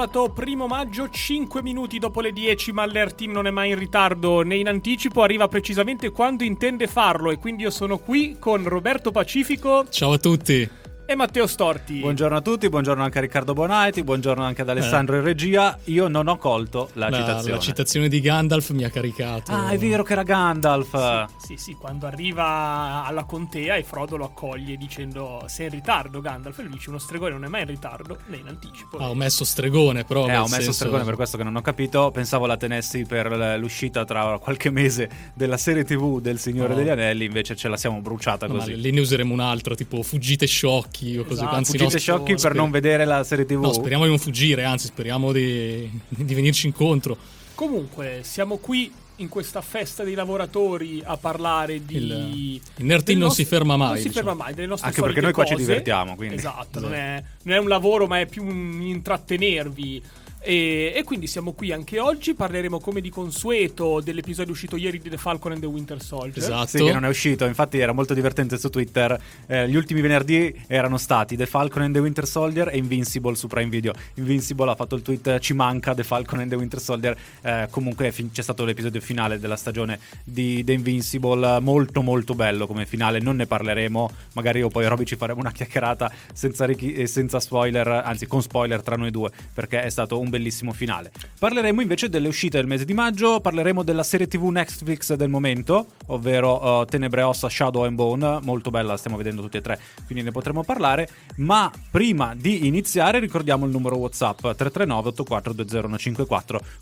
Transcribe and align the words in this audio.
sabato 0.00 0.32
1 0.34 0.66
maggio, 0.66 1.10
5 1.10 1.62
minuti 1.62 1.98
dopo 1.98 2.22
le 2.22 2.32
10, 2.32 2.72
ma 2.72 2.86
l'Air 2.86 3.12
non 3.26 3.46
è 3.46 3.50
mai 3.50 3.70
in 3.70 3.78
ritardo 3.78 4.40
né 4.40 4.56
in 4.56 4.66
anticipo, 4.66 5.22
arriva 5.22 5.46
precisamente 5.46 6.10
quando 6.10 6.42
intende 6.42 6.86
farlo 6.86 7.30
e 7.30 7.36
quindi 7.36 7.64
io 7.64 7.70
sono 7.70 7.98
qui 7.98 8.36
con 8.38 8.66
Roberto 8.66 9.10
Pacifico. 9.10 9.86
Ciao 9.90 10.12
a 10.12 10.18
tutti 10.18 10.79
e 11.10 11.16
Matteo 11.16 11.48
Storti. 11.48 11.98
Buongiorno 11.98 12.36
a 12.36 12.40
tutti, 12.40 12.68
buongiorno 12.68 13.02
anche 13.02 13.18
a 13.18 13.20
Riccardo 13.20 13.52
Bonaiti, 13.52 14.04
buongiorno 14.04 14.44
anche 14.44 14.62
ad 14.62 14.68
Alessandro 14.68 15.16
eh. 15.16 15.18
in 15.18 15.24
regia. 15.24 15.76
Io 15.86 16.06
non 16.06 16.28
ho 16.28 16.36
colto 16.36 16.90
la, 16.92 17.08
la, 17.08 17.16
citazione. 17.16 17.50
La 17.50 17.58
citazione 17.58 18.08
di 18.08 18.20
Gandalf 18.20 18.70
mi 18.70 18.84
ha 18.84 18.90
caricato. 18.90 19.50
Ah, 19.50 19.70
è 19.70 19.76
vero 19.76 20.04
che 20.04 20.12
era 20.12 20.22
Gandalf. 20.22 21.26
Sì, 21.36 21.46
sì, 21.46 21.56
sì, 21.56 21.72
quando 21.72 22.06
arriva 22.06 23.04
alla 23.04 23.24
contea 23.24 23.74
e 23.74 23.82
Frodo 23.82 24.16
lo 24.16 24.26
accoglie 24.26 24.76
dicendo 24.76 25.42
sei 25.48 25.66
in 25.66 25.72
ritardo 25.72 26.20
Gandalf 26.20 26.56
e 26.60 26.62
lui 26.62 26.74
dice 26.74 26.90
uno 26.90 26.98
stregone 26.98 27.32
non 27.32 27.44
è 27.44 27.48
mai 27.48 27.62
in 27.62 27.66
ritardo 27.66 28.16
né 28.26 28.36
in 28.36 28.46
anticipo. 28.46 28.98
Ah, 28.98 29.10
ho 29.10 29.14
messo 29.16 29.44
stregone 29.44 30.04
però. 30.04 30.28
Eh, 30.28 30.36
ho 30.36 30.42
messo 30.42 30.54
senso... 30.54 30.72
stregone 30.74 31.02
per 31.02 31.16
questo 31.16 31.36
che 31.36 31.42
non 31.42 31.56
ho 31.56 31.60
capito. 31.60 32.12
Pensavo 32.12 32.46
la 32.46 32.56
tenessi 32.56 33.04
per 33.04 33.58
l'uscita 33.58 34.04
tra 34.04 34.38
qualche 34.38 34.70
mese 34.70 35.10
della 35.34 35.56
serie 35.56 35.82
tv 35.82 36.20
del 36.20 36.38
Signore 36.38 36.68
no. 36.68 36.74
degli 36.76 36.88
Anelli, 36.88 37.24
invece 37.24 37.56
ce 37.56 37.66
la 37.66 37.76
siamo 37.76 38.00
bruciata 38.00 38.46
no, 38.46 38.58
così. 38.58 38.76
lì 38.76 38.92
ne 38.92 39.00
useremo 39.00 39.32
un'altra, 39.34 39.74
tipo 39.74 40.04
fuggite 40.04 40.46
sciocchi 40.46 40.98
o 41.18 41.24
così. 41.24 41.40
Esatto. 41.40 41.54
Anzi, 41.54 41.78
fuggite 41.78 41.98
sciocchi 41.98 42.34
per 42.34 42.54
non 42.54 42.70
vedere 42.70 43.04
la 43.04 43.24
serie 43.24 43.44
TV. 43.44 43.60
No, 43.60 43.72
speriamo 43.72 44.04
di 44.04 44.10
non 44.10 44.18
fuggire, 44.18 44.64
anzi, 44.64 44.86
speriamo 44.86 45.32
di, 45.32 45.90
di 46.08 46.34
venirci 46.34 46.66
incontro. 46.66 47.16
Comunque, 47.54 48.20
siamo 48.22 48.56
qui 48.58 48.90
in 49.20 49.28
questa 49.28 49.60
festa 49.60 50.02
dei 50.02 50.14
lavoratori 50.14 51.02
a 51.04 51.16
parlare 51.16 51.84
di. 51.84 51.96
Il, 51.96 52.60
il 52.76 52.84
Nertin 52.84 53.18
non 53.18 53.30
si 53.30 53.44
ferma 53.44 53.76
mai. 53.76 53.88
Non 53.88 53.96
si 53.98 54.08
diciamo. 54.08 54.28
ferma 54.28 54.44
mai, 54.44 54.54
delle 54.54 54.66
nostre 54.66 54.88
Anche 54.88 55.02
perché 55.02 55.20
noi 55.20 55.32
qua 55.32 55.44
cose. 55.44 55.56
ci 55.56 55.60
divertiamo. 55.60 56.16
Quindi. 56.16 56.36
Esatto, 56.36 56.78
esatto. 56.78 56.80
Non, 56.80 56.94
è, 56.94 57.22
non, 57.42 57.54
è, 57.54 57.58
un 57.58 57.68
lavoro, 57.68 58.06
ma 58.06 58.20
è 58.20 58.26
più 58.26 58.44
un 58.44 58.80
intrattenervi. 58.82 60.02
E, 60.42 60.94
e, 60.96 61.04
quindi 61.04 61.26
siamo 61.26 61.52
qui 61.52 61.70
anche 61.70 62.00
oggi. 62.00 62.34
Parleremo 62.34 62.80
come 62.80 63.02
di 63.02 63.10
consueto 63.10 64.00
dell'episodio 64.00 64.52
uscito 64.52 64.76
ieri 64.76 64.98
di 64.98 65.10
The 65.10 65.18
Falcon 65.18 65.52
and 65.52 65.60
the 65.60 65.66
Winter 65.66 66.02
Soldier. 66.02 66.38
Esatto. 66.38 66.78
Sì, 66.78 66.84
che 66.84 66.92
non 66.92 67.04
è 67.04 67.08
uscito. 67.08 67.44
Infatti, 67.44 67.78
era 67.78 67.92
molto 67.92 68.14
divertente 68.14 68.56
su 68.56 68.70
Twitter. 68.70 69.20
Eh, 69.46 69.68
gli 69.68 69.76
ultimi 69.76 70.00
venerdì 70.00 70.64
erano 70.66 70.96
stati 70.96 71.36
The 71.36 71.44
Falcon 71.44 71.82
and 71.82 71.92
the 71.92 72.00
Winter 72.00 72.26
Soldier 72.26 72.68
e 72.68 72.78
Invincible 72.78 73.34
su 73.34 73.48
Prime 73.48 73.68
Video. 73.68 73.92
Invincible 74.14 74.70
ha 74.70 74.74
fatto 74.74 74.94
il 74.94 75.02
tweet: 75.02 75.38
Ci 75.40 75.52
manca 75.52 75.94
The 75.94 76.04
Falcon 76.04 76.38
and 76.38 76.48
the 76.48 76.56
Winter 76.56 76.80
Soldier. 76.80 77.14
Eh, 77.42 77.68
comunque, 77.70 78.10
fin- 78.10 78.30
c'è 78.32 78.42
stato 78.42 78.64
l'episodio 78.64 79.02
finale 79.02 79.38
della 79.38 79.56
stagione 79.56 79.98
di 80.24 80.64
The 80.64 80.72
Invincible. 80.72 81.60
Molto, 81.60 82.00
molto 82.00 82.34
bello 82.34 82.66
come 82.66 82.86
finale. 82.86 83.20
Non 83.20 83.36
ne 83.36 83.46
parleremo. 83.46 84.10
Magari 84.32 84.60
io 84.60 84.68
poi 84.68 84.86
Roby 84.88 85.04
ci 85.04 85.16
faremo 85.16 85.40
una 85.40 85.52
chiacchierata 85.52 86.10
senza, 86.32 86.64
richi- 86.64 87.06
senza 87.06 87.40
spoiler, 87.40 87.86
anzi, 87.86 88.26
con 88.26 88.40
spoiler 88.40 88.80
tra 88.80 88.96
noi 88.96 89.10
due, 89.10 89.30
perché 89.52 89.82
è 89.82 89.90
stato 89.90 90.18
un 90.18 90.28
bellissimo 90.30 90.72
finale. 90.72 91.12
Parleremo 91.38 91.80
invece 91.80 92.08
delle 92.08 92.28
uscite 92.28 92.56
del 92.56 92.66
mese 92.66 92.84
di 92.84 92.94
maggio, 92.94 93.40
parleremo 93.40 93.82
della 93.82 94.02
serie 94.02 94.26
TV 94.26 94.44
Netflix 94.48 95.12
del 95.14 95.28
momento, 95.28 95.86
ovvero 96.06 96.80
uh, 96.80 96.84
Tenebre 96.84 97.22
Ossa, 97.22 97.48
Shadow 97.48 97.84
and 97.84 97.96
Bone, 97.96 98.38
molto 98.42 98.70
bella, 98.70 98.96
stiamo 98.96 99.16
vedendo 99.16 99.42
tutti 99.42 99.58
e 99.58 99.60
tre, 99.60 99.78
quindi 100.06 100.24
ne 100.24 100.30
potremo 100.30 100.62
parlare, 100.62 101.08
ma 101.36 101.70
prima 101.90 102.34
di 102.34 102.66
iniziare 102.66 103.18
ricordiamo 103.18 103.66
il 103.66 103.70
numero 103.70 103.96
WhatsApp 103.96 104.38
339 104.40 105.08
8420 105.08 106.28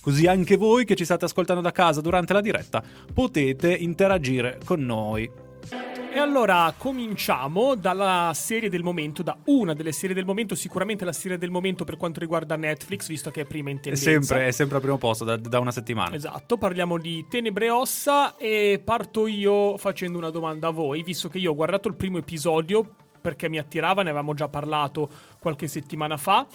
così 0.01 0.27
anche 0.27 0.57
voi 0.57 0.85
che 0.85 0.95
ci 0.95 1.05
state 1.05 1.25
ascoltando 1.25 1.63
da 1.63 1.73
casa 1.73 2.01
durante 2.01 2.33
la 2.33 2.41
diretta 2.41 2.83
potete 3.13 3.75
interagire 3.75 4.59
con 4.65 4.85
noi. 4.85 5.48
E 6.11 6.19
allora 6.19 6.73
cominciamo 6.77 7.75
dalla 7.75 8.33
serie 8.35 8.71
del 8.71 8.83
momento, 8.83 9.23
da 9.23 9.37
una 9.45 9.75
delle 9.75 9.93
serie 9.93 10.15
del 10.15 10.25
momento, 10.25 10.55
sicuramente 10.55 11.05
la 11.05 11.13
serie 11.13 11.37
del 11.37 11.51
momento 11.51 11.85
per 11.85 11.97
quanto 11.97 12.19
riguarda 12.19 12.57
Netflix, 12.57 13.09
visto 13.09 13.31
che 13.31 13.43
è 13.43 13.45
prima 13.45 13.71
in 13.71 13.81
tendenza. 13.81 14.11
È 14.11 14.13
sempre, 14.15 14.47
è 14.47 14.51
sempre 14.51 14.77
al 14.77 14.83
primo 14.83 14.97
posto, 14.97 15.25
da, 15.25 15.37
da 15.37 15.59
una 15.59 15.71
settimana. 15.71 16.17
Esatto, 16.17 16.57
parliamo 16.57 16.99
di 16.99 17.27
Tenebre 17.29 17.69
Ossa 17.71 18.37
e 18.37 18.81
parto 18.83 19.27
io 19.27 19.77
facendo 19.77 20.17
una 20.17 20.31
domanda 20.31 20.69
a 20.69 20.71
voi, 20.71 21.03
visto 21.03 21.29
che 21.29 21.39
io 21.39 21.53
ho 21.53 21.55
guardato 21.55 21.89
il 21.89 21.95
primo 21.95 22.19
episodio 22.19 22.95
perché 23.21 23.49
mi 23.49 23.59
attirava, 23.59 24.03
ne 24.03 24.09
avevamo 24.09 24.33
già 24.33 24.49
parlato 24.49 25.11
qualche 25.39 25.69
settimana 25.69 26.17
fa 26.17 26.47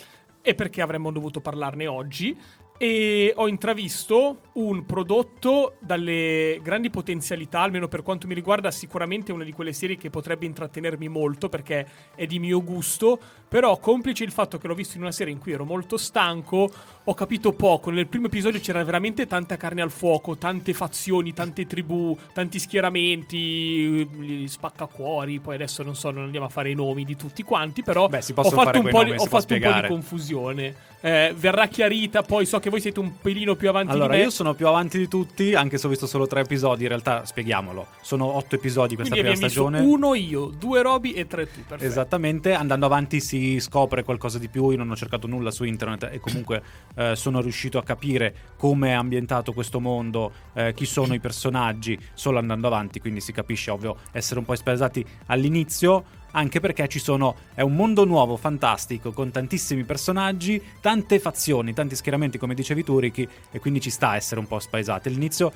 e 0.41 0.55
perché 0.55 0.81
avremmo 0.81 1.11
dovuto 1.11 1.39
parlarne 1.39 1.87
oggi 1.87 2.35
e 2.77 3.33
ho 3.35 3.47
intravisto 3.47 4.39
un 4.53 4.85
prodotto 4.85 5.75
dalle 5.79 6.59
grandi 6.61 6.89
potenzialità, 6.89 7.61
almeno 7.61 7.87
per 7.87 8.03
quanto 8.03 8.27
mi 8.27 8.33
riguarda, 8.33 8.71
sicuramente 8.71 9.31
una 9.31 9.43
di 9.43 9.51
quelle 9.51 9.73
serie 9.73 9.95
che 9.95 10.09
potrebbe 10.09 10.45
intrattenermi 10.45 11.07
molto 11.07 11.49
perché 11.49 11.87
è 12.15 12.25
di 12.25 12.39
mio 12.39 12.63
gusto, 12.63 13.19
però 13.47 13.77
complice 13.77 14.23
il 14.23 14.31
fatto 14.31 14.57
che 14.57 14.67
l'ho 14.67 14.75
visto 14.75 14.97
in 14.97 15.03
una 15.03 15.11
serie 15.11 15.33
in 15.33 15.39
cui 15.39 15.53
ero 15.53 15.65
molto 15.65 15.97
stanco, 15.97 16.69
ho 17.05 17.13
capito 17.13 17.51
poco, 17.51 17.89
nel 17.89 18.07
primo 18.07 18.27
episodio 18.27 18.59
c'era 18.61 18.81
veramente 18.83 19.27
tanta 19.27 19.57
carne 19.57 19.81
al 19.81 19.91
fuoco, 19.91 20.37
tante 20.37 20.73
fazioni, 20.73 21.33
tante 21.33 21.65
tribù, 21.65 22.17
tanti 22.33 22.59
schieramenti, 22.59 24.47
spaccacuori, 24.47 25.39
poi 25.39 25.55
adesso 25.55 25.83
non 25.83 25.95
so, 25.95 26.11
non 26.11 26.23
andiamo 26.23 26.45
a 26.45 26.49
fare 26.49 26.71
i 26.71 26.75
nomi 26.75 27.03
di 27.03 27.17
tutti 27.17 27.43
quanti, 27.43 27.83
però 27.83 28.07
Beh, 28.07 28.19
ho 28.35 28.43
fatto, 28.43 28.79
un 28.79 28.89
po', 28.89 29.03
di, 29.03 29.11
ho 29.11 29.25
fatto 29.25 29.53
un 29.53 29.59
po' 29.59 29.81
di 29.81 29.87
confusione. 29.87 30.75
Eh, 31.05 31.33
verrà 31.35 31.67
chiarita, 31.67 32.21
poi 32.21 32.45
so 32.45 32.59
che 32.59 32.69
voi 32.69 32.79
siete 32.79 33.01
un 33.01 33.19
pelino 33.19 33.55
più 33.55 33.67
avanti 33.67 33.91
allora, 33.91 34.13
di 34.13 34.19
me. 34.19 34.23
io 34.23 34.29
sono 34.29 34.53
più 34.53 34.67
avanti 34.67 34.97
di 34.97 35.09
tutti, 35.09 35.53
anche 35.53 35.77
se 35.77 35.87
ho 35.87 35.89
visto 35.89 36.07
solo 36.07 36.27
tre 36.27 36.39
episodi. 36.41 36.83
In 36.83 36.87
realtà, 36.87 37.25
spieghiamolo, 37.25 37.87
sono 37.99 38.37
otto 38.37 38.55
episodi 38.55 38.95
questa 38.95 39.13
Quindi 39.13 39.31
prima 39.31 39.49
stagione. 39.49 39.81
Uno 39.81 40.13
io, 40.13 40.45
due 40.45 40.81
Roby 40.81 41.11
e 41.11 41.27
tre 41.27 41.51
tu. 41.51 41.59
Perfetto. 41.67 41.83
Esattamente. 41.83 42.53
Andando 42.53 42.85
avanti 42.85 43.19
si 43.19 43.59
scopre 43.59 44.03
qualcosa 44.03 44.39
di 44.39 44.47
più. 44.47 44.69
Io 44.69 44.77
non 44.77 44.91
ho 44.91 44.95
cercato 44.95 45.27
nulla 45.27 45.51
su 45.51 45.65
internet 45.65 46.07
e 46.09 46.21
comunque 46.21 46.63
eh, 46.95 47.15
sono 47.15 47.41
riuscito 47.41 47.77
a 47.77 47.83
capire 47.83 48.35
come 48.57 48.89
è 48.89 48.93
ambientato 48.93 49.53
questo 49.53 49.79
mondo, 49.79 50.31
eh, 50.53 50.73
chi 50.73 50.85
sono 50.85 51.13
i 51.13 51.19
personaggi, 51.19 51.99
solo 52.13 52.39
andando 52.39 52.67
avanti. 52.67 52.99
Quindi 52.99 53.21
si 53.21 53.31
capisce, 53.31 53.71
ovvio, 53.71 53.97
essere 54.11 54.39
un 54.39 54.45
po' 54.45 54.55
spesati 54.55 55.05
all'inizio 55.27 56.21
anche 56.33 56.59
perché 56.59 56.87
ci 56.87 56.99
sono 56.99 57.35
è 57.53 57.61
un 57.61 57.75
mondo 57.75 58.05
nuovo, 58.05 58.37
fantastico, 58.37 59.11
con 59.11 59.31
tantissimi 59.31 59.83
personaggi, 59.83 60.61
tante 60.81 61.19
fazioni, 61.19 61.73
tanti 61.73 61.95
schieramenti, 61.95 62.37
come 62.37 62.53
dicevi 62.53 62.83
tu, 62.83 62.99
Ricky, 62.99 63.27
e 63.51 63.59
quindi 63.59 63.81
ci 63.81 63.89
sta 63.89 64.09
a 64.09 64.15
essere 64.15 64.39
un 64.39 64.47
po' 64.47 64.59
spaesati. 64.59 65.07
All'inizio, 65.07 65.51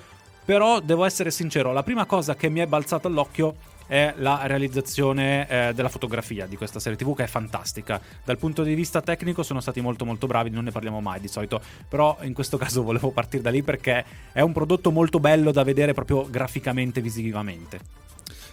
però, 0.45 0.79
devo 0.79 1.03
essere 1.05 1.31
sincero, 1.31 1.73
la 1.73 1.83
prima 1.83 2.05
cosa 2.05 2.35
che 2.35 2.49
mi 2.49 2.59
è 2.59 2.67
balzata 2.67 3.07
all'occhio 3.07 3.55
è 3.87 4.13
la 4.17 4.41
realizzazione 4.45 5.47
eh, 5.47 5.73
della 5.73 5.89
fotografia 5.89 6.45
di 6.45 6.55
questa 6.55 6.79
serie 6.79 6.97
TV 6.97 7.15
che 7.15 7.23
è 7.23 7.27
fantastica. 7.27 7.99
Dal 8.23 8.37
punto 8.37 8.63
di 8.63 8.75
vista 8.75 9.01
tecnico 9.01 9.43
sono 9.43 9.61
stati 9.61 9.81
molto 9.81 10.05
molto 10.05 10.27
bravi, 10.27 10.49
non 10.49 10.65
ne 10.65 10.71
parliamo 10.71 11.01
mai 11.01 11.19
di 11.19 11.27
solito, 11.27 11.59
però 11.87 12.17
in 12.21 12.33
questo 12.33 12.57
caso 12.59 12.83
volevo 12.83 13.11
partire 13.11 13.41
da 13.41 13.49
lì 13.49 13.63
perché 13.63 14.05
è 14.31 14.41
un 14.41 14.51
prodotto 14.51 14.91
molto 14.91 15.19
bello 15.19 15.51
da 15.51 15.63
vedere 15.63 15.93
proprio 15.93 16.27
graficamente, 16.29 17.01
visivamente. 17.01 18.05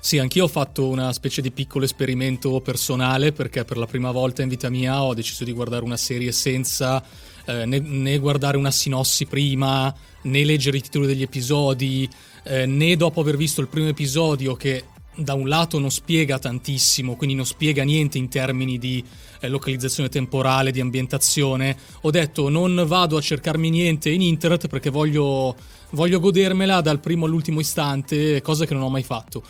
Sì, 0.05 0.19
anch'io 0.19 0.45
ho 0.45 0.49
fatto 0.49 0.87
una 0.87 1.15
specie 1.15 1.41
di 1.41 1.51
piccolo 1.51 1.87
esperimento 1.87 2.61
personale 2.61 3.33
perché 3.33 3.65
per 3.65 3.79
la 3.79 3.87
prima 3.87 4.11
volta 4.11 4.43
in 4.43 4.51
vita 4.51 4.69
mia 4.69 5.03
ho 5.03 5.15
deciso 5.15 5.45
di 5.45 5.53
guardare 5.53 5.83
una 5.83 5.97
serie 5.97 6.31
senza 6.31 7.03
eh, 7.47 7.65
né, 7.65 7.79
né, 7.79 8.19
guardare 8.19 8.59
una 8.59 8.71
sinossi 8.71 9.25
prima, 9.25 9.95
né 10.23 10.45
leggere 10.45 10.77
i 10.77 10.83
titoli 10.83 11.07
degli 11.07 11.23
episodi, 11.23 12.07
eh, 12.43 12.67
né 12.67 12.97
dopo 12.97 13.23
aver 13.23 13.39
visto 13.39 13.63
il 13.63 13.69
primo 13.69 13.89
episodio 13.89 14.55
che 14.57 14.85
da 15.17 15.35
un 15.35 15.49
lato 15.49 15.79
non 15.79 15.91
spiega 15.91 16.39
tantissimo, 16.39 17.17
quindi 17.17 17.35
non 17.35 17.47
spiega 17.47 17.83
niente 17.85 18.19
in 18.19 18.29
termini 18.29 18.79
di 18.79 19.03
eh, 19.41 19.49
localizzazione 19.49 20.09
temporale, 20.09 20.71
di 20.71 20.81
ambientazione, 20.81 21.77
ho 22.01 22.11
detto 22.11 22.49
non 22.49 22.85
vado 22.87 23.17
a 23.17 23.21
cercarmi 23.21 23.71
niente 23.71 24.11
in 24.11 24.23
internet 24.23 24.69
perché 24.69 24.91
voglio, 24.91 25.57
voglio 25.91 26.21
godermela 26.21 26.81
dal 26.81 27.01
primo 27.01 27.27
all'ultimo 27.27 27.61
istante, 27.61 28.41
cosa 28.43 28.67
che 28.67 28.75
non 28.75 28.83
ho 28.83 28.91
mai 28.91 29.03
fatto. 29.03 29.43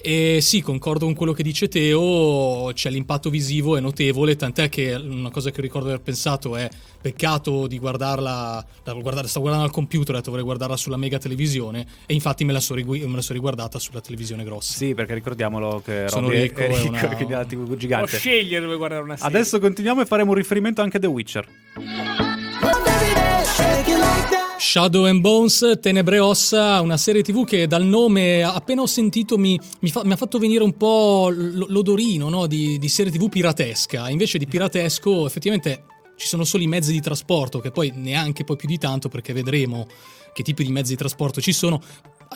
E 0.00 0.38
sì, 0.40 0.62
concordo 0.62 1.06
con 1.06 1.14
quello 1.14 1.32
che 1.32 1.42
dice 1.42 1.66
Teo, 1.66 2.70
c'è 2.72 2.88
l'impatto 2.88 3.30
visivo 3.30 3.76
è 3.76 3.80
notevole, 3.80 4.36
tant'è 4.36 4.68
che 4.68 4.94
una 4.94 5.30
cosa 5.30 5.50
che 5.50 5.60
ricordo 5.60 5.88
di 5.88 5.94
aver 5.94 6.04
pensato 6.04 6.54
è 6.54 6.68
peccato 7.00 7.66
di 7.66 7.78
guardarla, 7.78 8.64
guardare, 8.84 9.26
stavo 9.26 9.46
guardando 9.46 9.68
al 9.68 9.74
computer, 9.74 10.14
ho 10.14 10.18
detto 10.18 10.30
vorrei 10.30 10.44
guardarla 10.44 10.76
sulla 10.76 10.96
mega 10.96 11.18
televisione 11.18 11.84
e 12.06 12.14
infatti 12.14 12.44
me 12.44 12.52
la 12.52 12.60
sono 12.60 12.78
rigu- 12.78 13.18
so 13.18 13.32
riguardata 13.32 13.80
sulla 13.80 14.00
televisione 14.00 14.44
grossa. 14.44 14.76
Sì, 14.76 14.94
perché 14.94 15.14
ricordiamolo 15.14 15.82
che 15.84 16.04
sono 16.06 16.28
ricco, 16.28 16.60
è, 16.60 16.68
ricco, 16.68 17.08
quindi 17.08 17.32
la 17.32 17.44
TV 17.44 17.76
gigante. 17.76 18.10
Può 18.10 18.18
scegliere 18.18 18.64
dove 18.64 18.76
guardare 18.76 19.02
una 19.02 19.16
serie. 19.16 19.36
Adesso 19.36 19.58
continuiamo 19.58 20.02
e 20.02 20.06
faremo 20.06 20.30
un 20.30 20.36
riferimento 20.36 20.80
anche 20.80 20.98
a 20.98 21.00
The 21.00 21.06
Witcher. 21.06 21.48
Shadow 24.58 25.04
and 25.04 25.20
Bones, 25.20 25.78
Tenebre 25.80 26.18
Ossa, 26.18 26.80
una 26.80 26.96
serie 26.96 27.22
tv 27.22 27.44
che 27.44 27.68
dal 27.68 27.84
nome 27.84 28.42
appena 28.42 28.82
ho 28.82 28.86
sentito 28.86 29.38
mi, 29.38 29.58
mi, 29.80 29.88
fa, 29.88 30.04
mi 30.04 30.12
ha 30.12 30.16
fatto 30.16 30.38
venire 30.38 30.64
un 30.64 30.76
po' 30.76 31.30
l'odorino 31.32 32.28
no? 32.28 32.46
di, 32.48 32.76
di 32.76 32.88
serie 32.88 33.12
tv 33.12 33.28
piratesca. 33.28 34.10
Invece 34.10 34.36
di 34.36 34.46
piratesco 34.46 35.26
effettivamente 35.26 35.84
ci 36.16 36.26
sono 36.26 36.42
solo 36.42 36.64
i 36.64 36.66
mezzi 36.66 36.90
di 36.90 37.00
trasporto, 37.00 37.60
che 37.60 37.70
poi 37.70 37.92
neanche 37.94 38.42
poi 38.42 38.56
più 38.56 38.66
di 38.66 38.78
tanto 38.78 39.08
perché 39.08 39.32
vedremo 39.32 39.86
che 40.32 40.42
tipi 40.42 40.64
di 40.64 40.72
mezzi 40.72 40.90
di 40.90 40.98
trasporto 40.98 41.40
ci 41.40 41.52
sono. 41.52 41.80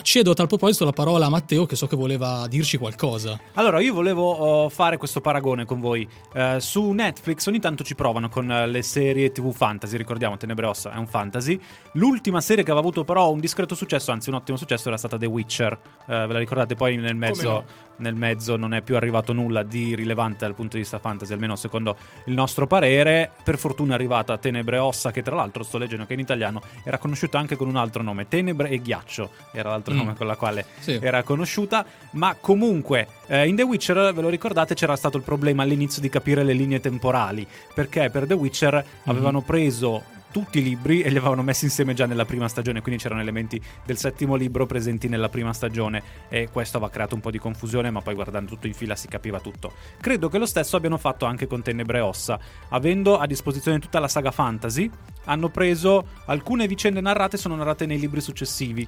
Cedo 0.01 0.31
a 0.31 0.33
tal 0.33 0.47
proposito 0.47 0.85
la 0.85 0.91
parola 0.91 1.27
a 1.27 1.29
Matteo 1.29 1.65
che 1.65 1.75
so 1.75 1.87
che 1.87 1.95
voleva 1.95 2.47
dirci 2.47 2.77
qualcosa. 2.77 3.39
Allora, 3.53 3.79
io 3.79 3.93
volevo 3.93 4.65
uh, 4.65 4.69
fare 4.69 4.97
questo 4.97 5.21
paragone 5.21 5.65
con 5.65 5.79
voi. 5.79 6.07
Uh, 6.33 6.59
su 6.59 6.91
Netflix 6.91 7.45
ogni 7.47 7.59
tanto 7.59 7.83
ci 7.83 7.95
provano 7.95 8.29
con 8.29 8.49
uh, 8.49 8.69
le 8.69 8.81
serie 8.81 9.31
TV 9.31 9.53
fantasy, 9.53 9.97
ricordiamo 9.97 10.37
Tenebre 10.37 10.65
Ossa 10.65 10.93
è 10.93 10.97
un 10.97 11.07
fantasy. 11.07 11.59
L'ultima 11.93 12.41
serie 12.41 12.63
che 12.63 12.71
aveva 12.71 12.85
avuto 12.85 13.03
però 13.03 13.31
un 13.31 13.39
discreto 13.39 13.75
successo, 13.75 14.11
anzi 14.11 14.29
un 14.29 14.35
ottimo 14.35 14.57
successo, 14.57 14.87
era 14.87 14.97
stata 14.97 15.17
The 15.17 15.25
Witcher. 15.25 15.79
ve 16.07 16.27
la 16.27 16.39
ricordate? 16.39 16.75
Poi 16.75 16.97
nel 16.97 17.15
mezzo, 17.15 17.49
no? 17.49 17.65
nel 17.97 18.15
mezzo 18.15 18.55
non 18.55 18.73
è 18.73 18.81
più 18.81 18.95
arrivato 18.95 19.33
nulla 19.33 19.63
di 19.63 19.95
rilevante 19.95 20.45
dal 20.45 20.55
punto 20.55 20.75
di 20.75 20.81
vista 20.81 20.99
fantasy, 20.99 21.33
almeno 21.33 21.55
secondo 21.55 21.97
il 22.25 22.33
nostro 22.33 22.67
parere. 22.67 23.31
Per 23.43 23.57
fortuna 23.57 23.91
è 23.91 23.95
arrivata 23.95 24.37
Tenebre 24.37 24.77
Ossa, 24.79 25.11
che 25.11 25.21
tra 25.21 25.35
l'altro 25.35 25.63
sto 25.63 25.77
leggendo 25.77 26.05
che 26.05 26.13
in 26.13 26.19
italiano 26.19 26.61
era 26.83 26.97
conosciuta 26.97 27.37
anche 27.37 27.55
con 27.55 27.67
un 27.67 27.75
altro 27.75 28.01
nome, 28.01 28.27
Tenebre 28.27 28.69
e 28.69 28.79
Ghiaccio, 28.79 29.29
era 29.51 29.69
l'altro 29.69 29.82
mm. 29.91 29.97
nome 29.97 30.15
con 30.15 30.27
la 30.27 30.35
quale 30.35 30.65
sì. 30.79 30.97
era 31.01 31.23
conosciuta, 31.23 31.85
ma 32.11 32.35
comunque 32.39 33.07
eh, 33.27 33.47
in 33.47 33.55
The 33.55 33.63
Witcher, 33.63 34.13
ve 34.13 34.21
lo 34.21 34.29
ricordate, 34.29 34.75
c'era 34.75 34.95
stato 34.95 35.17
il 35.17 35.23
problema 35.23 35.63
all'inizio 35.63 36.01
di 36.01 36.09
capire 36.09 36.43
le 36.43 36.53
linee 36.53 36.79
temporali, 36.79 37.45
perché 37.73 38.09
per 38.09 38.25
The 38.25 38.33
Witcher 38.33 38.73
mm-hmm. 38.73 38.85
avevano 39.03 39.41
preso 39.41 40.03
tutti 40.33 40.57
i 40.59 40.63
libri 40.63 41.01
e 41.01 41.11
li 41.11 41.17
avevano 41.17 41.43
messi 41.43 41.65
insieme 41.65 41.93
già 41.93 42.07
nella 42.07 42.25
prima 42.25 42.49
stagione, 42.49 42.81
quindi 42.81 42.99
c'erano 42.99 43.21
elementi 43.21 43.61
del 43.85 43.97
settimo 43.97 44.35
libro 44.35 44.65
presenti 44.65 45.07
nella 45.07 45.29
prima 45.29 45.53
stagione 45.53 46.01
e 46.27 46.49
questo 46.51 46.77
aveva 46.77 46.91
creato 46.91 47.13
un 47.13 47.21
po' 47.21 47.29
di 47.29 47.37
confusione, 47.37 47.91
ma 47.91 48.01
poi 48.01 48.15
guardando 48.15 48.49
tutto 48.49 48.65
in 48.65 48.73
fila 48.73 48.95
si 48.95 49.07
capiva 49.07 49.39
tutto. 49.39 49.73
Credo 50.01 50.29
che 50.29 50.39
lo 50.39 50.47
stesso 50.47 50.75
abbiano 50.75 50.97
fatto 50.97 51.25
anche 51.25 51.45
con 51.45 51.61
Tenebre 51.61 51.99
e 51.99 52.01
Ossa, 52.01 52.39
avendo 52.69 53.19
a 53.19 53.27
disposizione 53.27 53.77
tutta 53.77 53.99
la 53.99 54.07
saga 54.07 54.31
fantasy, 54.31 54.89
hanno 55.25 55.49
preso 55.49 56.07
alcune 56.25 56.67
vicende 56.67 56.99
narrate 56.99 57.37
sono 57.37 57.55
narrate 57.55 57.85
nei 57.85 57.99
libri 57.99 58.19
successivi 58.19 58.85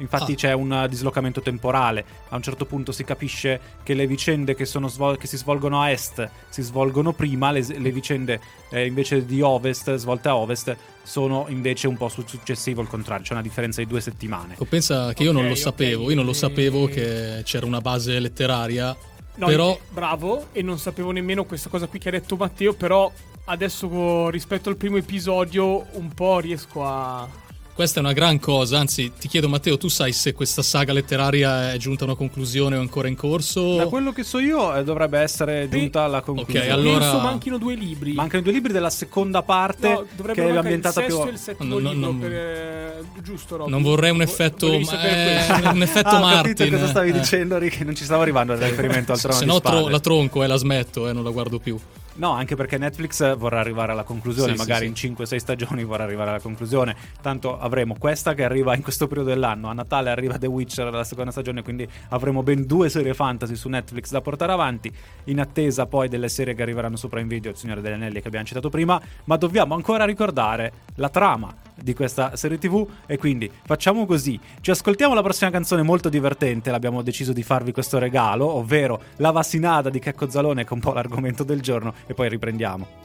Infatti 0.00 0.32
ah. 0.32 0.34
c'è 0.34 0.52
un 0.52 0.86
dislocamento 0.88 1.40
temporale. 1.40 2.04
A 2.28 2.36
un 2.36 2.42
certo 2.42 2.64
punto 2.64 2.92
si 2.92 3.04
capisce 3.04 3.60
che 3.82 3.94
le 3.94 4.06
vicende 4.06 4.54
che, 4.54 4.64
svol- 4.64 5.18
che 5.18 5.26
si 5.26 5.36
svolgono 5.36 5.80
a 5.80 5.90
est 5.90 6.28
si 6.48 6.62
svolgono 6.62 7.12
prima, 7.12 7.50
le, 7.50 7.64
le 7.66 7.92
vicende 7.92 8.40
eh, 8.70 8.86
invece 8.86 9.24
di 9.24 9.40
ovest, 9.40 9.94
svolte 9.94 10.28
a 10.28 10.36
ovest, 10.36 10.76
sono 11.02 11.46
invece 11.48 11.86
un 11.86 11.96
po' 11.96 12.08
sul 12.08 12.26
successivo, 12.26 12.82
il 12.82 12.88
contrario. 12.88 13.24
C'è 13.24 13.32
una 13.32 13.42
differenza 13.42 13.80
di 13.80 13.86
due 13.86 14.00
settimane. 14.00 14.54
O 14.58 14.64
pensa 14.64 15.12
che 15.12 15.22
io 15.22 15.30
okay, 15.30 15.42
non 15.42 15.50
lo 15.50 15.56
sapevo. 15.56 16.02
Okay. 16.02 16.10
Io 16.10 16.16
non 16.16 16.26
lo 16.26 16.32
sapevo 16.32 16.86
che 16.86 17.40
c'era 17.44 17.66
una 17.66 17.80
base 17.80 18.18
letteraria. 18.18 18.96
No, 19.36 19.46
però... 19.46 19.78
bravo, 19.90 20.48
e 20.52 20.62
non 20.62 20.78
sapevo 20.78 21.12
nemmeno 21.12 21.44
questa 21.44 21.68
cosa 21.68 21.86
qui 21.86 21.98
che 21.98 22.08
ha 22.08 22.12
detto 22.12 22.36
Matteo, 22.36 22.74
però 22.74 23.10
adesso 23.44 24.28
rispetto 24.28 24.68
al 24.68 24.76
primo 24.76 24.96
episodio 24.96 25.86
un 25.92 26.12
po' 26.12 26.40
riesco 26.40 26.84
a, 26.84 27.26
questa 27.74 28.00
è 28.00 28.02
una 28.02 28.12
gran 28.12 28.38
cosa, 28.38 28.78
anzi 28.78 29.12
ti 29.18 29.28
chiedo 29.28 29.48
Matteo, 29.48 29.78
tu 29.78 29.88
sai 29.88 30.12
se 30.12 30.32
questa 30.32 30.62
saga 30.62 30.92
letteraria 30.92 31.72
è 31.72 31.76
giunta 31.76 32.04
a 32.04 32.08
una 32.08 32.16
conclusione 32.16 32.76
o 32.76 32.80
ancora 32.80 33.08
in 33.08 33.16
corso? 33.16 33.76
Da 33.76 33.86
quello 33.86 34.12
che 34.12 34.22
so 34.22 34.38
io 34.38 34.74
eh, 34.74 34.84
dovrebbe 34.84 35.18
essere 35.18 35.68
giunta 35.70 36.02
alla 36.02 36.20
conclusione. 36.20 36.66
Ok, 36.66 36.72
allora... 36.72 36.98
Penso 36.98 37.18
manchino 37.20 37.58
due 37.58 37.74
libri. 37.74 38.12
Mancano 38.12 38.42
due 38.42 38.52
libri 38.52 38.72
della 38.72 38.90
seconda 38.90 39.42
parte 39.42 39.88
no, 39.88 40.32
che 40.32 40.46
è 40.46 40.56
ambientata 40.56 41.00
più... 41.02 41.20
Il 41.22 41.28
e 41.28 41.30
il 41.30 41.38
settimo 41.38 41.78
no, 41.78 41.80
no, 41.80 41.92
libro 41.92 42.06
non... 42.06 42.18
per... 42.18 42.32
Eh, 42.32 43.02
giusto, 43.22 43.56
Robby. 43.56 43.70
Non 43.70 43.82
vorrei 43.82 44.10
un 44.10 44.22
effetto... 44.22 44.78
Ma... 44.78 45.02
Eh, 45.02 45.68
un 45.68 45.82
effetto 45.82 46.08
ah, 46.16 46.20
Martin. 46.20 46.54
capito 46.54 46.76
cosa 46.76 46.88
stavi 46.88 47.08
eh. 47.10 47.12
dicendo, 47.12 47.58
Rick, 47.58 47.80
non 47.80 47.94
ci 47.94 48.04
stavo 48.04 48.22
arrivando 48.22 48.52
al 48.52 48.58
riferimento 48.58 49.12
al 49.12 49.20
trono 49.20 49.36
Se 49.36 49.44
no 49.44 49.60
tro- 49.60 49.88
la 49.88 50.00
tronco 50.00 50.42
e 50.42 50.46
la 50.46 50.56
smetto 50.56 51.08
e 51.08 51.12
non 51.12 51.24
la 51.24 51.30
guardo 51.30 51.58
più. 51.58 51.78
No, 52.20 52.32
anche 52.32 52.54
perché 52.54 52.76
Netflix 52.76 53.34
vorrà 53.38 53.60
arrivare 53.60 53.92
alla 53.92 54.02
conclusione, 54.02 54.52
sì, 54.52 54.58
magari 54.58 54.92
sì, 54.94 55.06
in 55.06 55.16
5-6 55.16 55.36
stagioni 55.38 55.84
vorrà 55.84 56.04
arrivare 56.04 56.28
alla 56.28 56.40
conclusione. 56.40 56.94
Tanto 57.22 57.58
avremo 57.58 57.96
questa 57.98 58.34
che 58.34 58.44
arriva 58.44 58.76
in 58.76 58.82
questo 58.82 59.06
periodo 59.06 59.30
dell'anno, 59.30 59.68
a 59.68 59.72
Natale 59.72 60.10
arriva 60.10 60.36
The 60.36 60.46
Witcher 60.46 60.92
la 60.92 61.02
seconda 61.02 61.30
stagione, 61.30 61.62
quindi 61.62 61.88
avremo 62.10 62.42
ben 62.42 62.66
due 62.66 62.90
serie 62.90 63.14
fantasy 63.14 63.56
su 63.56 63.70
Netflix 63.70 64.10
da 64.10 64.20
portare 64.20 64.52
avanti, 64.52 64.92
in 65.24 65.40
attesa 65.40 65.86
poi 65.86 66.08
delle 66.08 66.28
serie 66.28 66.52
che 66.54 66.60
arriveranno 66.60 66.96
su 66.96 67.08
Prime 67.08 67.26
Video, 67.26 67.52
Il 67.52 67.56
Signore 67.56 67.80
degli 67.80 67.94
Anelli 67.94 68.20
che 68.20 68.26
abbiamo 68.26 68.44
citato 68.44 68.68
prima, 68.68 69.00
ma 69.24 69.36
dobbiamo 69.38 69.74
ancora 69.74 70.04
ricordare 70.04 70.72
la 70.96 71.08
trama 71.08 71.56
di 71.82 71.94
questa 71.94 72.36
serie 72.36 72.58
TV 72.58 72.86
e 73.06 73.16
quindi 73.16 73.50
facciamo 73.64 74.04
così, 74.04 74.38
ci 74.60 74.70
ascoltiamo 74.70 75.14
la 75.14 75.22
prossima 75.22 75.50
canzone 75.50 75.80
molto 75.80 76.10
divertente, 76.10 76.70
l'abbiamo 76.70 77.00
deciso 77.00 77.32
di 77.32 77.42
farvi 77.42 77.72
questo 77.72 77.98
regalo, 77.98 78.46
ovvero 78.46 79.00
La 79.16 79.30
Vassinada 79.30 79.88
di 79.88 79.98
Checco 79.98 80.28
Zalone 80.28 80.64
che 80.64 80.70
è 80.70 80.72
un 80.74 80.80
po' 80.80 80.92
l'argomento 80.92 81.44
del 81.44 81.62
giorno 81.62 81.94
e 82.10 82.14
poi 82.14 82.28
riprendiamo. 82.28 82.98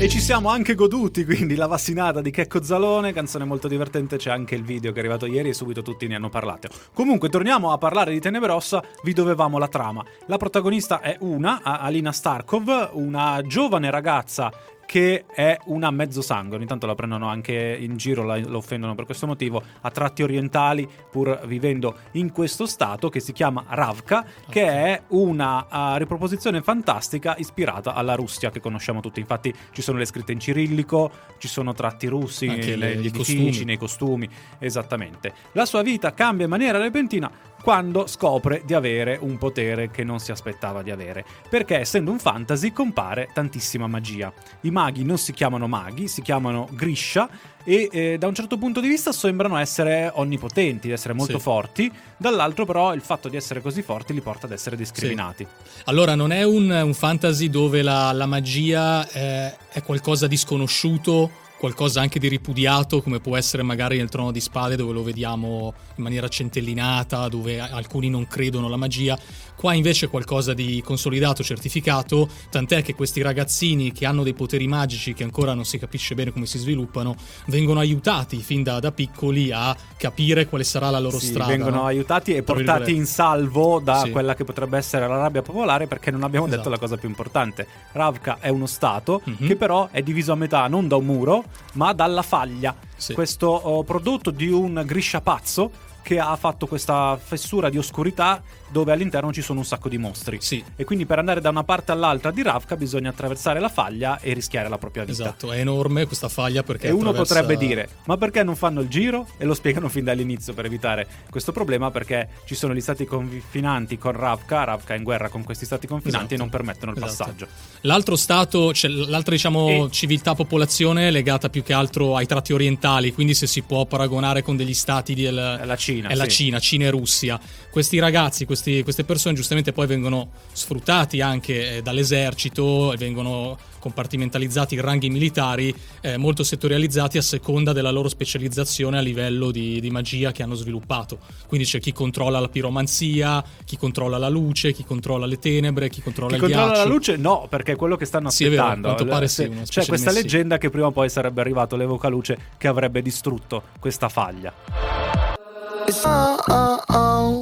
E 0.00 0.08
ci 0.08 0.20
siamo 0.20 0.48
anche 0.48 0.74
goduti, 0.74 1.24
quindi 1.26 1.56
la 1.56 1.66
vassinata 1.66 2.22
di 2.22 2.30
Checco 2.30 2.62
Zalone, 2.62 3.12
canzone 3.12 3.44
molto 3.44 3.68
divertente, 3.68 4.16
c'è 4.16 4.30
anche 4.30 4.54
il 4.54 4.62
video 4.62 4.92
che 4.92 4.96
è 4.96 5.00
arrivato 5.00 5.26
ieri 5.26 5.50
e 5.50 5.52
subito 5.52 5.82
tutti 5.82 6.06
ne 6.06 6.14
hanno 6.14 6.30
parlato. 6.30 6.68
Comunque 6.94 7.28
torniamo 7.28 7.72
a 7.72 7.78
parlare 7.78 8.12
di 8.12 8.20
Tenebrossa, 8.20 8.82
vi 9.02 9.12
dovevamo 9.12 9.58
la 9.58 9.68
trama. 9.68 10.02
La 10.26 10.36
protagonista 10.38 11.00
è 11.00 11.16
una, 11.20 11.62
Alina 11.62 12.12
Starkov, 12.12 12.90
una 12.92 13.42
giovane 13.42 13.90
ragazza 13.90 14.50
che 14.88 15.26
è 15.26 15.54
una 15.66 15.90
mezzo 15.90 16.22
sangue. 16.22 16.56
Ogni 16.56 16.64
tanto 16.64 16.86
la 16.86 16.94
prendono 16.94 17.28
anche 17.28 17.76
in 17.78 17.98
giro, 17.98 18.24
la, 18.24 18.40
la, 18.40 18.56
offendono 18.56 18.94
per 18.94 19.04
questo 19.04 19.26
motivo. 19.26 19.62
A 19.82 19.90
tratti 19.90 20.22
orientali, 20.22 20.88
pur 21.10 21.42
vivendo 21.44 21.94
in 22.12 22.32
questo 22.32 22.64
stato, 22.64 23.10
che 23.10 23.20
si 23.20 23.34
chiama 23.34 23.66
Ravka, 23.68 24.24
che 24.48 24.66
è 24.66 25.02
una 25.08 25.66
uh, 25.70 25.98
riproposizione 25.98 26.62
fantastica 26.62 27.36
ispirata 27.36 27.92
alla 27.92 28.14
Russia 28.14 28.48
che 28.48 28.60
conosciamo 28.60 29.00
tutti. 29.00 29.20
Infatti, 29.20 29.52
ci 29.72 29.82
sono 29.82 29.98
le 29.98 30.06
scritte 30.06 30.32
in 30.32 30.40
cirillico, 30.40 31.10
ci 31.36 31.48
sono 31.48 31.74
tratti 31.74 32.06
russi 32.06 32.48
anche 32.48 32.74
negli 32.74 33.08
edifici, 33.08 33.36
costumi. 33.36 33.64
nei 33.64 33.76
costumi. 33.76 34.28
Esattamente. 34.58 35.34
La 35.52 35.66
sua 35.66 35.82
vita 35.82 36.14
cambia 36.14 36.46
in 36.46 36.50
maniera 36.50 36.78
repentina 36.78 37.30
quando 37.62 38.06
scopre 38.06 38.62
di 38.64 38.74
avere 38.74 39.18
un 39.20 39.36
potere 39.38 39.90
che 39.90 40.04
non 40.04 40.20
si 40.20 40.30
aspettava 40.30 40.82
di 40.82 40.90
avere. 40.90 41.24
Perché 41.48 41.78
essendo 41.78 42.10
un 42.10 42.18
fantasy 42.18 42.72
compare 42.72 43.28
tantissima 43.32 43.86
magia. 43.86 44.32
I 44.62 44.70
maghi 44.70 45.04
non 45.04 45.18
si 45.18 45.32
chiamano 45.32 45.66
maghi, 45.66 46.08
si 46.08 46.22
chiamano 46.22 46.68
Grisha 46.72 47.28
e 47.64 47.88
eh, 47.92 48.18
da 48.18 48.26
un 48.26 48.34
certo 48.34 48.56
punto 48.56 48.80
di 48.80 48.88
vista 48.88 49.12
sembrano 49.12 49.58
essere 49.58 50.10
onnipotenti, 50.14 50.86
di 50.86 50.92
essere 50.92 51.12
molto 51.12 51.36
sì. 51.36 51.42
forti, 51.42 51.92
dall'altro 52.16 52.64
però 52.64 52.94
il 52.94 53.02
fatto 53.02 53.28
di 53.28 53.36
essere 53.36 53.60
così 53.60 53.82
forti 53.82 54.14
li 54.14 54.20
porta 54.20 54.46
ad 54.46 54.52
essere 54.52 54.76
discriminati. 54.76 55.44
Sì. 55.44 55.82
Allora 55.84 56.14
non 56.14 56.32
è 56.32 56.44
un, 56.44 56.70
un 56.70 56.94
fantasy 56.94 57.50
dove 57.50 57.82
la, 57.82 58.12
la 58.12 58.26
magia 58.26 59.06
è, 59.08 59.54
è 59.70 59.82
qualcosa 59.82 60.26
di 60.26 60.36
sconosciuto 60.36 61.46
qualcosa 61.58 62.00
anche 62.00 62.18
di 62.18 62.28
ripudiato, 62.28 63.02
come 63.02 63.18
può 63.20 63.36
essere 63.36 63.62
magari 63.62 63.98
nel 63.98 64.08
Trono 64.08 64.30
di 64.30 64.40
Spade, 64.40 64.76
dove 64.76 64.92
lo 64.92 65.02
vediamo 65.02 65.74
in 65.96 66.02
maniera 66.04 66.28
centellinata, 66.28 67.28
dove 67.28 67.58
alcuni 67.58 68.08
non 68.08 68.26
credono 68.26 68.66
alla 68.66 68.76
magia. 68.76 69.18
Qua 69.56 69.74
invece 69.74 70.06
è 70.06 70.08
qualcosa 70.08 70.54
di 70.54 70.80
consolidato, 70.84 71.42
certificato, 71.42 72.28
tant'è 72.48 72.80
che 72.82 72.94
questi 72.94 73.22
ragazzini 73.22 73.90
che 73.90 74.06
hanno 74.06 74.22
dei 74.22 74.34
poteri 74.34 74.68
magici, 74.68 75.14
che 75.14 75.24
ancora 75.24 75.52
non 75.52 75.64
si 75.64 75.78
capisce 75.78 76.14
bene 76.14 76.32
come 76.32 76.46
si 76.46 76.58
sviluppano, 76.58 77.16
vengono 77.46 77.80
aiutati 77.80 78.36
fin 78.36 78.62
da, 78.62 78.78
da 78.78 78.92
piccoli 78.92 79.50
a 79.50 79.76
capire 79.96 80.46
quale 80.46 80.62
sarà 80.62 80.90
la 80.90 81.00
loro 81.00 81.18
sì, 81.18 81.26
strada. 81.26 81.50
Vengono 81.50 81.78
no? 81.78 81.86
aiutati 81.86 82.34
e 82.34 82.44
portati 82.44 82.94
in 82.94 83.04
salvo 83.04 83.80
da 83.82 84.02
sì. 84.04 84.10
quella 84.10 84.36
che 84.36 84.44
potrebbe 84.44 84.78
essere 84.78 85.08
la 85.08 85.16
rabbia 85.16 85.42
popolare, 85.42 85.88
perché 85.88 86.12
non 86.12 86.22
abbiamo 86.22 86.46
esatto. 86.46 86.62
detto 86.62 86.70
la 86.70 86.78
cosa 86.78 86.96
più 86.96 87.08
importante. 87.08 87.66
Ravka 87.92 88.36
è 88.38 88.50
uno 88.50 88.66
stato 88.66 89.22
mm-hmm. 89.28 89.44
che 89.44 89.56
però 89.56 89.88
è 89.90 90.02
diviso 90.02 90.30
a 90.30 90.36
metà 90.36 90.68
non 90.68 90.86
da 90.86 90.94
un 90.94 91.04
muro, 91.04 91.44
ma 91.74 91.92
dalla 91.92 92.22
faglia. 92.22 92.74
Sì. 92.96 93.14
Questo 93.14 93.48
oh, 93.48 93.84
prodotto 93.84 94.30
di 94.30 94.48
un 94.48 94.82
Griscia 94.84 95.20
pazzo 95.20 95.70
che 96.02 96.18
ha 96.18 96.36
fatto 96.36 96.66
questa 96.66 97.18
fessura 97.22 97.68
di 97.68 97.76
oscurità 97.76 98.42
dove 98.70 98.92
all'interno 98.92 99.32
ci 99.32 99.42
sono 99.42 99.60
un 99.60 99.64
sacco 99.64 99.88
di 99.88 99.98
mostri. 99.98 100.38
Sì. 100.40 100.62
E 100.76 100.84
quindi 100.84 101.06
per 101.06 101.18
andare 101.18 101.40
da 101.40 101.48
una 101.48 101.64
parte 101.64 101.92
all'altra 101.92 102.30
di 102.30 102.42
Ravka 102.42 102.76
bisogna 102.76 103.10
attraversare 103.10 103.60
la 103.60 103.68
faglia 103.68 104.20
e 104.20 104.32
rischiare 104.32 104.68
la 104.68 104.78
propria 104.78 105.04
vita. 105.04 105.22
Esatto, 105.22 105.52
è 105.52 105.58
enorme 105.58 106.06
questa 106.06 106.28
faglia 106.28 106.62
perché... 106.62 106.88
E 106.88 106.90
uno 106.90 107.12
potrebbe 107.12 107.56
dire, 107.56 107.88
ma 108.04 108.16
perché 108.16 108.42
non 108.42 108.56
fanno 108.56 108.80
il 108.80 108.88
giro? 108.88 109.26
E 109.36 109.44
lo 109.44 109.54
spiegano 109.54 109.88
fin 109.88 110.04
dall'inizio 110.04 110.54
per 110.54 110.66
evitare 110.66 111.06
questo 111.30 111.52
problema 111.52 111.90
perché 111.90 112.28
ci 112.44 112.54
sono 112.54 112.74
gli 112.74 112.80
stati 112.80 113.04
confinanti 113.04 113.98
con 113.98 114.12
Ravka, 114.12 114.64
Ravka 114.64 114.94
è 114.94 114.96
in 114.96 115.02
guerra 115.02 115.28
con 115.28 115.44
questi 115.44 115.64
stati 115.64 115.86
confinanti 115.86 116.34
esatto. 116.34 116.34
e 116.34 116.38
non 116.38 116.48
permettono 116.48 116.92
il 116.92 117.02
esatto. 117.02 117.30
passaggio. 117.30 117.46
L'altro 117.82 118.16
stato, 118.16 118.72
cioè 118.72 118.90
l'altra 118.90 119.34
diciamo 119.34 119.86
e... 119.86 119.88
civiltà 119.90 120.34
popolazione 120.34 121.08
è 121.08 121.10
legata 121.10 121.48
più 121.48 121.62
che 121.62 121.72
altro 121.72 122.16
ai 122.16 122.26
tratti 122.26 122.52
orientali, 122.52 123.12
quindi 123.12 123.34
se 123.34 123.46
si 123.46 123.62
può 123.62 123.86
paragonare 123.86 124.42
con 124.42 124.56
degli 124.56 124.74
stati 124.74 125.14
del... 125.14 125.34
La 125.64 125.76
Cina. 125.76 126.08
È 126.08 126.14
la 126.14 126.24
sì. 126.24 126.30
Cina, 126.30 126.58
Cina 126.58 126.84
e 126.86 126.90
Russia. 126.90 127.38
Questi 127.70 127.98
ragazzi, 127.98 128.44
questi 128.44 128.57
questi- 128.58 128.82
queste 128.82 129.04
persone 129.04 129.34
giustamente 129.34 129.72
poi 129.72 129.86
vengono 129.86 130.30
sfruttati 130.52 131.20
anche 131.20 131.76
eh, 131.76 131.82
dall'esercito, 131.82 132.92
e 132.92 132.96
vengono 132.96 133.56
compartimentalizzati 133.78 134.74
in 134.74 134.80
ranghi 134.80 135.08
militari 135.08 135.72
eh, 136.00 136.16
molto 136.16 136.42
settorializzati 136.42 137.16
a 137.16 137.22
seconda 137.22 137.72
della 137.72 137.92
loro 137.92 138.08
specializzazione 138.08 138.98
a 138.98 139.00
livello 139.00 139.52
di, 139.52 139.80
di 139.80 139.90
magia 139.90 140.32
che 140.32 140.42
hanno 140.42 140.54
sviluppato. 140.56 141.18
Quindi 141.46 141.64
c'è 141.66 141.78
chi 141.78 141.92
controlla 141.92 142.40
la 142.40 142.48
piromanzia, 142.48 143.42
chi 143.64 143.76
controlla 143.76 144.18
la 144.18 144.28
luce, 144.28 144.72
chi 144.72 144.84
controlla 144.84 145.26
le 145.26 145.38
tenebre, 145.38 145.88
chi 145.88 146.02
controlla 146.02 146.30
Chi 146.30 146.34
il 146.36 146.40
controlla 146.42 146.66
ghiaccio. 146.72 146.88
la 146.88 146.92
luce? 146.94 147.16
No, 147.16 147.46
perché 147.48 147.72
è 147.72 147.76
quello 147.76 147.96
che 147.96 148.04
stanno 148.04 148.30
Sì, 148.30 148.44
è 148.44 148.50
vero, 148.50 148.62
aspettando. 148.64 149.04
pare 149.04 149.28
sì, 149.28 149.48
C'è 149.64 149.86
questa 149.86 150.10
leggenda 150.10 150.58
che 150.58 150.70
prima 150.70 150.86
o 150.86 150.90
poi 150.90 151.08
sarebbe 151.08 151.40
arrivato 151.40 151.76
l'evocaluce 151.76 152.36
che 152.58 152.66
avrebbe 152.66 153.00
distrutto 153.00 153.62
questa 153.78 154.08
faglia. 154.08 155.37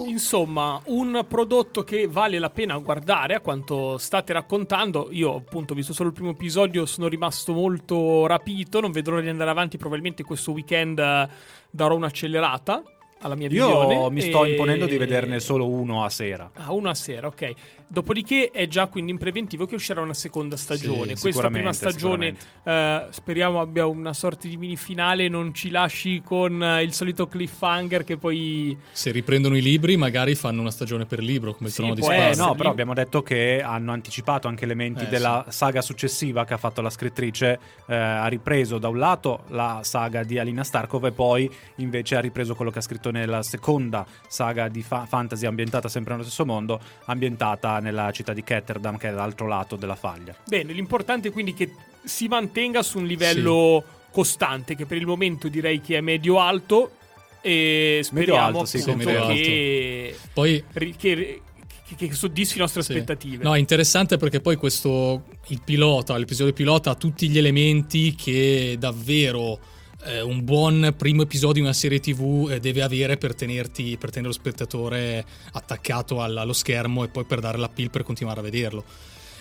Insomma, 0.06 0.80
un 0.86 1.24
prodotto 1.28 1.84
che 1.84 2.06
vale 2.06 2.38
la 2.38 2.50
pena 2.50 2.76
guardare 2.78 3.34
a 3.34 3.40
quanto 3.40 3.98
state 3.98 4.32
raccontando. 4.32 5.08
Io, 5.10 5.34
appunto, 5.34 5.72
ho 5.72 5.76
visto 5.76 5.92
solo 5.92 6.08
il 6.08 6.14
primo 6.14 6.30
episodio, 6.30 6.86
sono 6.86 7.08
rimasto 7.08 7.52
molto 7.52 8.26
rapito. 8.26 8.80
Non 8.80 8.92
vedrò 8.92 9.20
di 9.20 9.28
andare 9.28 9.50
avanti. 9.50 9.76
Probabilmente 9.76 10.22
questo 10.22 10.52
weekend 10.52 10.98
eh, 10.98 11.28
darò 11.70 11.94
un'accelerata 11.96 12.82
alla 13.20 13.34
mia 13.34 13.48
visione. 13.48 13.94
Io 13.94 14.10
mi 14.10 14.20
sto 14.20 14.44
e- 14.44 14.50
imponendo 14.50 14.86
di 14.86 14.96
vederne 14.96 15.40
solo 15.40 15.68
uno 15.68 16.04
a 16.04 16.08
sera. 16.08 16.50
Ah, 16.54 16.72
una 16.72 16.94
sera, 16.94 17.26
ok. 17.26 17.52
Dopodiché 17.88 18.50
è 18.50 18.66
già 18.66 18.86
quindi 18.88 19.12
in 19.12 19.18
preventivo 19.18 19.64
che 19.64 19.76
uscirà 19.76 20.00
una 20.00 20.14
seconda 20.14 20.56
stagione. 20.56 21.14
Questa 21.16 21.48
prima 21.50 21.72
stagione 21.72 22.34
eh, 22.64 23.06
speriamo 23.10 23.60
abbia 23.60 23.86
una 23.86 24.12
sorta 24.12 24.48
di 24.48 24.56
mini 24.56 24.76
finale, 24.76 25.28
non 25.28 25.54
ci 25.54 25.70
lasci 25.70 26.20
con 26.24 26.62
eh, 26.62 26.82
il 26.82 26.92
solito 26.92 27.28
cliffhanger 27.28 28.02
che 28.02 28.16
poi... 28.16 28.76
Se 28.90 29.12
riprendono 29.12 29.56
i 29.56 29.62
libri, 29.62 29.96
magari 29.96 30.34
fanno 30.34 30.60
una 30.62 30.72
stagione 30.72 31.06
per 31.06 31.20
libro, 31.20 31.54
come 31.54 31.68
il 31.68 31.74
Sì, 31.74 31.80
trono 31.80 31.94
di 31.94 32.02
spade. 32.02 32.30
Eh, 32.32 32.36
no, 32.36 32.54
però 32.56 32.70
abbiamo 32.70 32.92
detto 32.92 33.22
che 33.22 33.62
hanno 33.62 33.92
anticipato 33.92 34.48
anche 34.48 34.64
elementi 34.64 35.04
Eh, 35.04 35.08
della 35.08 35.46
saga 35.48 35.80
successiva 35.80 36.44
che 36.44 36.54
ha 36.54 36.58
fatto 36.58 36.80
la 36.82 36.90
scrittrice. 36.90 37.58
Eh, 37.86 37.94
ha 37.94 38.26
ripreso 38.26 38.78
da 38.78 38.88
un 38.88 38.98
lato 38.98 39.44
la 39.48 39.80
saga 39.82 40.24
di 40.24 40.38
Alina 40.38 40.64
Starkov 40.64 41.04
e 41.04 41.12
poi 41.12 41.48
invece 41.76 42.16
ha 42.16 42.20
ripreso 42.20 42.54
quello 42.56 42.70
che 42.72 42.78
ha 42.78 42.82
scritto 42.82 43.10
nella 43.10 43.42
seconda 43.44 44.04
saga 44.26 44.68
di 44.68 44.82
fa- 44.82 45.06
fantasy 45.06 45.46
ambientata 45.46 45.88
sempre 45.88 46.12
nello 46.12 46.24
stesso 46.24 46.44
mondo, 46.44 46.80
ambientata 47.04 47.75
nella 47.80 48.10
città 48.12 48.32
di 48.32 48.42
Ketterdam, 48.42 48.96
che 48.96 49.08
è 49.08 49.10
dall'altro 49.10 49.46
lato 49.46 49.76
della 49.76 49.96
faglia. 49.96 50.34
Bene, 50.46 50.72
l'importante 50.72 51.28
è 51.28 51.32
quindi 51.32 51.54
che 51.54 51.72
si 52.04 52.28
mantenga 52.28 52.82
su 52.82 52.98
un 52.98 53.06
livello 53.06 53.84
costante, 54.10 54.74
che 54.74 54.86
per 54.86 54.96
il 54.96 55.06
momento 55.06 55.48
direi 55.48 55.80
che 55.80 55.96
è 55.98 56.00
medio-alto 56.00 56.92
e 57.40 58.00
speriamo 58.02 58.46
Medio-alto, 58.62 58.64
sì, 58.64 58.78
sì, 58.80 58.94
che, 58.96 60.16
Poi 60.32 60.64
ri- 60.72 60.96
che, 60.96 61.40
che- 61.86 61.94
che 62.08 62.12
soddisfi 62.14 62.56
le 62.56 62.62
nostre 62.62 62.82
Sì. 62.82 62.92
aspettative. 62.92 63.44
No, 63.44 63.54
è 63.54 63.58
interessante 63.58 64.16
perché 64.16 64.40
poi 64.40 64.56
questo 64.56 65.24
il 65.48 65.60
pilota, 65.64 66.16
l'episodio 66.16 66.52
pilota 66.52 66.90
ha 66.90 66.94
tutti 66.96 67.28
gli 67.28 67.38
elementi 67.38 68.14
che 68.16 68.76
davvero 68.78 69.58
eh, 70.06 70.20
un 70.22 70.44
buon 70.44 70.94
primo 70.96 71.22
episodio 71.22 71.54
di 71.54 71.60
una 71.60 71.72
serie 71.72 72.00
TV 72.00 72.48
eh, 72.50 72.60
deve 72.60 72.82
avere 72.82 73.16
per 73.16 73.34
tenerti 73.34 73.96
per 73.98 74.10
tenere 74.10 74.28
lo 74.28 74.38
spettatore 74.38 75.24
attaccato 75.52 76.20
al- 76.20 76.36
allo 76.36 76.52
schermo 76.52 77.04
e 77.04 77.08
poi 77.08 77.24
per 77.24 77.40
dare 77.40 77.58
la 77.58 77.68
pill 77.68 77.90
per 77.90 78.02
continuare 78.02 78.40
a 78.40 78.42
vederlo. 78.42 78.84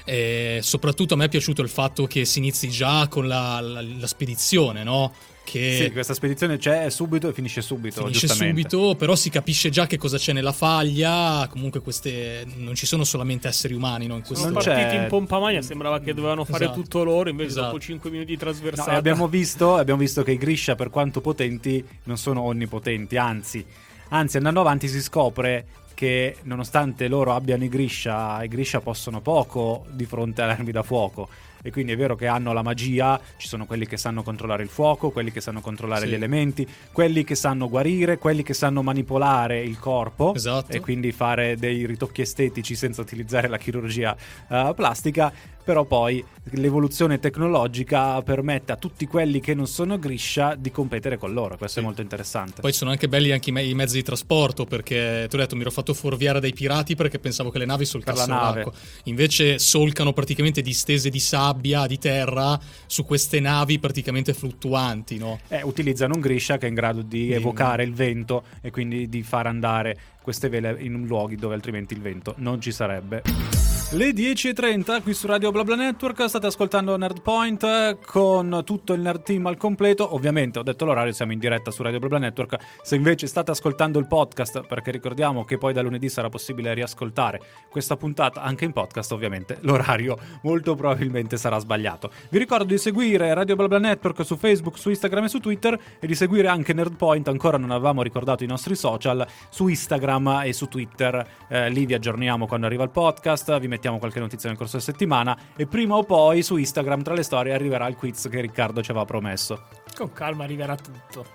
E 0.04 0.60
soprattutto 0.62 1.16
a 1.16 1.18
me 1.18 1.26
è 1.26 1.30
piaciuto 1.30 1.62
il 1.62 1.70
fatto 1.70 2.06
che 2.06 2.26
si 2.26 2.40
inizi 2.40 2.70
già 2.70 3.08
con 3.08 3.28
la, 3.28 3.60
la- 3.60 3.82
la 3.82 4.08
spedizione, 4.08 4.84
no? 4.84 5.14
Che 5.46 5.78
Sì, 5.84 5.92
questa 5.92 6.16
spedizione 6.16 6.58
c'è 6.58 6.90
subito 6.90 7.30
e 7.30 7.34
finisce 7.34 7.62
subito. 7.62 8.02
finisce 8.04 8.28
subito, 8.28 8.96
però 8.96 9.16
si 9.16 9.30
capisce 9.30 9.70
già 9.70 9.86
che 9.86 9.96
cosa 9.98 10.18
c'è 10.18 10.34
nella 10.34 10.52
faglia. 10.52 11.48
Comunque, 11.52 11.82
queste 11.82 12.46
non 12.56 12.74
ci 12.74 12.88
sono 12.88 13.04
solamente 13.04 13.48
esseri 13.48 13.76
umani, 13.76 14.08
no? 14.08 14.16
In 14.16 14.24
questo 14.24 14.46
Sono 14.48 14.54
Non 14.56 14.64
partiti 14.64 14.96
c'è- 14.96 15.02
in 15.04 15.08
pompa 15.08 15.38
magna, 15.40 15.62
sembrava 15.62 16.00
che 16.00 16.16
dovevano 16.16 16.46
fare 16.46 16.64
Esatto. 16.66 16.82
tutto 16.82 17.04
loro, 17.04 17.30
invece 17.30 17.50
Esatto. 17.50 17.66
dopo 17.68 17.80
5 17.80 18.10
minuti 18.10 18.30
di 18.32 18.34
No, 18.34 18.40
trasversata... 18.40 18.92
e 18.92 18.96
abbiamo, 18.96 19.28
visto, 19.28 19.76
abbiamo 19.76 20.00
visto 20.00 20.24
che 20.24 20.32
i 20.32 20.38
Grisha, 20.38 20.74
per 20.74 20.90
quanto 20.90 21.22
potenti, 21.22 21.86
non 22.06 22.18
sono 22.18 22.42
onnipotenti, 22.42 23.16
anzi, 23.16 23.64
anzi, 24.10 24.38
andando 24.38 24.62
avanti 24.62 24.88
si 24.88 25.00
scopre 25.02 25.66
che 25.96 26.36
nonostante 26.44 27.08
loro 27.08 27.34
abbiano 27.34 27.64
i 27.64 27.70
Grisha, 27.70 28.44
i 28.44 28.48
Grisha 28.48 28.82
possono 28.82 29.22
poco 29.22 29.86
di 29.90 30.06
fronte 30.06 30.44
alle 30.44 30.52
armi 30.52 30.72
da 30.72 30.84
fuoco. 30.84 31.28
E 31.64 31.72
quindi 31.72 31.94
è 31.94 31.98
vero 31.98 32.16
che 32.16 32.28
hanno 32.28 32.54
la 32.54 32.62
magia, 32.62 33.20
ci 33.38 33.48
sono 33.48 33.66
quelli 33.66 33.88
che 33.88 33.98
sanno 33.98 34.22
controllare 34.22 34.62
il 34.62 34.70
fuoco, 34.70 35.10
quelli 35.10 35.32
che 35.32 35.42
sanno 35.42 35.62
controllare 35.62 36.06
Sì. 36.06 36.12
gli 36.12 36.14
elementi, 36.14 36.68
quelli 36.92 37.24
che 37.24 37.34
sanno 37.34 37.68
guarire, 37.68 38.20
quelli 38.20 38.44
che 38.44 38.54
sanno 38.54 38.84
manipolare 38.84 39.62
il 39.64 39.80
corpo 39.80 40.36
Esatto. 40.36 40.72
e 40.74 40.80
quindi 40.80 41.12
fare 41.12 41.56
dei 41.58 41.88
ritocchi 41.88 42.22
estetici 42.22 42.76
senza 42.76 43.02
utilizzare 43.02 43.48
la 43.48 43.58
chirurgia 43.58 44.16
eh, 44.48 44.74
plastica, 44.76 45.34
però 45.66 45.84
poi 45.84 46.24
l'evoluzione 46.52 47.20
tecnologica 47.20 48.22
permette 48.22 48.72
a 48.72 48.76
tutti 48.76 49.08
quelli 49.08 49.40
che 49.40 49.56
non 49.56 49.66
sono 49.66 49.98
Grisha 49.98 50.54
di 50.56 50.70
competere 50.72 51.18
con 51.18 51.34
loro, 51.34 51.58
questo 51.58 51.80
Sì. 51.80 51.80
è 51.80 51.84
molto 51.88 52.02
interessante. 52.02 52.62
Poi 52.62 52.72
sono 52.72 52.92
anche 52.92 53.08
belli 53.10 53.32
anche 53.32 53.50
i, 53.50 53.52
me- 53.52 53.64
i 53.64 53.74
mezzi 53.74 53.96
di 53.96 54.04
trasporto 54.04 54.66
perché 54.66 55.26
ti 55.28 55.36
ho 55.36 55.40
detto 55.40 55.56
mi 55.56 55.62
ero 55.62 55.72
fatto 55.72 55.94
fuorviare 55.96 56.40
dai 56.40 56.54
pirati 56.54 56.96
perché 56.96 57.18
pensavo 57.18 57.50
che 57.50 57.58
le 57.58 57.66
navi 57.66 57.84
solcassero 57.84 58.32
la 58.32 58.40
nave. 58.42 58.56
l'acqua. 58.64 58.80
Invece 59.06 59.58
solcano 59.58 60.14
praticamente 60.14 60.62
distese 60.62 61.10
di 61.10 61.20
sabbia, 61.20 61.88
di 61.88 61.98
terra 61.98 62.60
su 62.86 63.04
queste 63.04 63.40
navi 63.40 63.80
praticamente 63.80 64.34
fluttuanti, 64.36 65.18
no? 65.18 65.40
Eh, 65.48 65.64
utilizzano 65.64 66.14
un 66.14 66.22
Grisha 66.22 66.58
che 66.60 66.68
è 66.68 66.70
in 66.70 66.76
grado 66.76 67.02
di 67.02 67.26
Di- 67.26 67.34
evocare 67.34 67.84
il 67.84 67.94
vento 67.94 68.44
e 68.62 68.70
quindi 68.70 69.10
di 69.10 69.24
far 69.24 69.48
andare 69.48 69.98
queste 70.22 70.48
vele 70.48 70.76
in 70.80 71.06
luoghi 71.08 71.36
dove 71.36 71.56
altrimenti 71.56 71.94
il 71.96 72.02
vento 72.02 72.36
non 72.38 72.62
ci 72.62 72.72
sarebbe. 72.72 73.75
Le 73.96 74.10
10.30 74.10 75.02
qui 75.04 75.14
su 75.14 75.26
Radio 75.26 75.52
BlaBla 75.52 75.76
Network 75.76 76.28
state 76.28 76.48
ascoltando 76.48 76.98
Nerdpoint 76.98 77.64
eh, 77.64 77.98
con 78.06 78.64
tutto 78.66 78.92
il 78.92 79.00
Nerd 79.00 79.24
Team 79.24 79.46
al 79.46 79.56
completo. 79.56 80.14
Ovviamente 80.14 80.60
ho 80.60 80.64
detto 80.64 80.84
l'orario, 80.84 81.14
siamo 81.14 81.32
in 81.32 81.40
diretta 81.40 81.72
su 81.72 81.82
Radio 81.82 82.00
BlaBla 82.00 82.18
Network. 82.18 82.58
Se 82.82 82.98
invece 82.98 83.26
state 83.26 83.52
ascoltando 83.52 83.98
il 83.98 84.06
podcast, 84.06 84.68
perché 84.68 84.92
ricordiamo 84.92 85.46
che 85.46 85.58
poi 85.58 85.72
da 85.72 85.82
lunedì 85.82 86.10
sarà 86.10 86.28
possibile 86.28 86.74
riascoltare 86.74 87.40
questa 87.70 87.96
puntata 87.96 88.42
anche 88.42 88.66
in 88.66 88.74
podcast, 88.74 89.14
ovviamente 89.14 89.60
l'orario 89.62 90.18
molto 90.42 90.76
probabilmente 90.76 91.38
sarà 91.38 91.58
sbagliato. 91.60 92.12
Vi 92.28 92.38
ricordo 92.38 92.66
di 92.66 92.78
seguire 92.78 93.34
Radio 93.34 93.56
BlaBla 93.56 93.80
Network 93.80 94.26
su 94.26 94.36
Facebook, 94.36 94.78
su 94.78 94.90
Instagram 94.90 95.24
e 95.24 95.30
su 95.30 95.40
Twitter 95.40 95.80
e 96.02 96.06
di 96.06 96.16
seguire 96.16 96.50
anche 96.50 96.74
Nerdpoint, 96.74 97.30
ancora 97.30 97.58
non 97.58 97.72
avevamo 97.72 98.02
ricordato 98.02 98.44
i 98.44 98.48
nostri 98.48 98.76
social, 98.76 99.26
su 99.50 99.70
Instagram 99.70 100.42
e 100.44 100.52
su 100.52 100.68
Twitter. 100.68 101.26
Eh, 101.48 101.70
lì 101.70 101.86
vi 101.86 101.94
aggiorniamo 101.94 102.46
quando 102.46 102.66
arriva 102.66 102.84
il 102.84 102.90
podcast, 102.90 103.58
vi 103.58 103.70
mettiamo 103.70 103.84
qualche 104.00 104.20
notizia 104.20 104.50
nel 104.50 104.58
corso 104.58 104.78
della 104.78 104.90
settimana 104.90 105.38
e 105.56 105.66
prima 105.68 105.96
o 105.96 106.04
poi 106.04 106.42
su 106.44 106.58
Instagram 106.58 107.02
tra 107.04 107.14
le 107.14 107.24
storie 107.24 107.54
arriverà 107.54 107.88
il 107.88 107.96
quiz 107.96 108.28
che 108.30 108.42
Riccardo 108.42 108.82
ci 108.84 108.92
aveva 108.92 109.06
promesso. 109.06 109.68
Con 109.96 110.12
calma 110.14 110.44
arriverà 110.44 110.76
tutto. 110.76 111.26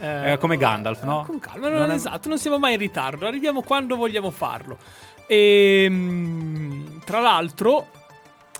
Eh, 0.00 0.36
come 0.40 0.56
Gandalf, 0.56 1.02
no? 1.02 1.24
Con 1.26 1.38
calma, 1.40 1.68
Non 1.68 1.78
non 1.80 1.90
è- 1.90 1.94
esatto, 1.94 2.28
non 2.28 2.38
siamo 2.38 2.58
mai 2.58 2.74
in 2.74 2.78
ritardo, 2.78 3.26
arriviamo 3.26 3.62
quando 3.62 3.96
vogliamo 3.96 4.30
farlo. 4.30 4.78
E 5.26 5.90
tra 7.04 7.20
l'altro, 7.20 7.86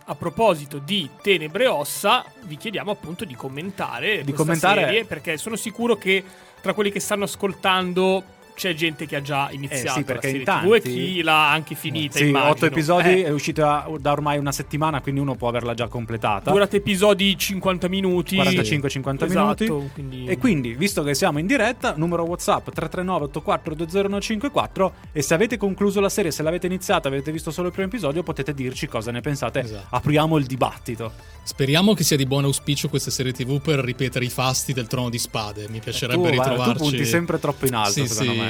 a 0.07 0.15
proposito 0.15 0.79
di 0.79 1.09
Tenebre 1.23 1.67
Ossa, 1.67 2.25
vi 2.43 2.57
chiediamo 2.57 2.91
appunto 2.91 3.25
di 3.25 3.35
commentare 3.35 4.23
Di 4.25 4.33
commentare- 4.33 4.83
serie, 4.85 5.05
perché 5.05 5.37
sono 5.37 5.57
sicuro 5.57 5.97
che 5.97 6.25
tra 6.61 6.73
quelli 6.75 6.91
che 6.91 7.01
stanno 7.01 7.25
ascoltando 7.25 8.23
c'è 8.59 8.75
gente 8.75 9.07
che 9.07 9.15
ha 9.17 9.23
già 9.23 9.49
iniziato 9.53 9.87
Eh 9.87 10.03
sì, 10.03 10.05
perché 10.05 10.27
la 10.33 10.37
in 10.39 10.45
serie 10.45 10.61
TV 10.61 10.73
e 10.75 10.81
tanti- 10.81 10.91
chi 10.93 11.23
l'ha 11.23 11.51
anche 11.53 11.75
finita, 11.77 12.19
Sì, 12.19 12.27
immagino. 12.27 12.51
otto 12.51 12.67
episodi, 12.67 13.09
Eh, 13.09 13.25
è 13.27 13.31
uscita 13.31 13.89
da 14.01 14.11
ormai 14.11 14.37
una 14.39 14.51
settimana, 14.51 15.01
quindi 15.01 15.21
uno 15.21 15.37
può 15.37 15.49
averla 15.49 15.75
già 15.75 15.87
completata. 15.87 16.51
durate 16.51 16.77
episodi 16.79 17.39
50 17.39 17.89
minuti 17.89 18.35
45-50 18.37 19.25
Esatto, 19.27 19.65
minuti. 19.65 19.91
quindi- 19.93 20.27
E 20.27 20.37
quindi, 20.39 20.75
visto 20.75 21.05
che 21.05 21.15
siamo 21.15 21.39
in 21.39 21.47
diretta, 21.47 21.95
numero 21.97 22.25
WhatsApp 22.25 22.65
339 22.71 23.25
84 23.27 23.75
20154 23.75 24.93
e 25.13 25.23
se 25.23 25.35
avete 25.35 25.57
concluso 25.57 26.01
la 26.01 26.09
serie, 26.09 26.31
se 26.33 26.43
l'avete 26.43 26.67
iniziata, 26.67 27.07
avete 27.09 27.31
visto 27.31 27.51
solo 27.53 27.69
il 27.69 27.73
primo 27.73 27.87
episodio, 27.89 28.23
potete 28.25 28.53
dirci 28.55 28.87
cosa 28.89 29.11
ne 29.13 29.21
pensate. 29.21 29.61
Esatto. 29.61 29.87
Apriamo 29.91 30.37
il 30.37 30.47
dibattito. 30.47 31.13
Speriamo 31.43 31.95
che 31.95 32.05
sia 32.05 32.17
di 32.17 32.27
buon 32.27 32.45
auspicio 32.45 32.89
questa 32.89 33.11
serie 33.11 33.33
TV 33.33 33.61
per 33.61 33.79
ripetere 33.79 34.25
i 34.25 34.29
fasti 34.29 34.73
del 34.75 34.87
trono 34.87 35.09
di 35.09 35.19
spade. 35.19 35.67
Mi 35.71 35.79
piacerebbe 35.81 36.23
tu, 36.23 36.29
ritrovarci. 36.29 36.73
tu 36.73 36.79
punti 36.79 37.05
sempre 37.07 37.39
troppo 37.39 37.67
in 37.67 37.75
alto, 37.75 37.93
Sì, 37.93 38.07
secondo 38.07 38.33
sì. 38.33 38.39
me. 38.39 38.48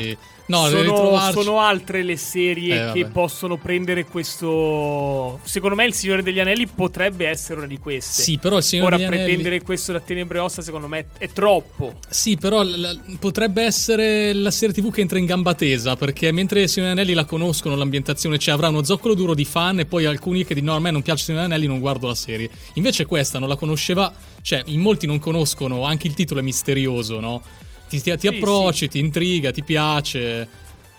No, 0.49 0.67
sono, 0.69 1.31
sono 1.31 1.61
altre 1.61 2.03
le 2.03 2.17
serie 2.17 2.89
Eh, 2.89 2.93
che 2.93 3.05
possono 3.07 3.59
prendere 3.59 4.07
questo. 4.07 5.39
Secondo 5.43 5.77
me, 5.77 5.85
Il 5.87 5.93
Signore 5.93 6.23
degli 6.23 6.41
Anelli 6.41 6.67
potrebbe 6.67 7.27
essere 7.27 7.59
una 7.59 7.67
di 7.69 7.79
queste. 7.79 8.23
Sì, 8.23 8.39
però 8.39 8.57
il 8.57 8.63
Signore 8.63 8.89
Ora, 8.89 8.97
degli 8.97 9.07
Anelli- 9.07 9.25
pretendere 9.25 9.63
questo 9.63 9.93
da 9.93 10.01
Tenebre 10.01 10.39
Ossa, 10.39 10.63
secondo 10.63 10.89
me, 10.89 11.07
è 11.19 11.29
troppo. 11.29 11.95
Sì, 12.09 12.37
però 12.39 12.63
l- 12.63 12.81
l- 13.07 13.17
potrebbe 13.19 13.63
essere 13.63 14.33
la 14.33 14.51
serie 14.51 14.75
TV 14.75 14.91
che 14.91 15.03
entra 15.03 15.19
in 15.19 15.27
gamba 15.27 15.53
tesa, 15.55 15.97
perché 15.97 16.33
mentre 16.33 16.63
i 16.63 16.69
Signore 16.69 16.93
degli 16.95 17.01
Anelli 17.03 17.15
la 17.15 17.25
conoscono, 17.27 17.75
l'ambientazione, 17.77 18.39
cioè 18.39 18.55
avrà 18.55 18.69
uno 18.69 18.83
zoccolo 18.85 19.13
duro 19.15 19.35
di 19.35 19.45
fan 19.45 19.81
e 19.81 19.85
poi 19.85 20.07
alcuni 20.07 20.45
che 20.47 20.55
dicono 20.55 20.73
no, 20.73 20.79
a 20.79 20.81
me 20.81 20.91
non 20.91 21.03
piace 21.03 21.21
il 21.21 21.25
Signore 21.27 21.45
degli 21.45 21.53
Anelli, 21.55 21.69
non 21.71 21.81
guardo 21.81 22.07
la 22.07 22.15
serie. 22.15 22.49
Invece 22.75 23.05
questa 23.07 23.39
non 23.39 23.49
la 23.51 23.57
conosceva, 23.57 24.11
cioè 24.41 24.63
in 24.67 24.81
molti 24.81 25.07
non 25.07 25.19
conoscono, 25.19 25.85
anche 25.85 26.07
il 26.07 26.15
titolo 26.15 26.41
è 26.41 26.43
misterioso, 26.43 27.21
no? 27.21 27.43
Ti, 27.89 28.01
ti- 28.03 28.11
ti 28.13 28.19
Sì, 28.19 28.27
approcci, 28.29 28.89
ti 28.89 28.99
intriga, 28.99 29.51
ti 29.51 29.63
piace. 29.63 30.47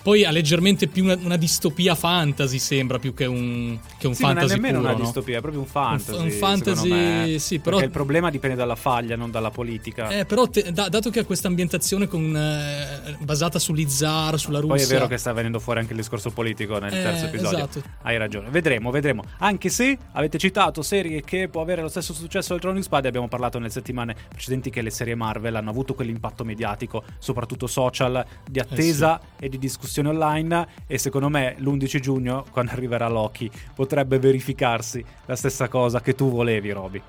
Poi 0.09 0.25
ha 0.25 0.31
leggermente 0.31 0.87
più 0.87 1.03
una, 1.03 1.15
una 1.21 1.37
distopia 1.37 1.93
fantasy, 1.93 2.57
sembra 2.57 2.97
più 2.97 3.13
che 3.13 3.25
un, 3.27 3.77
che 3.99 4.07
un 4.07 4.15
Sì, 4.15 4.23
fantasy 4.23 4.47
non 4.47 4.51
è 4.57 4.59
nemmeno 4.59 4.79
puro, 4.79 4.89
una 4.89 4.97
no? 4.97 5.03
distopia, 5.03 5.37
è 5.37 5.41
proprio 5.41 5.61
un 5.61 5.67
fantasy. 5.67 6.19
Un 6.23 6.31
fantasy, 6.31 6.81
secondo 6.89 6.95
me. 7.05 7.35
sì, 7.37 7.59
però- 7.59 7.69
Perché 7.75 7.85
il 7.85 7.91
problema 7.95 8.31
dipende 8.31 8.55
dalla 8.55 8.73
faglia, 8.75 9.15
non 9.15 9.29
dalla 9.29 9.51
politica. 9.51 10.09
Eh, 10.09 10.25
però 10.25 10.47
te- 10.47 10.71
da- 10.71 10.89
dato 10.89 11.11
che 11.11 11.19
ha 11.19 11.25
questa 11.25 11.47
ambientazione 11.47 12.07
con, 12.07 12.35
eh, 12.35 13.17
basata 13.19 13.59
sull'Izar, 13.59 14.39
sulla 14.39 14.57
Russia... 14.61 14.75
Poi 14.77 14.83
è 14.83 14.87
vero 14.87 15.05
che 15.05 15.17
sta 15.17 15.31
venendo 15.31 15.59
fuori 15.59 15.79
anche 15.81 15.91
il 15.91 15.99
discorso 15.99 16.31
politico 16.31 16.79
nel 16.79 16.91
Eh, 16.91 17.03
terzo 17.03 17.25
episodio. 17.25 17.57
esatto. 17.69 17.83
Hai 18.01 18.17
ragione. 18.17 18.49
Vedremo, 18.49 18.89
vedremo. 18.89 19.23
Anche 19.37 19.69
se 19.69 19.95
avete 20.13 20.39
citato 20.39 20.81
serie 20.81 21.21
che 21.21 21.49
può 21.49 21.61
avere 21.61 21.83
lo 21.83 21.87
stesso 21.87 22.13
successo 22.15 22.53
del 22.53 22.61
Trono 22.61 22.77
di 22.77 22.81
Spade, 22.83 23.07
abbiamo 23.07 23.27
parlato 23.27 23.59
nelle 23.59 23.69
settimane 23.69 24.15
precedenti 24.27 24.71
che 24.71 24.81
le 24.81 24.89
serie 24.89 25.13
Marvel 25.13 25.55
hanno 25.55 25.69
avuto 25.69 25.93
quell'impatto 25.93 26.43
mediatico, 26.43 27.03
soprattutto 27.19 27.67
social, 27.67 28.25
di 28.49 28.59
attesa 28.59 29.21
e 29.39 29.49
di 29.49 29.59
discussione 29.59 29.97
online. 30.07 30.67
E 30.87 30.97
secondo 30.97 31.29
me 31.29 31.55
l'11 31.57 31.99
giugno, 31.99 32.45
quando 32.51 32.71
arriverà 32.71 33.07
Loki, 33.07 33.49
potrebbe 33.75 34.19
verificarsi 34.19 35.03
la 35.25 35.35
stessa 35.35 35.67
cosa 35.67 36.01
che 36.01 36.15
tu 36.15 36.29
volevi, 36.29 36.71
Roby. 36.71 37.01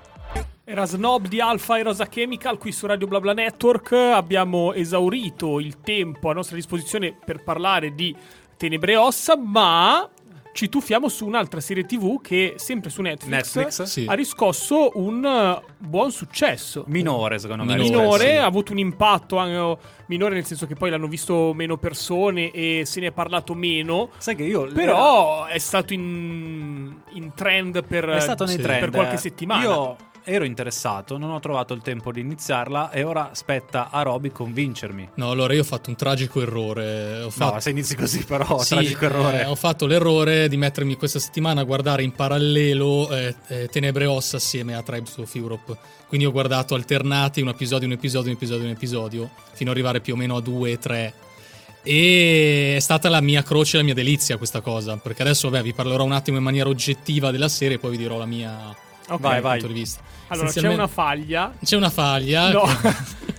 Era 0.63 0.85
Snob 0.85 1.27
di 1.27 1.41
Alpha 1.41 1.77
e 1.77 1.83
Rosa 1.83 2.07
Chemical 2.07 2.57
qui 2.57 2.71
su 2.71 2.85
Radio 2.85 3.07
BlaBla 3.07 3.33
Network. 3.33 3.91
Abbiamo 3.91 4.73
esaurito 4.73 5.59
il 5.59 5.81
tempo 5.81 6.29
a 6.29 6.33
nostra 6.33 6.55
disposizione 6.55 7.13
per 7.13 7.43
parlare 7.43 7.93
di 7.93 8.15
Tenebre 8.55 8.95
Ossa, 8.95 9.35
ma 9.35 10.07
ci 10.53 10.69
tuffiamo 10.69 11.07
su 11.09 11.25
un'altra 11.25 11.59
serie 11.61 11.85
TV 11.85 12.21
che 12.21 12.55
sempre 12.57 12.89
su 12.89 13.01
Netflix, 13.01 13.55
Netflix? 13.55 13.83
Sì. 13.83 14.05
ha 14.07 14.13
riscosso 14.13 14.91
un 14.95 15.25
eh, 15.25 15.61
buon 15.77 16.11
successo. 16.11 16.83
Minore, 16.87 17.39
secondo 17.39 17.63
me. 17.63 17.75
Minore, 17.75 17.89
minore, 17.89 18.29
sì. 18.29 18.35
ha 18.35 18.45
avuto 18.45 18.71
un 18.71 18.77
impatto 18.79 19.37
anche 19.37 19.81
minore 20.07 20.33
nel 20.35 20.45
senso 20.45 20.67
che 20.67 20.75
poi 20.75 20.89
l'hanno 20.89 21.07
visto 21.07 21.53
meno 21.53 21.77
persone 21.77 22.51
e 22.51 22.83
se 22.85 22.99
ne 22.99 23.07
è 23.07 23.11
parlato 23.11 23.53
meno. 23.53 24.09
Sai 24.17 24.35
che 24.35 24.43
io 24.43 24.65
Però 24.67 25.45
è 25.45 25.57
stato 25.57 25.93
in, 25.93 26.93
in 27.13 27.33
trend 27.33 27.83
per, 27.85 28.09
È 28.09 28.19
stato 28.19 28.45
nei 28.45 28.55
Sì. 28.55 28.61
trend. 28.61 28.79
per 28.81 28.89
qualche 28.91 29.17
settimana. 29.17 29.63
Io 29.63 29.95
ero 30.23 30.43
interessato, 30.45 31.17
non 31.17 31.31
ho 31.31 31.39
trovato 31.39 31.73
il 31.73 31.81
tempo 31.81 32.11
di 32.11 32.19
iniziarla 32.19 32.91
e 32.91 33.03
ora 33.03 33.31
spetta 33.33 33.89
a 33.89 34.01
Roby 34.03 34.31
convincermi. 34.31 35.09
No, 35.15 35.31
allora 35.31 35.53
io 35.53 35.61
ho 35.61 35.65
fatto 35.65 35.89
un 35.89 35.95
tragico 35.95 36.41
errore. 36.41 37.21
Ho 37.21 37.29
fatto... 37.29 37.55
No, 37.55 37.59
se 37.59 37.69
inizi 37.71 37.95
così 37.95 38.23
però, 38.23 38.59
Sì, 38.59 38.75
tragico 38.75 39.05
errore. 39.05 39.41
eh, 39.41 39.45
ho 39.45 39.55
fatto 39.55 39.85
l'errore 39.87 40.47
di 40.47 40.57
mettermi 40.57 40.95
questa 40.95 41.19
settimana 41.19 41.61
a 41.61 41.63
guardare 41.63 42.03
in 42.03 42.11
parallelo 42.11 43.09
eh, 43.09 43.35
eh, 43.47 43.67
Tenebre 43.67 44.05
Ossa 44.05 44.37
assieme 44.37 44.75
a 44.75 44.83
Tribes 44.83 45.17
of 45.17 45.33
Europe. 45.35 45.77
Quindi 46.07 46.25
ho 46.27 46.31
guardato 46.31 46.75
alternati 46.75 47.41
un 47.41 47.47
episodio, 47.49 47.87
un 47.87 47.93
episodio, 47.93 48.29
un 48.29 48.35
episodio, 48.35 48.65
un 48.65 48.71
episodio, 48.71 49.29
fino 49.53 49.71
ad 49.71 49.75
arrivare 49.75 50.01
più 50.01 50.13
o 50.13 50.17
meno 50.17 50.35
a 50.35 50.41
due, 50.41 50.77
tre. 50.77 51.13
E 51.83 52.73
è 52.75 52.79
stata 52.79 53.09
la 53.09 53.21
mia 53.21 53.41
croce, 53.41 53.77
la 53.77 53.83
mia 53.83 53.93
delizia 53.95 54.37
questa 54.37 54.61
cosa. 54.61 54.97
Perché 54.97 55.23
adesso, 55.23 55.49
vabbè, 55.49 55.63
vi 55.63 55.73
parlerò 55.73 56.03
un 56.03 56.11
attimo 56.11 56.37
in 56.37 56.43
maniera 56.43 56.69
oggettiva 56.69 57.31
della 57.31 57.49
serie 57.49 57.77
e 57.77 57.79
poi 57.79 57.91
vi 57.91 57.97
dirò 57.97 58.17
la 58.17 58.25
mia 58.25 58.75
Ok. 59.11 59.19
Vai, 59.21 59.41
vai. 59.41 59.59
punto 59.59 59.73
di 59.73 59.79
vista. 59.79 60.01
Allora, 60.27 60.47
c'è 60.47 60.57
Essenzialmente- 60.57 60.83
una 60.83 60.87
faglia. 60.87 61.53
C'è 61.63 61.75
una 61.75 61.89
faglia. 61.89 62.51
No. 62.51 62.63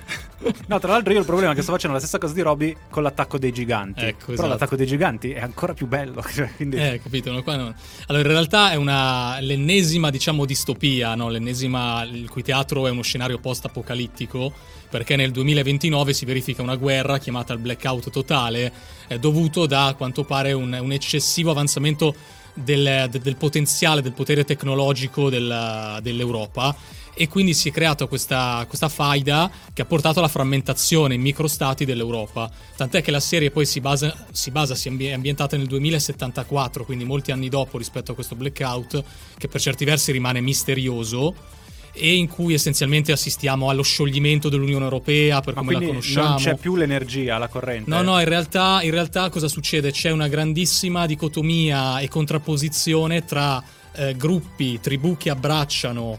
No, 0.67 0.81
tra 0.81 0.91
l'altro 0.91 1.12
io 1.12 1.21
il 1.21 1.25
problema 1.25 1.52
è 1.52 1.55
che 1.55 1.62
sto 1.62 1.71
facendo 1.71 1.95
la 1.95 2.00
stessa 2.00 2.19
cosa 2.19 2.35
di 2.35 2.41
Roby 2.41 2.76
con 2.91 3.02
l'attacco 3.02 3.38
dei 3.38 3.52
giganti. 3.52 4.05
Ecco, 4.05 4.19
Però 4.19 4.33
esatto. 4.33 4.49
l'attacco 4.49 4.76
dei 4.76 4.87
giganti 4.87 5.31
è 5.31 5.41
ancora 5.41 5.73
più 5.73 5.87
bello. 5.87 6.21
cioè, 6.35 6.50
quindi... 6.57 6.76
Eh, 6.76 7.00
capito? 7.00 7.31
no, 7.31 7.43
qua 7.43 7.57
no. 7.57 7.75
Allora, 8.07 8.26
in 8.26 8.33
realtà 8.33 8.73
è 8.73 8.75
una, 8.75 9.38
l'ennesima, 9.41 10.11
diciamo, 10.11 10.45
distopia, 10.45 11.14
no? 11.14 11.29
L'ennesima, 11.29 12.02
il 12.02 12.29
cui 12.29 12.43
teatro 12.43 12.87
è 12.87 12.91
uno 12.91 13.02
scenario 13.02 13.38
post-apocalittico, 13.38 14.52
perché 14.91 15.14
nel 15.14 15.31
2029 15.31 16.12
si 16.12 16.25
verifica 16.25 16.61
una 16.62 16.76
guerra 16.76 17.19
chiamata 17.19 17.52
il 17.52 17.61
blackout 17.61 18.11
totale, 18.11 18.73
eh, 19.07 19.19
dovuto 19.19 19.67
da, 19.67 19.87
a 19.87 19.95
quanto 19.95 20.25
pare, 20.25 20.52
un, 20.52 20.76
un 20.81 20.93
eccessivo 20.93 21.52
avanzamento 21.52 22.14
del, 22.54 23.09
de- 23.11 23.21
del 23.21 23.37
potenziale, 23.37 24.02
del 24.02 24.12
potere 24.12 24.44
tecnologico 24.44 25.30
della- 25.30 25.99
dell'Europa. 26.02 26.75
E 27.14 27.28
quindi 27.28 27.52
si 27.52 27.68
è 27.68 27.73
creata 27.73 28.06
questa, 28.06 28.64
questa 28.66 28.88
faida 28.88 29.50
che 29.75 29.82
ha 29.82 29.85
portato 29.85 30.18
alla 30.18 30.28
frammentazione 30.28 31.14
in 31.14 31.21
microstati 31.21 31.85
dell'Europa. 31.85 32.50
Tant'è 32.75 33.02
che 33.02 33.11
la 33.11 33.21
serie 33.21 33.50
poi 33.50 33.66
si 33.66 33.80
basa, 33.80 34.26
si 34.32 34.50
basa, 34.50 34.75
si 34.75 34.88
è 34.88 35.12
ambientata 35.12 35.56
nel 35.59 35.66
2074, 35.66 36.85
quindi 36.85 37.04
molti 37.04 37.30
anni 37.30 37.50
dopo 37.50 37.76
rispetto 37.76 38.12
a 38.12 38.14
questo 38.14 38.35
blackout, 38.35 39.04
che 39.37 39.49
per 39.49 39.61
certi 39.61 39.85
versi 39.85 40.11
rimane 40.11 40.40
misterioso 40.40 41.61
e 41.93 42.15
in 42.15 42.29
cui 42.29 42.55
essenzialmente 42.55 43.13
assistiamo 43.13 43.69
allo 43.69 43.83
scioglimento 43.83 44.49
dell'Unione 44.49 44.85
Europea 44.85 45.41
per 45.41 45.55
Ma 45.55 45.61
come 45.61 45.73
la 45.75 45.81
conosciamo. 45.81 46.29
non 46.29 46.37
c'è 46.39 46.57
più 46.57 46.75
l'energia, 46.77 47.39
la 47.39 47.49
corrente. 47.49 47.91
No, 47.91 48.03
no, 48.03 48.19
in 48.19 48.25
realtà, 48.25 48.81
in 48.83 48.91
realtà 48.91 49.29
cosa 49.29 49.49
succede? 49.49 49.91
C'è 49.93 50.11
una 50.11 50.29
grandissima 50.29 51.07
dicotomia 51.07 52.01
e 52.01 52.09
contrapposizione 52.09 53.25
tra 53.25 53.63
eh, 53.95 54.17
gruppi, 54.17 54.81
tribù 54.81 55.17
che 55.17 55.31
abbracciano 55.31 56.19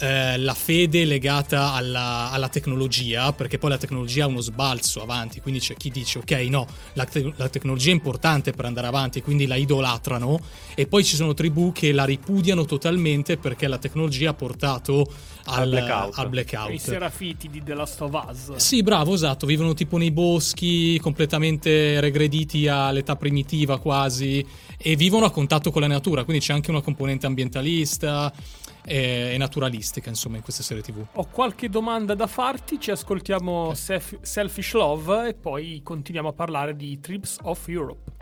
eh, 0.00 0.38
la 0.38 0.54
fede 0.54 1.04
legata 1.04 1.72
alla, 1.72 2.30
alla 2.30 2.48
tecnologia, 2.48 3.32
perché 3.32 3.58
poi 3.58 3.70
la 3.70 3.78
tecnologia 3.78 4.24
ha 4.24 4.28
uno 4.28 4.40
sbalzo 4.40 5.02
avanti, 5.02 5.40
quindi 5.40 5.60
c'è 5.60 5.74
chi 5.76 5.90
dice 5.90 6.18
ok, 6.18 6.30
no, 6.48 6.66
la, 6.94 7.04
te- 7.04 7.32
la 7.36 7.48
tecnologia 7.48 7.90
è 7.90 7.94
importante 7.94 8.52
per 8.52 8.64
andare 8.64 8.86
avanti, 8.86 9.22
quindi 9.22 9.46
la 9.46 9.56
idolatrano, 9.56 10.40
e 10.74 10.86
poi 10.86 11.04
ci 11.04 11.16
sono 11.16 11.34
tribù 11.34 11.72
che 11.72 11.92
la 11.92 12.04
ripudiano 12.04 12.64
totalmente 12.64 13.36
perché 13.36 13.68
la 13.68 13.78
tecnologia 13.78 14.30
ha 14.30 14.34
portato 14.34 15.06
al, 15.46 15.62
Al 15.62 15.68
blackout. 15.68 16.18
al 16.18 16.28
blackout. 16.28 16.72
I 16.72 16.78
serafiti 16.78 17.50
di 17.50 17.62
The 17.62 17.74
Last 17.74 18.00
of 18.00 18.24
Us. 18.28 18.56
Sì, 18.56 18.82
bravo, 18.82 19.12
esatto. 19.14 19.44
Vivono 19.44 19.74
tipo 19.74 19.98
nei 19.98 20.10
boschi, 20.10 20.98
completamente 21.00 22.00
regrediti 22.00 22.66
all'età 22.66 23.16
primitiva 23.16 23.78
quasi, 23.78 24.44
e 24.78 24.96
vivono 24.96 25.26
a 25.26 25.30
contatto 25.30 25.70
con 25.70 25.82
la 25.82 25.86
natura, 25.86 26.24
quindi 26.24 26.42
c'è 26.44 26.52
anche 26.52 26.70
una 26.70 26.80
componente 26.80 27.26
ambientalista 27.26 28.32
e, 28.84 29.32
e 29.32 29.38
naturalistica, 29.38 30.08
insomma, 30.08 30.36
in 30.36 30.42
questa 30.42 30.62
serie 30.62 30.82
TV. 30.82 31.04
Ho 31.12 31.26
qualche 31.30 31.68
domanda 31.68 32.14
da 32.14 32.26
farti, 32.26 32.78
ci 32.78 32.90
ascoltiamo 32.90 33.74
Self- 33.74 34.18
Selfish 34.20 34.72
Love 34.74 35.28
e 35.28 35.34
poi 35.34 35.80
continuiamo 35.82 36.28
a 36.28 36.32
parlare 36.32 36.76
di 36.76 37.00
Trips 37.00 37.38
of 37.42 37.66
Europe. 37.68 38.12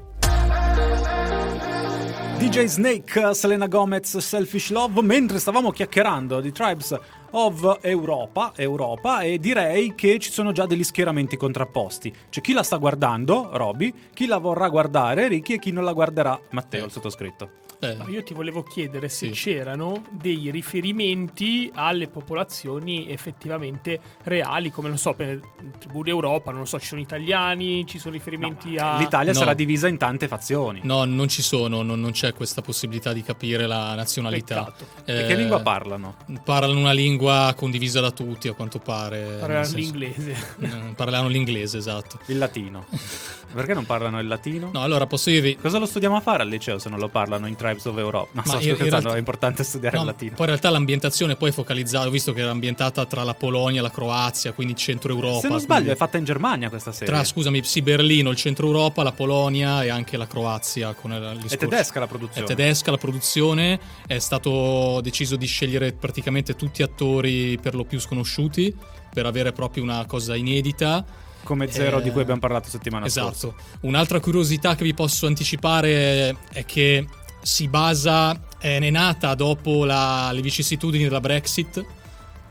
DJ 2.43 2.65
Snake, 2.65 3.35
Selena 3.35 3.69
Gomez, 3.69 4.17
Selfish 4.19 4.71
Love, 4.71 5.01
mentre 5.03 5.39
stavamo 5.39 5.71
chiacchierando 5.71 6.41
di 6.41 6.51
Tribes 6.51 6.99
of 7.31 7.79
Europa, 7.83 8.53
Europa, 8.57 9.21
e 9.21 9.39
direi 9.39 9.95
che 9.95 10.19
ci 10.19 10.33
sono 10.33 10.51
già 10.51 10.67
degli 10.67 10.83
schieramenti 10.83 11.37
contrapposti. 11.37 12.13
C'è 12.31 12.41
chi 12.41 12.53
la 12.53 12.65
sta 12.65 12.79
guardando, 12.79 13.51
Roby, 13.53 13.95
chi 14.13 14.27
la 14.27 14.39
vorrà 14.39 14.69
guardare, 14.69 15.29
Ricky, 15.29 15.55
e 15.55 15.59
chi 15.61 15.71
non 15.71 15.85
la 15.85 15.93
guarderà, 15.93 16.39
Matteo, 16.51 16.87
il 16.87 16.91
sottoscritto. 16.91 17.62
Eh, 17.83 17.97
io 18.11 18.23
ti 18.23 18.33
volevo 18.33 18.63
chiedere 18.63 19.09
se 19.09 19.27
Sì. 19.35 19.51
c'erano 19.51 20.05
dei 20.13 20.51
riferimenti 20.53 21.69
alle 21.75 22.07
popolazioni 22.07 23.09
effettivamente 23.11 23.99
reali, 24.23 24.71
come 24.71 24.87
non 24.89 24.99
so, 24.99 25.15
per 25.15 25.41
tribù 25.81 26.05
d'Europa, 26.05 26.53
non 26.53 26.61
lo 26.61 26.67
so, 26.67 26.79
ci 26.79 26.87
sono 26.87 27.01
italiani, 27.01 27.85
ci 27.87 27.99
sono 27.99 28.15
riferimenti 28.15 28.77
a... 28.77 28.99
L'Italia 28.99 29.33
No. 29.33 29.39
sarà 29.39 29.55
divisa 29.55 29.89
in 29.89 29.97
tante 29.99 30.29
fazioni. 30.29 30.81
no, 30.85 31.05
non 31.05 31.27
ci 31.29 31.43
sono, 31.43 31.83
non, 31.83 31.99
non 32.01 32.13
c'è 32.13 32.33
questa 32.35 32.61
possibilità 32.63 33.13
di 33.13 33.23
capire 33.23 33.67
la 33.67 33.95
nazionalità. 33.97 34.63
Peccato. 34.65 34.87
E 35.05 35.25
Eh, 35.25 35.27
che 35.27 35.35
lingua 35.35 35.61
parlano? 35.61 36.15
Parlano 36.45 36.79
una 36.79 36.93
lingua 36.93 37.53
condivisa 37.57 38.01
da 38.01 38.13
tutti, 38.13 38.47
a 38.47 38.53
quanto 38.53 38.79
pare. 38.79 39.39
Senso- 39.41 39.77
l'inglese. 39.77 40.37
Eh, 40.61 40.69
Parlano 40.95 41.27
l'inglese, 41.29 41.79
esatto. 41.79 42.21
Il 42.27 42.39
latino. 42.39 42.87
Perché 43.53 43.75
non 43.75 43.85
parlano 43.87 44.19
il 44.21 44.27
latino? 44.27 44.71
No, 44.73 44.83
allora 44.83 45.07
posso 45.07 45.31
dirvi, 45.31 45.57
Cosa 45.57 45.79
lo 45.79 45.87
studiamo 45.87 46.17
a 46.17 46.21
fare 46.21 46.43
al 46.43 46.49
liceo 46.49 46.79
se 46.79 46.89
non 46.89 46.99
lo 46.99 47.09
parlano 47.09 47.47
in 47.47 47.55
Tribes 47.57 47.85
of 47.87 47.97
Europe? 47.99 48.29
No, 48.33 48.43
Ma 48.45 48.49
sto 48.51 48.61
scherzando, 48.61 48.89
realtà- 48.91 49.15
è 49.15 49.19
importante 49.19 49.65
studiare 49.65 49.97
No, 49.97 50.03
il 50.03 50.09
latino. 50.09 50.31
Poi 50.33 50.41
in 50.41 50.47
realtà 50.47 50.71
l'ambientazione 50.71 51.37
poi 51.37 51.51
è 51.51 51.53
focalizzata, 51.53 52.07
ho 52.07 52.11
visto 52.11 52.33
che 52.33 52.41
era 52.41 52.51
ambientata 52.51 53.05
tra 53.07 53.23
la 53.25 53.35
Polonia 53.35 53.81
e 53.81 53.83
la 53.83 53.91
Croazia, 53.91 54.53
quindi 54.53 54.75
centro 54.77 55.13
Europa. 55.13 55.41
Se 55.41 55.49
non 55.49 55.59
sbaglio 55.61 55.75
quindi- 55.83 55.91
è 55.95 55.97
fatta 55.97 56.17
in 56.19 56.25
Germania 56.25 56.69
questa 56.69 56.93
serie. 56.93 57.13
Tra, 57.13 57.25
scusami, 57.25 57.63
sì, 57.63 57.83
Berlino, 57.83 58.31
il 58.31 58.37
centro 58.37 58.67
Europa, 58.67 59.03
la 59.03 59.13
Polonia 59.13 59.83
e 59.85 59.89
anche 59.91 60.17
la 60.17 60.27
Croazia. 60.27 60.93
Con 60.95 61.13
È 61.13 61.57
tedesca 61.57 61.99
la 61.99 62.05
È 62.07 62.09
produzione. 62.09 62.47
tedesca 62.47 62.91
la 62.91 62.97
produzione, 62.99 63.81
è 64.07 64.19
stato 64.19 65.01
deciso 65.03 65.37
di 65.37 65.47
scegliere 65.47 65.93
praticamente 65.93 66.57
tutti 66.57 66.83
attori 66.83 67.59
per 67.61 67.75
lo 67.75 67.85
più 67.85 67.99
sconosciuti 68.01 68.75
per 69.13 69.27
avere 69.27 69.53
proprio 69.53 69.83
una 69.83 70.05
cosa 70.07 70.35
inedita. 70.37 71.05
Come 71.45 71.71
Zero 71.71 71.99
Eh, 71.99 72.03
di 72.03 72.11
cui 72.11 72.21
abbiamo 72.23 72.41
parlato 72.41 72.69
settimana 72.69 73.09
scorsa. 73.09 73.31
Esatto. 73.49 73.55
Un'altra 73.81 74.21
curiosità 74.21 74.75
che 74.75 74.85
vi 74.85 74.95
posso 74.95 75.27
anticipare 75.27 76.37
è 76.53 76.65
che 76.65 77.07
si 77.43 77.67
basa, 77.69 78.39
è 78.59 78.79
nata 78.91 79.35
dopo 79.35 79.85
la- 79.85 80.31
le 80.33 80.41
vicissitudini 80.41 81.05
della 81.05 81.21
Brexit. 81.21 81.85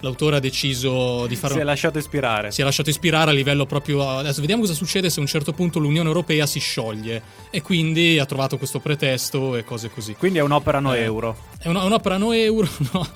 L'autore 0.03 0.37
ha 0.37 0.39
deciso 0.39 1.27
di 1.27 1.35
fare 1.35 1.53
Si 1.53 1.59
è 1.59 1.63
lasciato 1.63 1.99
ispirare. 1.99 2.49
si 2.51 2.61
è 2.61 2.63
lasciato 2.63 2.89
ispirare 2.89 3.29
a 3.29 3.33
livello 3.33 3.67
proprio. 3.67 4.17
Adesso 4.17 4.39
vediamo 4.41 4.63
cosa 4.63 4.73
succede 4.73 5.11
se 5.11 5.19
a 5.19 5.21
un 5.21 5.27
certo 5.27 5.53
punto 5.53 5.77
l'Unione 5.77 6.07
Europea 6.07 6.47
si 6.47 6.59
scioglie. 6.59 7.21
E 7.51 7.61
quindi 7.61 8.17
ha 8.17 8.25
trovato 8.25 8.57
questo 8.57 8.79
pretesto 8.79 9.55
e 9.55 9.63
cose 9.63 9.91
così. 9.91 10.15
Quindi 10.15 10.39
è 10.39 10.41
un'opera 10.41 10.79
no 10.79 10.95
Eh. 10.95 11.01
euro. 11.01 11.37
È 11.59 11.67
un'opera 11.67 12.17
no 12.17 12.31
euro, 12.33 12.67
no. 12.93 13.07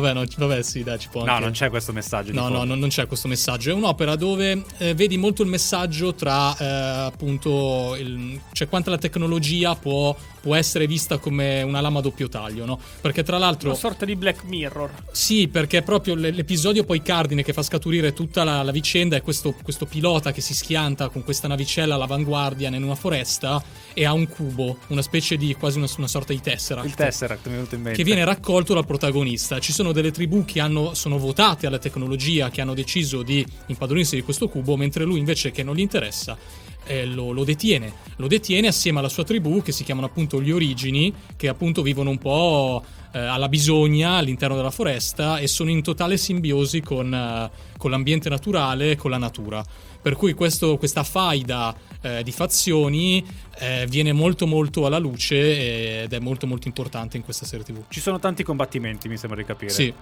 Vabbè, 0.00 0.14
no, 0.14 0.24
vabbè, 0.36 0.62
sì, 0.62 0.82
dai, 0.82 0.98
ci 0.98 1.08
può 1.08 1.24
No, 1.24 1.30
anche... 1.32 1.42
non 1.44 1.52
c'è 1.52 1.70
questo 1.70 1.92
messaggio. 1.92 2.32
No, 2.32 2.48
no, 2.48 2.64
no, 2.64 2.74
non 2.74 2.88
c'è 2.88 3.06
questo 3.06 3.28
messaggio. 3.28 3.70
È 3.70 3.74
un'opera 3.74 4.16
dove 4.16 4.62
eh, 4.78 4.94
vedi 4.94 5.16
molto 5.18 5.42
il 5.42 5.48
messaggio 5.48 6.14
tra 6.14 6.56
eh, 6.56 6.64
appunto 7.06 7.96
il- 7.98 8.40
cioè 8.52 8.68
quanto 8.68 8.90
la 8.90 8.98
tecnologia 8.98 9.74
può, 9.76 10.14
può 10.40 10.54
essere 10.54 10.86
vista 10.86 11.18
come 11.18 11.62
una 11.62 11.80
lama 11.80 12.00
a 12.00 12.02
doppio 12.02 12.28
taglio, 12.28 12.64
no? 12.64 12.78
Perché 13.00 13.22
tra 13.22 13.38
l'altro 13.38 13.68
Una 13.70 13.78
sorta 13.78 14.04
di 14.04 14.16
Black 14.16 14.44
Mirror. 14.44 14.90
sì, 15.12 15.48
perché 15.48 15.78
è 15.78 15.82
proprio 15.82 16.14
l'episodio 16.14 16.84
poi 16.84 17.02
cardine 17.02 17.42
che 17.42 17.52
fa 17.52 17.62
scaturire 17.62 18.12
tutta 18.12 18.44
la, 18.44 18.62
la 18.62 18.72
vicenda 18.72 19.16
è 19.16 19.22
questo, 19.22 19.54
questo 19.62 19.86
pilota 19.86 20.32
che 20.32 20.40
si 20.40 20.54
schianta 20.54 21.08
con 21.08 21.22
questa 21.24 21.48
navicella 21.48 21.94
all'avanguardia 21.94 22.68
in 22.68 22.82
una 22.82 22.94
foresta 22.94 23.62
e 23.94 24.04
ha 24.04 24.12
un 24.12 24.26
cubo, 24.28 24.78
una 24.88 25.02
specie 25.02 25.36
di 25.36 25.54
quasi 25.54 25.78
una, 25.78 25.86
una 25.98 26.08
sorta 26.08 26.32
di 26.32 26.40
tessera. 26.40 26.82
Il 26.84 26.94
Tesseract 26.94 27.46
mi 27.46 27.52
è 27.52 27.54
venuto 27.56 27.74
in 27.74 27.82
mente. 27.82 27.98
che 27.98 28.04
viene 28.04 28.24
raccolto 28.24 28.74
dal 28.74 28.86
protagonista. 28.86 29.58
Ci 29.58 29.72
sono 29.72 29.81
delle 29.90 30.12
tribù 30.12 30.44
che 30.44 30.60
hanno- 30.60 30.94
sono 30.94 31.18
votate 31.18 31.66
alla 31.66 31.78
tecnologia, 31.78 32.50
che 32.50 32.60
hanno 32.60 32.74
deciso 32.74 33.22
di 33.22 33.44
impadronirsi 33.66 34.14
di 34.14 34.22
questo 34.22 34.48
cubo, 34.48 34.76
mentre 34.76 35.02
lui 35.02 35.18
invece 35.18 35.50
che 35.50 35.64
non 35.64 35.74
gli 35.74 35.80
interessa 35.80 36.38
eh, 36.84 37.06
lo, 37.06 37.32
lo 37.32 37.44
detiene. 37.44 37.92
Lo 38.16 38.26
detiene 38.26 38.68
assieme 38.68 38.98
alla 38.98 39.08
sua 39.08 39.24
tribù, 39.24 39.62
che 39.62 39.72
si 39.72 39.84
chiamano 39.84 40.06
appunto 40.06 40.40
gli 40.40 40.50
origini, 40.50 41.12
che 41.36 41.48
appunto 41.48 41.82
vivono 41.82 42.10
un 42.10 42.18
po' 42.18 42.84
eh, 43.12 43.18
alla 43.18 43.48
bisogna 43.48 44.12
all'interno 44.16 44.56
della 44.56 44.70
foresta 44.70 45.38
e 45.38 45.46
sono 45.46 45.70
in 45.70 45.82
totale 45.82 46.16
simbiosi 46.16 46.80
con, 46.80 47.12
eh, 47.12 47.50
con 47.78 47.90
l'ambiente 47.90 48.28
naturale 48.28 48.92
e 48.92 48.96
con 48.96 49.10
la 49.10 49.18
natura. 49.18 49.62
Per 50.02 50.16
cui 50.16 50.32
questo- 50.32 50.78
questa 50.78 51.04
faida 51.04 51.74
eh, 52.00 52.22
di 52.24 52.32
fazioni 52.32 53.24
eh, 53.58 53.86
viene 53.88 54.12
molto 54.12 54.46
molto 54.48 54.84
alla 54.86 54.98
luce 54.98 55.36
eh, 55.36 56.02
ed 56.04 56.12
è 56.12 56.18
molto 56.18 56.46
molto 56.48 56.66
importante 56.66 57.16
in 57.16 57.22
questa 57.22 57.46
serie 57.46 57.64
tv. 57.64 57.84
Ci 57.88 58.00
sono 58.00 58.18
tanti 58.18 58.42
combattimenti, 58.42 59.08
mi 59.08 59.16
sembra 59.16 59.38
di 59.38 59.44
capire. 59.46 59.70
Sì, 59.70 59.92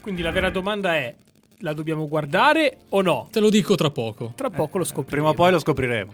Quindi 0.00 0.22
la 0.22 0.32
vera 0.32 0.50
domanda 0.50 0.96
è: 0.96 1.14
la 1.58 1.72
dobbiamo 1.72 2.08
guardare 2.08 2.78
o 2.88 3.00
no? 3.02 3.28
te 3.30 3.38
lo 3.38 3.48
dico 3.50 3.76
tra 3.76 3.90
poco. 3.90 4.32
Tra 4.34 4.50
poco 4.50 4.78
lo 4.78 4.84
scopriremo. 4.84 5.10
Prima 5.10 5.28
o 5.28 5.34
poi 5.34 5.52
lo 5.52 5.58
scopriremo. 5.60 6.12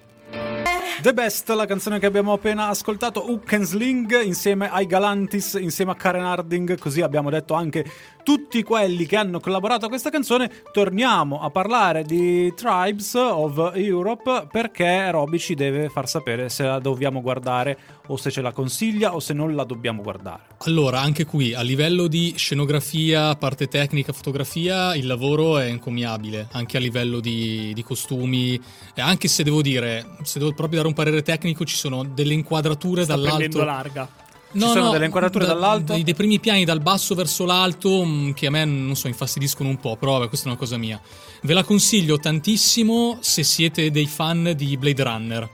The 1.01 1.15
Best, 1.15 1.49
la 1.49 1.65
canzone 1.65 1.99
che 1.99 2.05
abbiamo 2.05 2.35
appena 2.35 2.69
ascoltato, 2.69 3.31
Hook 3.31 3.55
and 3.55 3.65
Sling 3.65 4.23
insieme 4.23 4.71
ai 4.71 4.85
Galantis, 4.85 5.55
insieme 5.55 5.93
a 5.93 5.95
Karen 5.95 6.25
Harding, 6.25 6.79
così 6.79 7.01
abbiamo 7.01 7.31
detto 7.31 7.55
anche 7.55 7.87
tutti 8.23 8.63
quelli 8.63 9.07
che 9.07 9.17
hanno 9.17 9.41
collaborato 9.41 9.87
a 9.87 9.89
questa 9.89 10.11
canzone. 10.11 10.51
Torniamo 10.71 11.41
a 11.41 11.49
parlare 11.49 12.03
di 12.03 12.53
Tribes 12.55 13.15
of 13.15 13.73
Europe 13.77 14.49
perché 14.53 15.11
Roby 15.11 15.39
ci 15.39 15.55
deve 15.55 15.89
far 15.89 16.07
sapere 16.07 16.51
se 16.51 16.65
la 16.65 16.79
dobbiamo 16.79 17.23
guardare 17.23 17.79
o 18.11 18.17
se 18.17 18.31
ce 18.31 18.41
la 18.41 18.53
consiglia 18.53 19.15
o 19.15 19.21
se 19.21 19.33
non 19.33 19.55
la 19.55 19.65
dobbiamo 19.65 20.03
guardare. 20.03 20.43
Allora, 20.59 21.01
anche 21.01 21.25
qui 21.25 21.55
a 21.55 21.63
livello 21.63 22.09
di 22.09 22.35
scenografia, 22.37 23.37
parte 23.37 23.69
tecnica, 23.69 24.13
fotografia, 24.13 24.95
il 24.97 25.07
lavoro 25.07 25.59
è 25.59 25.67
encomiabile, 25.67 26.49
anche 26.53 26.77
a 26.77 26.81
livello 26.81 27.21
di, 27.21 27.73
di 27.73 27.83
costumi, 27.83 28.61
e 28.95 29.01
anche 29.01 29.29
se 29.29 29.45
devo 29.45 29.63
dire, 29.63 30.17
se 30.23 30.39
devo 30.39 30.53
proprio 30.53 30.79
dare 30.79 30.89
un 30.89 30.95
parere 30.95 31.23
tecnico, 31.23 31.65
ci 31.65 31.77
sono 31.77 32.05
delle 32.05 32.35
inquadrature 32.35 33.05
Sta 33.05 33.15
dall'alto. 33.15 33.65
larga. 33.65 34.09
No, 34.53 34.67
sono 34.67 34.87
no, 34.87 34.91
delle 34.91 35.05
inquadrature 35.05 35.47
da- 35.47 35.53
dall'alto? 35.53 35.93
Dei, 35.93 36.03
dei 36.03 36.15
primi 36.15 36.41
piani 36.41 36.65
dal 36.65 36.81
basso 36.81 37.15
verso 37.15 37.45
l'alto 37.45 38.05
mh, 38.05 38.33
che 38.35 38.47
a 38.47 38.51
me, 38.51 38.65
non 38.65 38.97
so, 38.97 39.07
infastidiscono 39.07 39.69
un 39.69 39.77
po', 39.77 39.97
però 39.97 40.15
vabbè, 40.15 40.27
questa 40.27 40.47
è 40.47 40.51
una 40.51 40.59
cosa 40.59 40.77
mia. 40.77 41.01
Ve 41.43 41.55
la 41.55 41.63
consiglio 41.63 42.19
tantissimo 42.19 43.19
se 43.21 43.45
siete 43.45 43.93
dei 43.93 44.07
fan 44.07 44.53
di 44.57 44.77
Blade 44.77 45.03
Runner. 45.05 45.51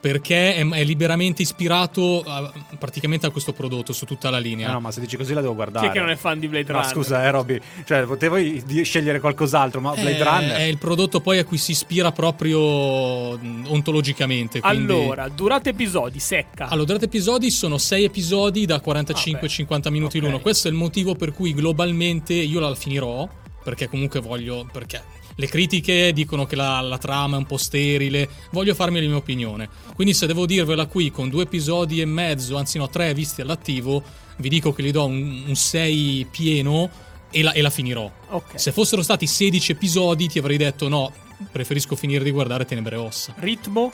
Perché 0.00 0.54
è, 0.54 0.66
è 0.68 0.84
liberamente 0.84 1.42
ispirato 1.42 2.22
a- 2.24 2.52
praticamente 2.78 3.26
a 3.26 3.30
questo 3.30 3.52
prodotto 3.52 3.92
su 3.92 4.04
tutta 4.06 4.30
la 4.30 4.38
linea. 4.38 4.68
Eh 4.68 4.72
no, 4.72 4.80
ma 4.80 4.90
se 4.92 5.00
dici 5.00 5.16
così 5.16 5.34
la 5.34 5.40
devo 5.40 5.52
Chi 5.52 5.56
guardare. 5.56 5.88
è 5.88 5.90
che 5.90 5.98
non 5.98 6.10
è 6.10 6.16
fan 6.16 6.38
di 6.38 6.46
Blade 6.48 6.72
Ma 6.72 6.78
Runner? 6.80 6.94
scusa, 6.94 7.24
eh, 7.24 7.30
Roby. 7.30 7.58
Cioè, 7.84 8.02
potevo 8.04 8.36
di- 8.36 8.82
scegliere 8.84 9.18
qualcos'altro, 9.20 9.80
ma 9.80 9.92
Blade 9.94 10.16
Eh, 10.18 10.22
Runner. 10.22 10.56
È 10.56 10.62
il 10.62 10.78
prodotto 10.78 11.20
poi 11.20 11.38
a 11.38 11.44
cui 11.44 11.58
si 11.58 11.72
ispira 11.72 12.12
proprio 12.12 13.36
mh, 13.36 13.64
ontologicamente. 13.68 14.60
quindi- 14.60 14.92
Allora, 14.92 15.28
durate 15.28 15.70
episodi, 15.70 16.18
secca. 16.20 16.66
Allora, 16.68 16.84
durante 16.86 17.06
episodi 17.06 17.50
sono 17.50 17.76
6 17.78 18.04
episodi 18.04 18.66
da 18.66 18.76
Ah, 18.76 18.80
45-50 18.80 19.90
minuti 19.90 20.18
ok. 20.18 20.22
l'uno. 20.24 20.38
Questo 20.40 20.68
è 20.68 20.70
il 20.70 20.76
motivo 20.76 21.14
per 21.14 21.32
cui 21.32 21.52
globalmente 21.54 22.34
io 22.34 22.60
la 22.60 22.74
finirò. 22.74 23.28
Perché 23.64 23.88
comunque 23.88 24.20
voglio. 24.20 24.66
Perché 24.72 25.02
le 25.40 25.46
critiche 25.46 26.12
dicono 26.12 26.46
che 26.46 26.56
la, 26.56 26.80
la 26.80 26.98
trama 26.98 27.36
è 27.36 27.38
un 27.38 27.46
po' 27.46 27.58
sterile. 27.58 28.28
Voglio 28.50 28.74
farmi 28.74 29.00
la 29.00 29.06
mia 29.06 29.16
opinione. 29.16 29.68
Quindi, 29.94 30.12
se 30.12 30.26
devo 30.26 30.46
dirvela 30.46 30.86
qui 30.86 31.12
con 31.12 31.28
due 31.28 31.44
episodi 31.44 32.00
e 32.00 32.04
mezzo, 32.06 32.56
anzi 32.56 32.76
no, 32.76 32.88
tre 32.88 33.14
visti 33.14 33.40
all'attivo, 33.40 34.02
vi 34.38 34.48
dico 34.48 34.72
che 34.72 34.82
gli 34.82 34.90
do 34.90 35.06
un, 35.06 35.44
un 35.46 35.54
6 35.54 36.26
pieno 36.28 36.90
e 37.30 37.42
la, 37.42 37.52
e 37.52 37.62
la 37.62 37.70
finirò. 37.70 38.10
Ok. 38.30 38.58
Se 38.58 38.72
fossero 38.72 39.00
stati 39.00 39.28
16 39.28 39.72
episodi, 39.72 40.26
ti 40.26 40.40
avrei 40.40 40.56
detto 40.56 40.88
no. 40.88 41.12
Preferisco 41.52 41.94
finire 41.94 42.24
di 42.24 42.32
guardare 42.32 42.64
Tenebre 42.64 42.96
e 42.96 42.98
Ossa. 42.98 43.32
Ritmo? 43.38 43.92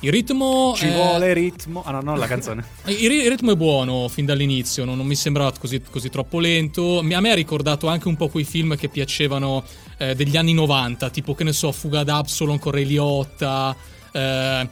Il 0.00 0.10
ritmo. 0.10 0.74
Ci 0.76 0.86
è- 0.86 0.92
vuole 0.92 1.32
ritmo. 1.32 1.82
Ah, 1.84 1.92
no, 1.92 2.00
non 2.00 2.18
la 2.18 2.26
canzone. 2.26 2.64
il 2.86 3.08
ri- 3.08 3.22
il 3.22 3.30
ritmo 3.30 3.52
è 3.52 3.56
buono 3.56 4.08
fin 4.08 4.24
dall'inizio, 4.24 4.84
non, 4.84 4.96
non 4.96 5.06
mi 5.06 5.14
sembra 5.14 5.50
così, 5.58 5.80
così 5.90 6.10
troppo 6.10 6.38
lento. 6.38 6.98
A 6.98 7.02
me 7.02 7.30
ha 7.30 7.34
ricordato 7.34 7.88
anche 7.88 8.08
un 8.08 8.16
po' 8.16 8.28
quei 8.28 8.44
film 8.44 8.76
che 8.76 8.88
piacevano 8.88 9.64
eh, 9.98 10.14
degli 10.14 10.36
anni 10.36 10.52
90, 10.52 11.10
tipo 11.10 11.34
che 11.34 11.44
ne 11.44 11.52
so, 11.52 11.72
Fuga 11.72 12.00
ad 12.00 12.08
Absalon 12.08 12.58
con 12.58 12.72
Ray 12.72 12.84
Liotta, 12.84 13.74
eh, 14.12 14.68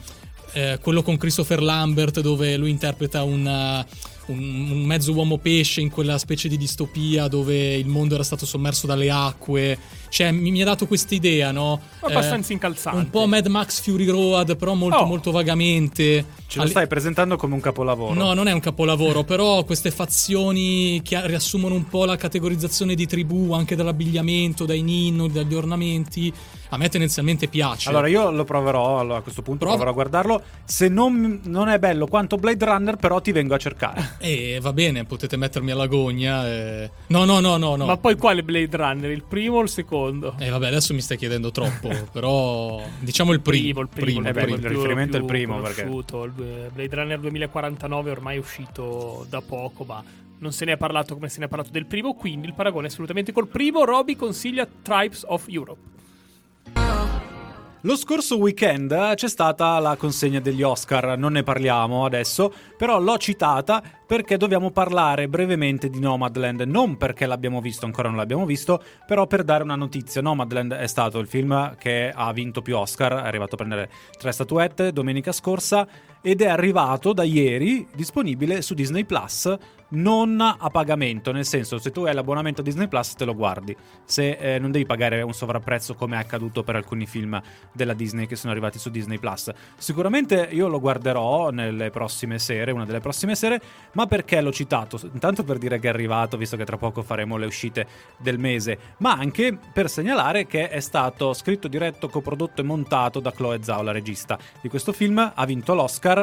eh, 0.53 0.79
quello 0.81 1.01
con 1.01 1.17
Christopher 1.17 1.61
Lambert 1.61 2.21
dove 2.21 2.55
lui 2.57 2.69
interpreta 2.69 3.23
un, 3.23 3.85
un- 4.27 4.69
un 4.71 4.83
mezzo 4.85 5.11
uomo 5.13 5.37
pesce 5.37 5.81
in 5.81 5.89
quella 5.89 6.17
specie 6.17 6.47
di 6.47 6.57
distopia 6.57 7.27
dove 7.27 7.75
il 7.75 7.87
mondo 7.87 8.15
era 8.15 8.23
stato 8.23 8.45
sommerso 8.45 8.87
dalle 8.87 9.09
acque. 9.11 9.77
Cioè, 10.09 10.31
mi, 10.31 10.51
mi 10.51 10.61
ha 10.61 10.65
dato 10.65 10.87
questa 10.87 11.13
idea, 11.13 11.51
no? 11.51 11.79
Abbastanza 11.99 12.49
Eh, 12.49 12.53
incalzante. 12.53 12.97
Un 12.99 13.09
po' 13.09 13.27
Mad 13.27 13.47
Max 13.47 13.81
Fury 13.81 14.05
Road, 14.05 14.55
però 14.55 14.73
molto, 14.73 14.97
Oh. 14.97 15.05
molto 15.05 15.31
vagamente. 15.31 16.25
Ce 16.47 16.59
lo 16.59 16.67
stai 16.67 16.87
presentando 16.87 17.35
come 17.35 17.53
un 17.55 17.59
capolavoro. 17.59 18.13
No, 18.13 18.33
non 18.33 18.47
è 18.47 18.51
un 18.53 18.59
capolavoro, 18.61 19.23
però 19.25 19.63
queste 19.65 19.91
fazioni 19.91 21.01
che 21.03 21.25
riassumono 21.27 21.75
un 21.75 21.87
po' 21.87 22.05
la 22.05 22.15
categorizzazione 22.15 22.95
di 22.95 23.05
tribù, 23.05 23.51
anche 23.53 23.75
dall'abbigliamento, 23.75 24.65
dai 24.65 24.81
ninno, 24.81 25.27
dagli 25.27 25.53
ornamenti, 25.53 26.31
a 26.69 26.77
me 26.77 26.89
tendenzialmente 26.89 27.47
piace. 27.47 27.89
Allora, 27.89 28.07
io 28.07 28.31
lo 28.31 28.43
proverò 28.43 28.99
allora, 28.99 29.17
a 29.17 29.21
questo 29.21 29.41
punto. 29.41 29.65
Prova. 29.65 29.75
Proverò 29.75 29.91
a 29.91 29.93
guardarlo. 29.93 30.43
Se 30.65 30.87
non, 30.87 31.41
non 31.45 31.67
è 31.69 31.79
bello 31.79 32.07
quanto 32.07 32.37
Blade 32.37 32.65
Runner, 32.65 32.95
però 32.95 33.21
ti 33.21 33.31
vengo 33.31 33.53
a 33.53 33.57
cercare. 33.57 34.15
E 34.19 34.59
va 34.61 34.73
bene, 34.73 35.05
potete 35.05 35.37
mettermi 35.37 35.71
alla 35.71 35.87
gogna. 35.87 36.47
e- 36.47 36.89
No, 37.07 37.23
no, 37.25 37.39
no, 37.39 37.57
no, 37.57 37.75
no. 37.75 37.85
Ma 37.85 37.97
poi 37.97 38.15
quale 38.15 38.43
Blade 38.43 38.75
Runner? 38.75 39.09
Il 39.11 39.23
primo 39.23 39.57
o 39.57 39.61
il 39.61 39.69
secondo? 39.69 40.35
Eh, 40.39 40.49
vabbè, 40.49 40.67
adesso 40.67 40.93
mi 40.93 41.01
stai 41.01 41.17
chiedendo 41.17 41.51
troppo, 41.51 41.89
però 42.11 42.81
diciamo 42.99 43.31
il 43.31 43.41
primo. 43.41 43.81
il 43.81 43.87
primo, 43.89 44.25
Eh 44.25 44.29
il 44.29 44.33
primo, 44.33 44.55
il 44.55 44.59
più- 44.61 44.69
riferimento 44.69 45.17
è 45.17 45.19
il 45.19 45.25
primo, 45.25 45.59
perché-. 45.61 45.81
Il 45.83 46.69
Blade 46.73 46.95
Runner 46.95 47.19
2049 47.19 48.11
ormai 48.11 48.35
è 48.35 48.39
uscito 48.39 49.25
da 49.29 49.41
poco, 49.41 49.83
ma 49.83 50.03
non 50.37 50.51
se 50.51 50.65
ne 50.65 50.73
è 50.73 50.77
parlato 50.77 51.13
come 51.13 51.29
se 51.29 51.39
ne 51.39 51.45
è 51.45 51.47
parlato 51.47 51.71
del 51.71 51.85
primo, 51.85 52.13
quindi 52.13 52.47
il 52.47 52.53
paragone 52.53 52.87
è 52.87 52.89
assolutamente 52.89 53.31
col 53.31 53.47
primo. 53.47 53.83
Roby 53.85 54.15
consiglia 54.15 54.67
Tribes 54.81 55.23
of 55.27 55.45
Europe. 55.47 55.93
Lo 57.85 57.95
scorso 57.95 58.39
weekend 58.39 59.13
c'è 59.13 59.29
stata 59.29 59.77
la 59.77 59.95
consegna 59.95 60.39
degli 60.39 60.63
Oscar, 60.63 61.19
non 61.19 61.33
ne 61.33 61.43
parliamo 61.43 62.03
adesso, 62.03 62.51
però 62.75 62.99
l'ho 62.99 63.15
citata 63.19 63.79
perché 64.07 64.37
dobbiamo 64.37 64.71
parlare 64.71 65.27
brevemente 65.27 65.91
di 65.91 65.99
Nomadland, 65.99 66.61
non 66.61 66.97
perché 66.97 67.27
l'abbiamo 67.27 67.61
visto, 67.61 67.85
ancora 67.85 68.07
non 68.07 68.17
l'abbiamo 68.17 68.47
visto, 68.47 68.81
però 69.05 69.27
per 69.27 69.43
dare 69.43 69.61
una 69.61 69.75
notizia. 69.75 70.19
Nomadland 70.23 70.73
è 70.73 70.87
stato 70.87 71.19
il 71.19 71.27
film 71.27 71.75
che 71.77 72.11
ha 72.11 72.33
vinto 72.33 72.63
più 72.63 72.75
Oscar, 72.75 73.21
è 73.21 73.27
arrivato 73.27 73.53
a 73.53 73.57
prendere 73.57 73.91
tre 74.17 74.31
statuette 74.31 74.91
domenica 74.91 75.31
scorsa 75.31 75.87
ed 76.25 76.41
è 76.41 76.47
arrivato 76.47 77.13
da 77.13 77.21
ieri 77.21 77.85
disponibile 77.93 78.63
su 78.63 78.73
Disney 78.73 79.05
Plus 79.05 79.55
non 79.89 80.41
a 80.41 80.69
pagamento, 80.69 81.31
nel 81.31 81.45
senso 81.45 81.77
se 81.77 81.91
tu 81.91 82.03
hai 82.05 82.13
l'abbonamento 82.13 82.61
a 82.61 82.63
Disney 82.63 82.87
Plus 82.87 83.13
te 83.13 83.25
lo 83.25 83.35
guardi, 83.35 83.75
se 84.03 84.31
eh, 84.31 84.59
non 84.59 84.71
devi 84.71 84.85
pagare 84.85 85.21
un 85.21 85.33
sovrapprezzo 85.33 85.93
come 85.93 86.15
è 86.15 86.19
accaduto 86.19 86.63
per 86.63 86.75
alcuni 86.75 87.05
film 87.05 87.39
della 87.71 87.93
Disney 87.93 88.25
che 88.25 88.35
sono 88.35 88.51
arrivati 88.51 88.79
su 88.79 88.89
Disney 88.89 89.19
Plus. 89.19 89.51
Sicuramente 89.77 90.47
io 90.51 90.67
lo 90.67 90.79
guarderò 90.79 91.51
nelle 91.51 91.91
prossime 91.91 92.39
sere, 92.39 92.71
una 92.71 92.85
delle 92.85 92.99
prossime 92.99 93.35
sere, 93.35 93.61
ma 93.93 94.07
perché 94.07 94.41
l'ho 94.41 94.51
citato? 94.51 94.99
Intanto 95.13 95.43
per 95.43 95.57
dire 95.59 95.79
che 95.79 95.87
è 95.87 95.91
arrivato, 95.91 96.37
visto 96.37 96.57
che 96.57 96.65
tra 96.65 96.77
poco 96.77 97.03
faremo 97.03 97.37
le 97.37 97.45
uscite 97.45 97.87
del 98.17 98.39
mese, 98.39 98.77
ma 98.97 99.13
anche 99.13 99.57
per 99.71 99.89
segnalare 99.89 100.47
che 100.47 100.69
è 100.69 100.79
stato 100.79 101.33
scritto, 101.33 101.67
diretto, 101.67 102.09
coprodotto 102.09 102.61
e 102.61 102.63
montato 102.63 103.19
da 103.19 103.31
Chloe 103.31 103.61
Zhao, 103.61 103.83
la 103.83 103.91
regista 103.91 104.37
di 104.61 104.69
questo 104.69 104.91
film, 104.91 105.31
ha 105.33 105.45
vinto 105.45 105.73
l'Oscar. 105.75 106.14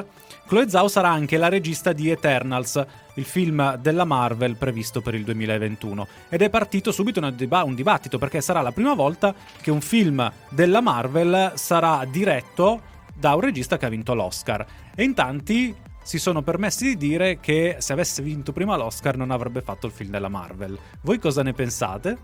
Chloe 0.47 0.69
Zhao 0.69 0.89
sarà 0.89 1.11
anche 1.11 1.37
la 1.37 1.49
regista 1.49 1.93
di 1.93 2.11
Eternals, 2.11 2.85
il 3.15 3.25
film 3.25 3.77
della 3.77 4.05
Marvel 4.05 4.57
previsto 4.57 5.01
per 5.01 5.15
il 5.15 5.25
2021. 5.25 6.07
Ed 6.29 6.43
è 6.43 6.51
partito 6.51 6.93
subito 6.93 7.21
un 7.21 7.75
dibattito 7.75 8.19
perché 8.19 8.41
sarà 8.41 8.61
la 8.61 8.73
prima 8.73 8.95
volta 8.95 9.35
che 9.61 9.71
un 9.71 9.81
film 9.81 10.31
della 10.51 10.81
Marvel 10.81 11.53
sarà 11.55 12.05
diretto 12.05 12.81
da 13.15 13.35
un 13.35 13.41
regista 13.41 13.79
che 13.79 13.87
ha 13.87 13.91
vinto 13.91 14.15
l'Oscar. 14.15 14.67
E 14.95 15.03
in 15.05 15.15
tanti 15.15 15.75
si 16.03 16.19
sono 16.19 16.43
permessi 16.43 16.85
di 16.89 16.97
dire 16.97 17.39
che 17.41 17.77
se 17.79 17.93
avesse 17.93 18.23
vinto 18.23 18.53
prima 18.53 18.77
l'Oscar 18.77 19.17
non 19.17 19.31
avrebbe 19.31 19.63
fatto 19.63 19.87
il 19.87 19.93
film 19.93 20.11
della 20.11 20.29
Marvel. 20.29 20.79
Voi 21.03 21.19
cosa 21.19 21.43
ne 21.43 21.53
pensate? 21.53 22.19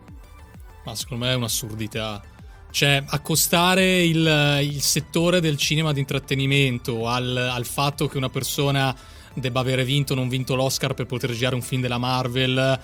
Ma 0.84 0.94
secondo 0.94 1.24
me 1.24 1.32
è 1.32 1.36
un'assurdità. 1.36 2.22
Cioè, 2.70 3.02
accostare 3.06 4.04
il, 4.04 4.60
il 4.62 4.80
settore 4.80 5.40
del 5.40 5.56
cinema 5.56 5.92
di 5.92 6.00
intrattenimento 6.00 7.08
al, 7.08 7.36
al, 7.36 7.64
fatto 7.64 8.08
che 8.08 8.16
una 8.16 8.28
persona 8.28 8.94
debba 9.34 9.60
avere 9.60 9.84
vinto 9.84 10.12
o 10.12 10.16
non 10.16 10.28
vinto 10.28 10.54
l'Oscar 10.54 10.94
per 10.94 11.06
poter 11.06 11.32
girare 11.32 11.54
un 11.54 11.62
film 11.62 11.80
della 11.80 11.98
Marvel, 11.98 12.78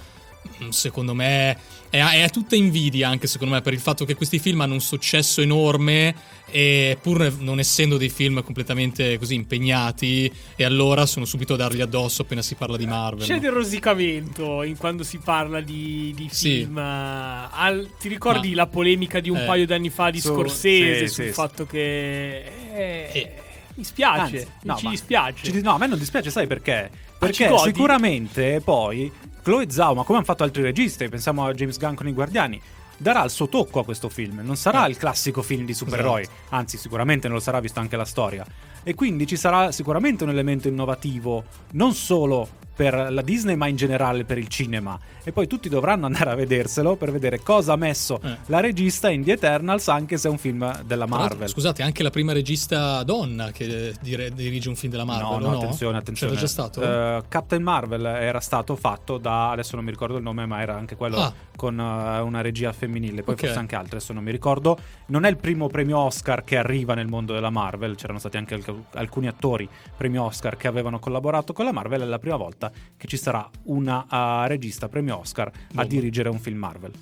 secondo 0.71 1.15
me 1.15 1.57
è, 1.91 2.23
è 2.25 2.31
tutta 2.31 2.57
invidia 2.57 3.09
anche 3.09 3.27
secondo 3.27 3.55
me 3.55 3.61
per 3.61 3.73
il 3.73 3.81
fatto 3.81 4.05
che 4.05 4.15
questi 4.15 4.39
film 4.39 4.61
hanno 4.61 4.75
un 4.75 4.81
successo 4.81 5.41
enorme 5.41 6.15
e 6.51 6.99
pur 7.01 7.33
non 7.39 7.59
essendo 7.59 7.97
dei 7.97 8.09
film 8.09 8.43
completamente 8.43 9.19
così 9.19 9.35
impegnati 9.35 10.31
e 10.57 10.65
allora 10.65 11.07
sono 11.07 11.25
subito 11.25 11.55
a 11.55 11.57
dargli 11.57 11.81
addosso 11.81 12.23
appena 12.23 12.43
si 12.43 12.55
parla 12.55 12.77
di 12.77 12.87
Marvel. 12.87 13.27
C'è 13.27 13.35
no? 13.35 13.41
del 13.41 13.53
rosicamento 13.53 14.63
in 14.63 14.77
quando 14.77 15.03
si 15.03 15.19
parla 15.19 15.61
di, 15.61 16.13
di 16.15 16.29
film. 16.31 16.77
Sì. 16.77 17.49
Al, 17.51 17.91
ti 17.99 18.09
ricordi 18.09 18.51
Ma, 18.51 18.57
la 18.57 18.67
polemica 18.67 19.21
di 19.21 19.31
un 19.31 19.39
eh, 19.39 19.45
paio 19.45 19.67
d'anni 19.67 19.91
fa 19.91 20.11
di 20.11 20.21
su, 20.21 20.29
Scorsese 20.33 21.09
sì, 21.09 21.15
sul 21.15 21.25
sì, 21.25 21.33
fatto 21.33 21.67
che... 21.67 22.45
Eh, 22.73 23.11
eh, 23.13 23.33
mi 23.77 23.83
spiace, 23.83 24.21
Anzi, 24.21 24.49
no, 24.63 24.77
ci 24.77 24.89
dispiace. 24.89 25.51
Ci, 25.51 25.61
no, 25.61 25.75
a 25.75 25.79
me 25.79 25.89
non 25.89 25.99
dispiace, 25.99 26.31
sai 26.31 26.47
perché? 26.47 26.89
Perché 27.19 27.51
sicuramente 27.59 28.61
poi 28.63 29.11
Chloe 29.45 29.71
Zhao, 29.71 29.95
ma 29.95 30.05
come 30.05 30.17
hanno 30.17 30.27
fatto 30.27 30.43
altri 30.43 30.63
registi, 30.63 31.07
pensiamo 31.07 31.45
a 31.45 31.53
James 31.53 31.77
Gunn 31.79 31.93
con 31.93 32.09
i 32.09 32.15
Guardiani, 32.15 32.59
darà 32.97 33.23
il 33.25 33.31
suo 33.31 33.47
tocco 33.47 33.79
a 33.79 33.85
questo 33.85 34.09
film. 34.09 34.41
Non 34.43 34.57
sarà 34.57 34.87
eh. 34.87 34.89
il 34.89 34.97
classico 34.97 35.43
film 35.43 35.67
di 35.67 35.75
supereroi, 35.75 36.23
esatto. 36.23 36.55
anzi, 36.55 36.79
sicuramente 36.79 37.29
non 37.29 37.37
lo 37.37 37.43
sarà 37.43 37.61
visto 37.61 37.79
anche 37.79 37.95
la 37.95 38.07
storia. 38.07 38.43
E 38.83 38.95
quindi 38.95 39.27
ci 39.27 39.37
sarà 39.37 39.71
sicuramente 39.71 40.25
un 40.25 40.31
elemento 40.31 40.69
innovativo, 40.69 41.45
non 41.73 41.93
solo 41.93 42.49
per 42.75 43.13
la 43.13 43.23
Disney, 43.23 43.55
ma 43.55 43.67
in 43.67 43.77
generale 43.77 44.25
per 44.25 44.39
il 44.39 44.49
cinema. 44.49 44.99
E 45.23 45.33
poi 45.33 45.47
tutti 45.47 45.69
dovranno 45.69 46.07
andare 46.07 46.31
a 46.31 46.35
vederselo 46.35 46.97
per 46.97 47.11
vedere 47.11 47.41
cosa 47.41 47.73
ha 47.73 47.77
messo 47.77 48.21
eh. 48.23 48.37
la 48.47 48.61
regista 48.61 49.09
in 49.09 49.25
The 49.25 49.33
Eternals, 49.33 49.89
anche 49.89 50.19
se 50.19 50.29
è 50.29 50.31
un 50.31 50.39
film 50.39 50.83
della 50.83 51.07
Marvel. 51.07 51.49
Scusate, 51.49 51.83
anche 51.83 52.03
la 52.03 52.11
prima 52.11 52.33
regista 52.33 53.03
donna 53.05 53.51
che 53.51 53.95
dirige 54.01 54.69
un 54.69 54.77
film 54.77 54.93
della 54.93 55.05
Marvel. 55.05 55.41
No, 55.41 55.47
no, 55.47 55.51
no? 55.53 55.59
attenzione, 55.59 55.97
attenzione. 55.97 56.33
C'era 56.35 56.45
già 56.45 56.51
stato? 56.51 56.81
Uh, 56.81 57.25
Captain 57.29 57.63
Marvel 57.63 58.05
era 58.05 58.41
stato 58.41 58.77
fatto 58.77 59.17
da, 59.17 59.51
adesso 59.51 59.77
non 59.77 59.85
mi 59.85 59.91
ricordo 59.91 60.17
il 60.17 60.23
nome, 60.23 60.45
ma 60.47 60.61
era 60.61 60.77
anche 60.77 60.97
quello 60.97 61.17
ah. 61.17 61.33
con 61.57 61.79
uh, 61.79 62.27
una 62.27 62.41
regia 62.41 62.73
femminile, 62.73 63.23
poi 63.23 63.35
okay. 63.35 63.47
forse 63.47 63.61
anche 63.61 63.77
altre, 63.77 63.97
adesso 63.97 64.13
non 64.13 64.25
mi 64.25 64.31
ricordo. 64.31 64.77
Non 65.07 65.25
è 65.25 65.31
il 65.31 65.37
primo 65.37 65.69
premio 65.69 65.99
Oscar 65.99 66.45
che 66.45 66.57
arriva 66.57 66.95
nel 66.95 67.07
mondo 67.07 67.33
della 67.33 67.51
Marvel, 67.51 67.95
c'erano 67.95 68.19
stati 68.19 68.37
anche 68.37 68.61
alcuni 68.95 69.29
attori 69.29 69.69
premio 69.97 70.25
Oscar 70.25 70.57
che 70.57 70.67
avevano 70.67 70.99
collaborato 70.99 71.53
con 71.53 71.65
la 71.65 71.73
Marvel, 71.73 72.03
è 72.03 72.05
la 72.05 72.19
prima 72.19 72.37
volta 72.37 72.64
volta 72.65 72.73
che 72.97 73.07
ci 73.07 73.17
sarà 73.17 73.49
una 73.65 74.07
uh, 74.09 74.47
regista 74.47 74.89
premio 74.89 75.19
Oscar 75.19 75.51
a 75.75 75.85
dirigere 75.85 76.29
un 76.29 76.39
film 76.39 76.59
Marvel. 76.59 76.93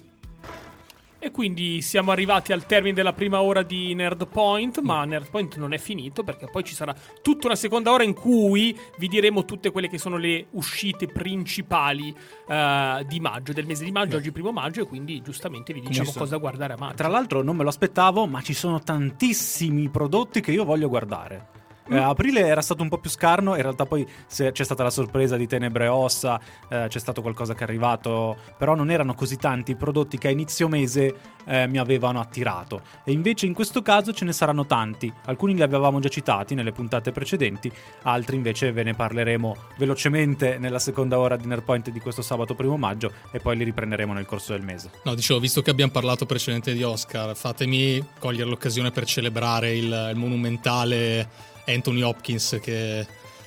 E 1.25 1.31
quindi 1.31 1.83
siamo 1.83 2.11
arrivati 2.11 2.53
al 2.53 2.66
termine 2.66 2.94
della 2.94 3.12
prima 3.12 3.40
ora 3.42 3.62
di 3.62 3.94
Nerd 3.94 4.27
Point, 4.27 4.81
ma 4.81 5.05
Nerd 5.05 5.31
Point 5.31 5.57
non 5.57 5.72
è 5.72 5.79
finito 5.79 6.25
perché 6.25 6.48
poi 6.51 6.64
ci 6.64 6.75
sarà 6.75 6.92
tutta 7.22 7.46
una 7.46 7.55
seconda 7.55 7.92
ora 7.92 8.03
in 8.03 8.12
cui 8.12 8.77
vi 8.98 9.07
diremo 9.07 9.44
tutte 9.44 9.70
quelle 9.70 9.88
che 9.88 9.98
sono 9.98 10.16
le 10.16 10.46
uscite 10.51 11.07
principali 11.07 12.09
uh, 12.09 13.05
di 13.07 13.20
maggio, 13.20 13.53
del 13.53 13.66
mese 13.66 13.85
di 13.85 13.92
maggio, 13.92 14.16
oggi 14.16 14.33
primo 14.33 14.51
maggio, 14.51 14.83
e 14.83 14.87
quindi 14.87 15.22
giustamente 15.22 15.72
vi 15.72 15.83
diciamo 15.83 16.11
cosa 16.11 16.38
guardare 16.38 16.72
a 16.72 16.77
maggio. 16.77 16.96
Tra 16.96 17.09
l'altro 17.09 17.40
non 17.40 17.55
me 17.55 17.62
lo 17.62 17.68
aspettavo, 17.68 18.27
ma 18.27 18.42
ci 18.42 18.53
sono 18.53 18.81
tantissimi 18.81 19.88
prodotti 19.90 20.40
che 20.40 20.51
io 20.51 20.64
voglio 20.64 20.88
guardare. 20.88 21.61
Eh, 21.92 21.98
aprile 21.98 22.40
era 22.46 22.62
stato 22.62 22.83
un 22.83 22.88
po' 22.88 22.98
più 22.98 23.11
scarno, 23.11 23.55
in 23.55 23.62
realtà 23.62 23.85
poi 23.85 24.07
c'è 24.28 24.52
stata 24.52 24.83
la 24.83 24.90
sorpresa 24.90 25.37
di 25.37 25.46
Tenebre 25.46 25.85
e 25.85 25.88
Ossa, 25.88 26.40
eh, 26.68 26.87
c'è 26.88 26.98
stato 26.98 27.20
qualcosa 27.20 27.55
che 27.55 27.61
è 27.61 27.62
arrivato, 27.64 28.37
però 28.57 28.74
non 28.74 28.90
erano 28.90 29.14
così 29.14 29.37
tanti 29.37 29.72
i 29.72 29.76
prodotti 29.76 30.16
che 30.16 30.28
a 30.28 30.31
inizio 30.31 30.68
mese 30.68 31.14
eh, 31.44 31.66
mi 31.66 31.78
avevano 31.78 32.20
attirato. 32.20 32.81
E 33.05 33.12
invece 33.12 33.46
in 33.46 33.52
questo 33.52 33.83
caso 33.83 34.12
ce 34.12 34.24
ne 34.24 34.33
saranno 34.33 34.64
tanti, 34.64 35.12
alcuni 35.26 35.55
li 35.55 35.62
avevamo 35.62 36.00
già 36.00 36.09
citati 36.09 36.55
nelle 36.55 36.72
puntate 36.72 37.12
precedenti, 37.12 37.70
altri 38.02 38.37
invece 38.37 38.72
ve 38.72 38.85
ne 38.85 38.94
parleremo 38.94 39.57
velocemente 39.76 40.57
nella 40.59 40.78
seconda 40.78 41.18
ora 41.18 41.37
di 41.37 41.46
Nerpoint 41.46 41.90
di 41.90 42.00
questo 42.00 42.22
sabato 42.22 42.55
primo 42.55 42.76
maggio 42.76 43.12
e 43.31 43.38
poi 43.38 43.57
li 43.57 43.64
riprenderemo 43.64 44.12
nel 44.12 44.24
corso 44.24 44.52
del 44.52 44.62
mese. 44.62 44.90
No, 45.05 45.14
dicevo, 45.14 45.40
visto 45.40 45.61
che 45.61 45.70
abbiamo 45.70 45.92
parlato 45.92 46.24
precedentemente 46.24 46.72
di 46.72 46.83
Oscar, 46.83 47.37
fatemi 47.37 48.02
cogliere 48.18 48.48
l'occasione 48.48 48.90
per 48.90 49.05
celebrare 49.05 49.74
il, 49.74 50.11
il 50.12 50.16
monumentale 50.16 51.50
Anthony 51.66 52.03
Hopkins 52.03 52.59
che, 52.61 53.07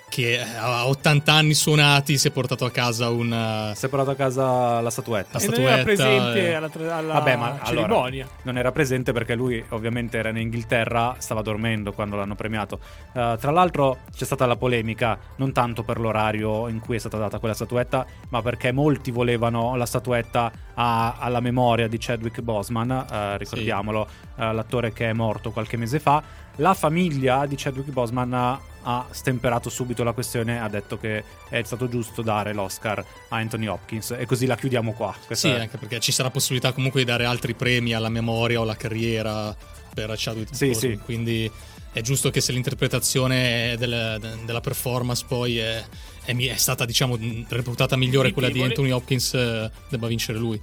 che 0.09 0.39
a 0.39 0.87
80 0.87 1.33
anni 1.33 1.53
suonati 1.53 2.17
si 2.17 2.27
è 2.29 2.31
portato 2.31 2.63
a 2.65 2.71
casa 2.71 3.09
un... 3.09 3.71
Si 3.75 3.85
è 3.85 3.89
portato 3.89 4.11
a 4.11 4.15
casa 4.15 4.79
la 4.81 4.89
statuetta. 4.89 5.33
La 5.33 5.39
statuetta. 5.39 5.61
Non 5.61 5.73
era 5.73 5.83
presente 5.83 6.47
e... 6.47 6.53
alla, 6.53 6.69
alla 6.97 7.13
Vabbè, 7.13 7.35
ma 7.35 7.59
cerimonia. 7.63 8.23
Allora, 8.23 8.39
non 8.43 8.57
era 8.57 8.71
presente 8.71 9.11
perché 9.11 9.35
lui 9.35 9.63
ovviamente 9.69 10.17
era 10.17 10.29
in 10.29 10.37
Inghilterra, 10.37 11.15
stava 11.17 11.41
dormendo 11.41 11.91
quando 11.91 12.15
l'hanno 12.15 12.35
premiato. 12.35 12.79
Uh, 13.13 13.35
tra 13.37 13.51
l'altro 13.51 13.99
c'è 14.15 14.25
stata 14.25 14.45
la 14.45 14.55
polemica, 14.55 15.17
non 15.37 15.51
tanto 15.51 15.83
per 15.83 15.99
l'orario 15.99 16.67
in 16.69 16.79
cui 16.79 16.95
è 16.95 16.99
stata 16.99 17.17
data 17.17 17.39
quella 17.39 17.55
statuetta, 17.55 18.05
ma 18.29 18.41
perché 18.41 18.71
molti 18.71 19.11
volevano 19.11 19.75
la 19.75 19.85
statuetta 19.85 20.51
a, 20.75 21.15
alla 21.17 21.39
memoria 21.39 21.87
di 21.87 21.97
Chadwick 21.99 22.41
Boseman, 22.41 22.89
uh, 22.89 23.37
ricordiamolo, 23.37 24.07
sì. 24.09 24.24
Uh, 24.35 24.51
l'attore 24.53 24.93
che 24.93 25.09
è 25.09 25.13
morto 25.13 25.51
qualche 25.51 25.77
mese 25.77 25.99
fa 25.99 26.43
la 26.57 26.73
famiglia 26.73 27.45
di 27.45 27.55
Chadwick 27.57 27.91
Boseman 27.91 28.33
ha, 28.33 28.61
ha 28.83 29.05
stemperato 29.11 29.69
subito 29.69 30.03
la 30.03 30.13
questione, 30.13 30.61
ha 30.61 30.69
detto 30.69 30.97
che 30.97 31.23
è 31.49 31.61
stato 31.63 31.89
giusto 31.89 32.21
dare 32.21 32.53
l'Oscar 32.53 32.99
a 32.99 33.35
Anthony 33.35 33.67
Hopkins 33.67 34.11
e 34.17 34.25
così 34.25 34.45
la 34.45 34.55
chiudiamo 34.55 34.93
qua. 34.93 35.13
Questa 35.25 35.49
sì, 35.49 35.53
è... 35.53 35.59
anche 35.59 35.77
perché 35.77 35.99
ci 35.99 36.11
sarà 36.11 36.29
possibilità 36.29 36.71
comunque 36.71 37.01
di 37.01 37.05
dare 37.05 37.25
altri 37.25 37.53
premi 37.55 37.93
alla 37.93 38.09
memoria 38.09 38.59
o 38.59 38.63
alla 38.63 38.77
carriera 38.77 39.55
per 39.93 40.13
Chadwick 40.15 40.55
sì, 40.55 40.67
Boseman, 40.67 40.97
sì. 40.97 41.03
quindi 41.03 41.51
è 41.91 42.01
giusto 42.01 42.29
che 42.29 42.41
se 42.41 42.51
l'interpretazione 42.51 43.75
del, 43.77 44.37
della 44.45 44.61
performance 44.61 45.25
poi 45.27 45.57
è, 45.57 45.83
è, 46.23 46.35
è 46.35 46.57
stata 46.57 46.85
diciamo 46.85 47.17
reputata 47.49 47.95
migliore 47.97 48.31
quella 48.31 48.49
di 48.49 48.61
Anthony 48.61 48.91
Hopkins 48.91 49.33
eh, 49.33 49.69
debba 49.89 50.07
vincere 50.07 50.37
lui. 50.37 50.59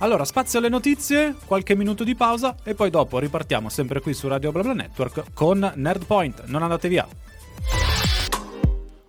Allora, 0.00 0.24
spazio 0.24 0.60
alle 0.60 0.68
notizie, 0.68 1.34
qualche 1.44 1.74
minuto 1.74 2.04
di 2.04 2.14
pausa 2.14 2.54
e 2.62 2.74
poi 2.74 2.88
dopo 2.88 3.18
ripartiamo 3.18 3.68
sempre 3.68 4.00
qui 4.00 4.14
su 4.14 4.28
Radio 4.28 4.52
BlaBla 4.52 4.72
Network 4.72 5.32
con 5.34 5.72
Nerdpoint. 5.74 6.44
Non 6.46 6.62
andate 6.62 6.88
via. 6.88 7.06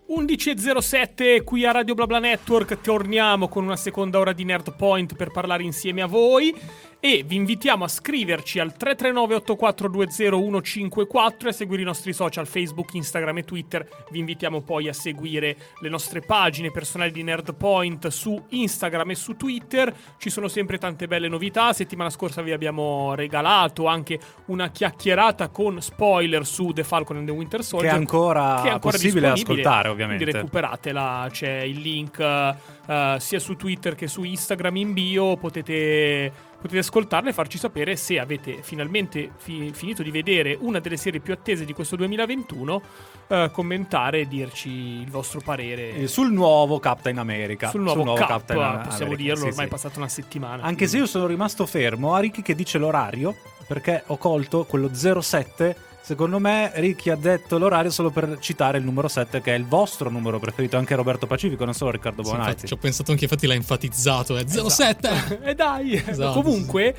11.07 0.10 1.44
qui 1.44 1.64
a 1.64 1.72
Radio 1.72 1.94
BlaBla 1.94 2.18
Network 2.18 2.82
torniamo 2.82 3.48
con 3.48 3.64
una 3.64 3.76
seconda 3.76 4.18
ora 4.18 4.34
di 4.34 4.44
Nerdpoint 4.44 5.16
per 5.16 5.30
parlare 5.30 5.62
insieme 5.62 6.02
a 6.02 6.08
voi 6.08 6.60
e 7.02 7.24
vi 7.26 7.36
invitiamo 7.36 7.86
a 7.86 7.88
scriverci 7.88 8.60
al 8.60 8.76
339 8.76 9.36
8420 9.36 10.62
154 10.62 11.48
e 11.48 11.52
a 11.52 11.54
seguire 11.54 11.82
i 11.82 11.86
nostri 11.86 12.12
social 12.12 12.46
Facebook, 12.46 12.94
Instagram 12.94 13.38
e 13.38 13.46
Twitter. 13.46 13.88
Vi 14.12 14.20
invitiamo 14.20 14.62
poi 14.62 14.90
a 14.90 14.94
seguire 14.94 15.56
le 15.80 15.90
nostre 15.90 16.20
pagine 16.20 16.72
personali 16.72 17.12
di 17.12 17.24
Nerdpoint 17.24 18.08
su 18.08 18.42
Instagram 18.50 19.12
e 19.12 19.16
su 19.16 19.38
Twitter. 19.38 19.94
Ci 20.18 20.30
sono 20.30 20.50
sempre 20.50 20.78
tante 20.78 21.08
belle 21.08 21.30
novità. 21.30 21.72
Settimana 21.72 22.10
scorsa 22.10 22.42
vi 22.42 22.52
abbiamo 22.52 23.16
regalato 23.16 23.86
anche 23.86 24.20
una 24.46 24.70
chiacchierata 24.70 25.48
con 25.48 25.82
spoiler 25.82 26.46
su 26.46 26.72
The 26.72 26.84
Falcon 26.84 27.18
and 27.18 27.28
the 27.28 27.32
Winter 27.32 27.64
Soldier 27.64 27.92
che 27.92 27.96
è 27.96 28.00
ancora, 28.00 28.60
che 28.62 28.70
è 28.70 28.72
ancora 28.74 28.98
possibile 28.98 29.30
ascoltare, 29.30 29.88
ovviamente. 29.88 30.24
Quindi 30.24 30.40
recuperatela, 30.40 31.28
c'è 31.32 31.62
il 31.62 31.80
link 31.80 32.18
uh, 32.20 33.18
sia 33.18 33.40
su 33.40 33.56
Twitter 33.56 33.96
che 33.96 34.08
su 34.08 34.24
Instagram 34.24 34.76
in 34.76 34.94
bio, 34.94 35.38
potete 35.38 36.49
potete 36.60 36.80
ascoltarla 36.80 37.30
e 37.30 37.34
farci 37.34 37.58
sapere 37.58 37.96
se 37.96 38.20
avete 38.20 38.62
finalmente 38.62 39.32
fi- 39.38 39.72
finito 39.74 40.04
di 40.04 40.12
vedere 40.12 40.58
una 40.60 40.80
delle 40.80 40.98
serie 40.98 41.20
più 41.20 41.34
attese 41.34 41.66
di 41.66 41.74
questo 41.74 41.96
2021, 41.96 42.82
eh, 43.28 43.50
commentare 43.52 44.22
e 44.22 44.28
dirci 44.28 44.70
il 44.70 45.10
vostro 45.10 45.40
parere. 45.40 45.94
Eh, 45.96 46.08
sul 46.08 46.32
nuovo 46.32 46.80
Captain 46.80 47.18
America. 47.18 47.70
Sul 47.70 47.82
nuovo, 47.82 47.98
sul 47.98 48.06
nuovo 48.06 48.20
Cap, 48.20 48.30
Captain 48.30 48.60
America. 48.60 48.88
possiamo 48.90 49.16
dirlo, 49.16 49.36
sì, 49.36 49.48
ormai 49.48 49.56
sì. 49.56 49.64
è 49.64 49.68
passata 49.68 50.00
una 50.00 50.10
settimana. 50.10 50.64
Anche 50.64 50.76
quindi. 50.76 50.88
se 50.88 50.98
io 50.98 51.06
sono 51.06 51.28
rimasto 51.28 51.66
fermo 51.66 52.14
a 52.14 52.20
Ricky 52.20 52.42
che 52.42 52.56
dice 52.56 52.78
l'orario, 52.78 53.36
perché 53.70 54.02
ho 54.08 54.18
colto 54.18 54.66
quello 54.66 54.90
07 54.92 55.88
Secondo 56.02 56.40
me 56.40 56.72
Ricky 56.74 57.12
ha 57.12 57.16
detto 57.16 57.60
l'orario 57.60 57.92
solo 57.92 58.10
per 58.10 58.40
citare 58.40 58.80
il 58.80 58.84
numero 58.84 59.08
7 59.08 59.42
che 59.42 59.54
è 59.54 59.56
il 59.56 59.68
vostro 59.68 60.10
numero 60.10 60.40
preferito, 60.40 60.76
anche 60.76 60.96
Roberto 60.96 61.28
Pacifico, 61.28 61.66
non 61.66 61.76
solo 61.76 61.92
Riccardo 61.92 62.24
Bonatti. 62.24 62.62
Sì, 62.62 62.68
ci 62.68 62.74
ho 62.74 62.78
pensato 62.78 63.12
anche, 63.12 63.26
infatti 63.26 63.46
l'ha 63.46 63.54
enfatizzato, 63.54 64.36
è 64.36 64.44
07! 64.48 65.08
Esatto. 65.08 65.44
e 65.46 65.54
dai! 65.54 65.94
Esatto. 66.04 66.42
Comunque, 66.42 66.96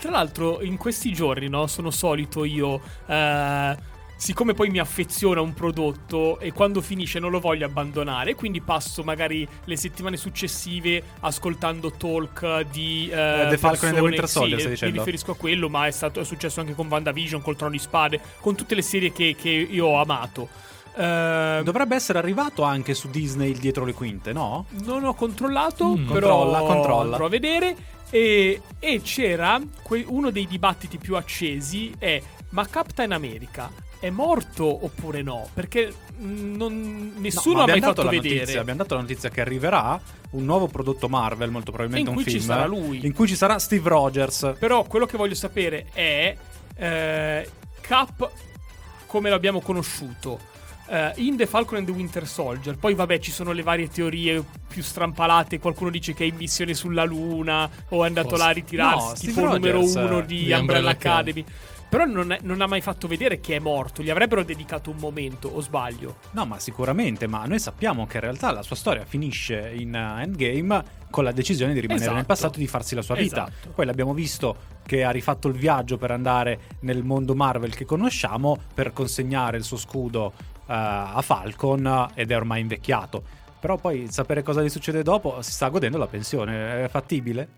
tra 0.00 0.10
l'altro 0.10 0.60
in 0.60 0.76
questi 0.76 1.12
giorni, 1.12 1.48
no, 1.48 1.68
sono 1.68 1.92
solito 1.92 2.44
io... 2.44 2.80
Eh, 3.06 3.90
siccome 4.22 4.54
poi 4.54 4.70
mi 4.70 4.78
affeziona 4.78 5.40
un 5.40 5.52
prodotto 5.52 6.38
e 6.38 6.52
quando 6.52 6.80
finisce 6.80 7.18
non 7.18 7.32
lo 7.32 7.40
voglio 7.40 7.66
abbandonare, 7.66 8.36
quindi 8.36 8.60
passo 8.60 9.02
magari 9.02 9.44
le 9.64 9.76
settimane 9.76 10.16
successive 10.16 11.02
ascoltando 11.20 11.90
talk 11.90 12.60
di 12.70 13.08
uh, 13.10 13.14
The 13.48 13.58
Falcon 13.58 13.88
and 13.88 13.96
the 13.96 14.00
Winter 14.00 14.28
Soldier, 14.28 14.76
sì, 14.78 14.84
mi 14.84 14.92
riferisco 14.92 15.32
a 15.32 15.34
quello, 15.34 15.68
ma 15.68 15.88
è, 15.88 15.90
stato, 15.90 16.20
è 16.20 16.24
successo 16.24 16.60
anche 16.60 16.72
con 16.72 16.86
WandaVision, 16.86 17.42
col 17.42 17.56
Trono 17.56 17.72
di 17.72 17.80
Spade, 17.80 18.20
con 18.40 18.54
tutte 18.54 18.76
le 18.76 18.82
serie 18.82 19.10
che, 19.10 19.34
che 19.36 19.48
io 19.48 19.86
ho 19.86 20.00
amato. 20.00 20.48
Eh, 20.94 21.60
Dovrebbe 21.64 21.96
essere 21.96 22.18
arrivato 22.20 22.62
anche 22.62 22.94
su 22.94 23.10
Disney 23.10 23.50
il 23.50 23.58
dietro 23.58 23.84
le 23.84 23.92
quinte, 23.92 24.32
no? 24.32 24.66
non 24.84 25.02
ho 25.04 25.14
controllato, 25.14 25.96
Mm. 25.96 26.06
però 26.06 26.38
Controlla, 26.38 26.58
controlla. 26.60 27.02
andrò 27.10 27.26
a 27.26 27.28
vedere. 27.28 27.76
E, 28.08 28.60
e 28.78 29.00
c'era 29.02 29.60
que- 29.82 30.04
uno 30.06 30.30
dei 30.30 30.46
dibattiti 30.46 30.98
più 30.98 31.16
accesi 31.16 31.92
è 31.98 32.22
ma 32.50 32.66
Captain 32.68 33.10
America 33.10 33.90
è 34.02 34.10
morto 34.10 34.84
oppure 34.84 35.22
no? 35.22 35.48
Perché 35.54 35.92
mm, 36.20 36.56
non- 36.56 37.12
nessuno 37.18 37.58
No, 37.58 37.62
ha 37.62 37.66
mai 37.68 37.80
fatto 37.80 38.02
vedere. 38.08 38.34
Notizia, 38.40 38.60
abbiamo 38.60 38.80
dato 38.82 38.94
la 38.96 39.00
notizia 39.02 39.28
che 39.30 39.40
arriverà 39.40 40.00
un 40.30 40.44
nuovo 40.44 40.66
prodotto 40.66 41.08
Marvel, 41.08 41.50
molto 41.50 41.70
probabilmente 41.70 42.10
In 42.10 42.16
un 42.16 42.22
cui 42.22 42.32
ci 42.32 42.38
film. 42.40 42.50
sarà 42.52 42.66
lui. 42.66 43.06
In 43.06 43.12
cui 43.14 43.28
ci 43.28 43.36
sarà 43.36 43.58
Steve 43.60 43.88
Rogers. 43.88 44.54
Però 44.58 44.82
quello 44.84 45.06
che 45.06 45.16
voglio 45.16 45.34
sapere 45.36 45.86
è 45.92 46.36
eh, 46.76 47.48
Cap 47.80 48.30
come 49.06 49.30
l'abbiamo 49.30 49.60
conosciuto. 49.60 50.50
eh, 50.88 51.12
in 51.16 51.36
The 51.36 51.46
Falcon 51.46 51.78
and 51.78 51.86
the 51.86 51.92
Winter 51.92 52.26
Soldier, 52.26 52.76
poi 52.76 52.94
vabbè 52.94 53.18
ci 53.20 53.30
sono 53.30 53.52
le 53.52 53.62
varie 53.62 53.88
teorie 53.88 54.42
più 54.68 54.82
strampalate, 54.82 55.58
qualcuno 55.60 55.90
dice 55.90 56.12
che 56.12 56.24
è 56.24 56.26
in 56.26 56.34
missione 56.36 56.74
sulla 56.74 57.04
Luna 57.04 57.70
o 57.90 58.02
è 58.04 58.06
andato 58.08 58.30
Cosa? 58.30 58.42
là 58.44 58.48
a 58.48 58.52
ritirarsi, 58.52 58.98
No, 58.98 59.12
tipo 59.14 59.32
Steve 59.32 59.46
numero 59.46 59.78
Rogers, 59.78 59.94
uno 59.94 60.20
di, 60.22 60.36
Umbrella 60.40 60.58
Umbrella 60.60 60.90
Academy. 60.90 61.44
Però 61.92 62.06
non, 62.06 62.32
è- 62.32 62.38
non 62.40 62.62
ha 62.62 62.66
mai 62.66 62.80
fatto 62.80 63.06
vedere 63.06 63.38
che 63.38 63.56
è 63.56 63.58
morto, 63.58 64.02
gli 64.02 64.08
avrebbero 64.08 64.42
dedicato 64.42 64.88
un 64.88 64.96
momento, 64.96 65.48
o 65.48 65.60
sbaglio? 65.60 66.20
No, 66.30 66.46
ma 66.46 66.58
sicuramente, 66.58 67.26
ma 67.26 67.44
noi 67.44 67.58
sappiamo 67.58 68.06
che 68.06 68.16
in 68.16 68.22
realtà 68.22 68.50
la 68.50 68.62
sua 68.62 68.76
storia 68.76 69.04
finisce 69.04 69.74
in 69.76 69.92
uh, 69.92 70.22
Endgame 70.22 70.82
con 71.10 71.22
la 71.22 71.32
decisione 71.32 71.74
di 71.74 71.80
rimanere 71.80 72.04
Esatto. 72.04 72.16
nel 72.16 72.24
passato 72.24 72.56
e 72.56 72.60
di 72.60 72.66
farsi 72.66 72.94
la 72.94 73.02
sua 73.02 73.14
vita. 73.14 73.46
Esatto. 73.46 73.72
Poi 73.74 73.84
l'abbiamo 73.84 74.14
visto 74.14 74.56
che 74.86 75.04
ha 75.04 75.10
rifatto 75.10 75.48
il 75.48 75.54
viaggio 75.54 75.98
per 75.98 76.12
andare 76.12 76.60
nel 76.80 77.04
mondo 77.04 77.34
Marvel 77.34 77.74
che 77.74 77.84
conosciamo 77.84 78.56
per 78.72 78.94
consegnare 78.94 79.58
il 79.58 79.62
suo 79.62 79.76
scudo 79.76 80.32
uh, 80.34 80.62
a 80.64 81.20
Falcon 81.20 82.08
ed 82.14 82.30
è 82.30 82.36
ormai 82.36 82.62
invecchiato. 82.62 83.22
Però 83.60 83.76
poi 83.76 84.06
sapere 84.10 84.42
cosa 84.42 84.62
gli 84.62 84.70
succede 84.70 85.02
dopo 85.02 85.42
si 85.42 85.52
sta 85.52 85.68
godendo 85.68 85.98
la 85.98 86.06
pensione, 86.06 86.84
è 86.84 86.88
fattibile? 86.88 87.48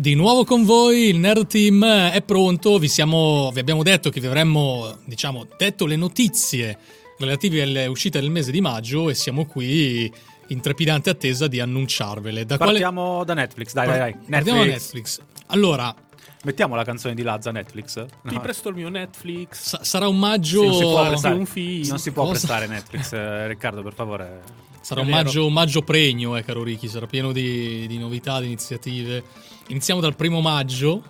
Di 0.00 0.14
nuovo 0.14 0.44
con 0.46 0.64
voi, 0.64 1.08
il 1.08 1.18
Nerd 1.18 1.46
Team 1.46 1.84
è 1.84 2.22
pronto, 2.22 2.78
vi, 2.78 2.88
siamo, 2.88 3.50
vi 3.52 3.60
abbiamo 3.60 3.82
detto 3.82 4.08
che 4.08 4.18
vi 4.18 4.28
avremmo, 4.28 4.96
diciamo, 5.04 5.46
detto 5.58 5.84
le 5.84 5.96
notizie 5.96 6.78
relative 7.18 7.60
alle 7.60 7.84
uscite 7.86 8.18
del 8.18 8.30
mese 8.30 8.50
di 8.50 8.62
maggio 8.62 9.10
e 9.10 9.14
siamo 9.14 9.44
qui 9.44 10.10
in 10.46 10.60
trepidante 10.62 11.10
attesa 11.10 11.48
di 11.48 11.60
annunciarvele. 11.60 12.46
Da 12.46 12.56
quale- 12.56 12.72
Partiamo 12.72 13.24
da 13.24 13.34
Netflix, 13.34 13.72
dai, 13.74 13.86
dai, 13.88 13.98
dai. 13.98 14.12
Partiamo 14.30 14.60
da 14.60 14.64
Netflix. 14.70 15.18
Netflix. 15.18 15.20
Allora, 15.48 15.94
Mettiamo 16.42 16.74
la 16.74 16.84
canzone 16.84 17.12
di 17.14 17.20
Lazza 17.20 17.50
Netflix? 17.50 18.02
Ti 18.24 18.34
No. 18.34 18.40
presto 18.40 18.70
il 18.70 18.74
mio 18.74 18.88
Netflix. 18.88 19.60
sa- 19.60 19.84
sarà 19.84 20.08
un 20.08 20.18
maggio... 20.18 20.62
non 20.64 20.72
si 20.72 20.80
può 20.80 21.02
Sì, 21.02 21.08
prestare, 21.10 21.34
un 21.34 21.44
film. 21.44 21.88
non 21.88 21.98
si 21.98 22.10
può 22.12 22.26
prestare 22.30 22.66
Netflix, 22.66 23.12
eh, 23.12 23.46
Riccardo, 23.48 23.82
per 23.82 23.92
favore. 23.92 24.40
Sarà 24.94 25.02
un 25.02 25.08
maggio, 25.08 25.46
un 25.46 25.52
maggio 25.52 25.82
pregno, 25.82 26.36
eh, 26.36 26.42
caro 26.44 26.64
Ricky, 26.64 26.88
sarà 26.88 27.06
pieno 27.06 27.30
di, 27.30 27.86
di 27.86 27.96
novità, 27.98 28.40
di 28.40 28.46
iniziative. 28.46 29.22
Iniziamo 29.68 30.00
dal 30.00 30.16
primo 30.16 30.40
maggio 30.40 31.02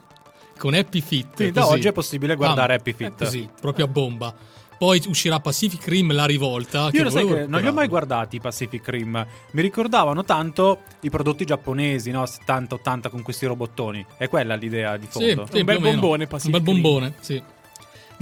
con 0.59 0.75
Happy 0.75 1.01
Fit. 1.01 1.35
Quindi 1.35 1.55
da 1.55 1.67
oggi 1.67 1.89
è 1.89 1.93
possibile 1.93 2.35
guardare 2.37 2.75
Ah, 2.75 2.77
Happy 2.77 2.93
Fit. 2.93 3.15
Così, 3.17 3.49
proprio 3.59 3.87
a 3.87 3.89
bomba. 3.89 4.35
Poi 4.77 5.03
uscirà 5.09 5.41
Pacific 5.41 5.87
Rim 5.89 6.13
La 6.13 6.25
Rivolta. 6.27 6.91
Io 6.93 7.03
lo 7.03 7.11
sai 7.11 7.27
che 7.27 7.47
non 7.47 7.61
li 7.63 7.69
ho 7.69 7.73
mai 7.73 7.87
guardati 7.89 8.37
i 8.37 8.41
Pacific 8.41 8.87
Rim. 8.89 9.27
Mi 9.53 9.61
ricordavano 9.63 10.25
tanto 10.25 10.81
i 11.01 11.11
prodotti 11.11 11.45
giapponesi, 11.47 12.11
no? 12.11 12.23
70-80 12.25 13.09
con 13.11 13.23
questi 13.23 13.45
robottoni. 13.47 14.05
È 14.19 14.29
quella 14.29 14.55
l'idea 14.57 14.97
di 14.99 15.07
Sì, 15.11 15.35
fondo. 15.35 15.47
sì, 15.51 15.59
Un 15.59 15.65
bel 15.65 15.81
bombone, 15.81 16.23
Un 16.25 16.29
Pacific 16.31 16.51
bel 16.61 16.63
Rim. 16.75 16.81
bombone, 16.83 17.15
sì. 17.21 17.43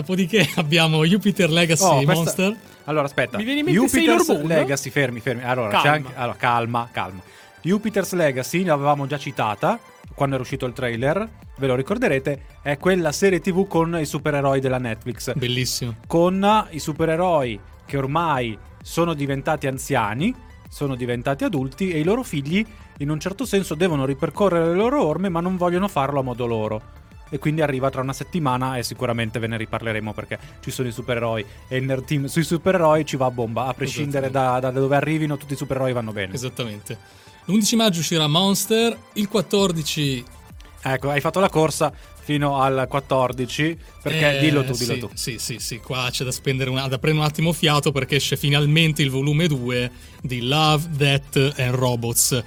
Dopodiché 0.03 0.49
abbiamo 0.55 1.05
Jupiter 1.05 1.51
Legacy 1.51 1.83
Oh, 1.85 1.95
questa- 2.05 2.13
Monster. 2.15 2.57
Allora, 2.85 3.05
aspetta. 3.07 3.37
Mi 3.37 3.43
viene 3.43 3.59
in 3.61 3.65
mente 3.67 3.81
Jupiter's 3.81 4.29
Moon? 4.29 4.47
Legacy, 4.47 4.91
fermi, 4.91 5.19
fermi. 5.19 5.43
Allora, 5.43 5.71
Calma. 5.71 5.83
c'è 5.83 5.89
anche 5.89 6.13
allora, 6.15 6.37
calma, 6.37 6.89
calma. 6.93 7.21
Jupiter's 7.63 8.13
Legacy 8.13 8.63
l'avevamo 8.65 9.07
già 9.07 9.19
citata 9.19 9.79
quando 10.15 10.37
era 10.37 10.43
uscito 10.45 10.67
il 10.67 10.73
trailer, 10.73 11.29
ve 11.57 11.67
lo 11.67 11.75
ricorderete, 11.75 12.43
è 12.63 12.79
quella 12.79 13.11
serie 13.13 13.41
TV 13.41 13.67
con 13.67 13.99
i 14.01 14.07
supereroi 14.07 14.61
della 14.61 14.79
Netflix. 14.79 15.35
Bellissimo. 15.35 15.97
con 16.07 16.67
i 16.71 16.79
supereroi 16.79 17.59
che 17.85 17.97
ormai 17.97 18.57
sono 18.83 19.15
diventati 19.15 19.67
anziani, 19.67 20.33
sono 20.69 20.95
diventati 20.95 21.43
adulti 21.45 21.91
e 21.91 21.99
i 21.99 22.05
loro 22.05 22.23
figli 22.23 22.65
in 22.99 23.11
un 23.11 23.19
certo 23.21 23.45
senso 23.45 23.75
devono 23.75 24.05
ripercorrere 24.07 24.69
le 24.69 24.75
loro 24.75 25.05
orme 25.05 25.29
ma 25.29 25.41
non 25.41 25.57
vogliono 25.57 25.89
farlo 25.89 26.21
a 26.21 26.23
modo 26.23 26.47
loro. 26.47 26.83
E 27.31 27.39
quindi 27.39 27.61
arriva 27.63 27.91
tra 27.91 28.01
una 28.01 28.13
settimana 28.13 28.77
e 28.77 28.83
sicuramente 28.83 29.39
ve 29.39 29.47
ne 29.47 29.57
riparleremo 29.57 30.13
perché 30.13 30.39
ci 30.61 30.71
sono 30.71 30.89
i 30.89 30.93
supereroi 30.93 31.45
e 31.69 31.77
il 31.77 31.85
nerd 31.85 32.05
team 32.05 32.27
sui 32.27 32.45
supereroi 32.45 33.05
ci 33.05 33.17
va 33.17 33.27
a 33.27 33.31
bomba, 33.31 33.67
a 33.67 33.75
prescindere 33.75 34.31
da, 34.31 34.59
da 34.61 34.71
dove 34.71 34.97
arrivino 34.97 35.37
tutti 35.37 35.53
i 35.53 35.57
supereroi 35.57 35.93
vanno 35.93 36.13
bene. 36.13 36.35
Esattamente. 36.35 36.99
L'11 37.47 37.77
maggio 37.77 38.01
uscirà 38.01 38.27
Monster, 38.27 38.97
il 39.15 39.29
14 39.29 40.25
Ecco, 40.81 41.11
hai 41.11 41.21
fatto 41.21 41.41
la 41.41 41.49
corsa 41.49 41.93
fino 42.21 42.61
al 42.61 42.87
14 42.89 43.77
perché 44.03 44.37
Eh, 44.37 44.41
dillo 44.41 44.63
tu, 44.65 44.73
dillo 44.73 44.95
sì, 44.95 44.99
tu. 45.01 45.11
Sì, 45.15 45.39
sì, 45.39 45.57
sì, 45.59 45.79
qua 45.79 46.09
c'è 46.11 46.25
da, 46.25 46.31
spendere 46.31 46.71
una- 46.71 46.87
da 46.87 46.99
prendere 46.99 47.25
un 47.25 47.31
attimo 47.31 47.53
fiato 47.53 47.91
perché 47.91 48.17
esce 48.17 48.37
finalmente 48.37 49.03
il 49.03 49.11
volume 49.11 49.49
2 49.49 49.91
di 50.23 50.43
Love, 50.47 50.87
Death 50.91 51.55
and 51.59 51.75
Robots. 51.75 52.43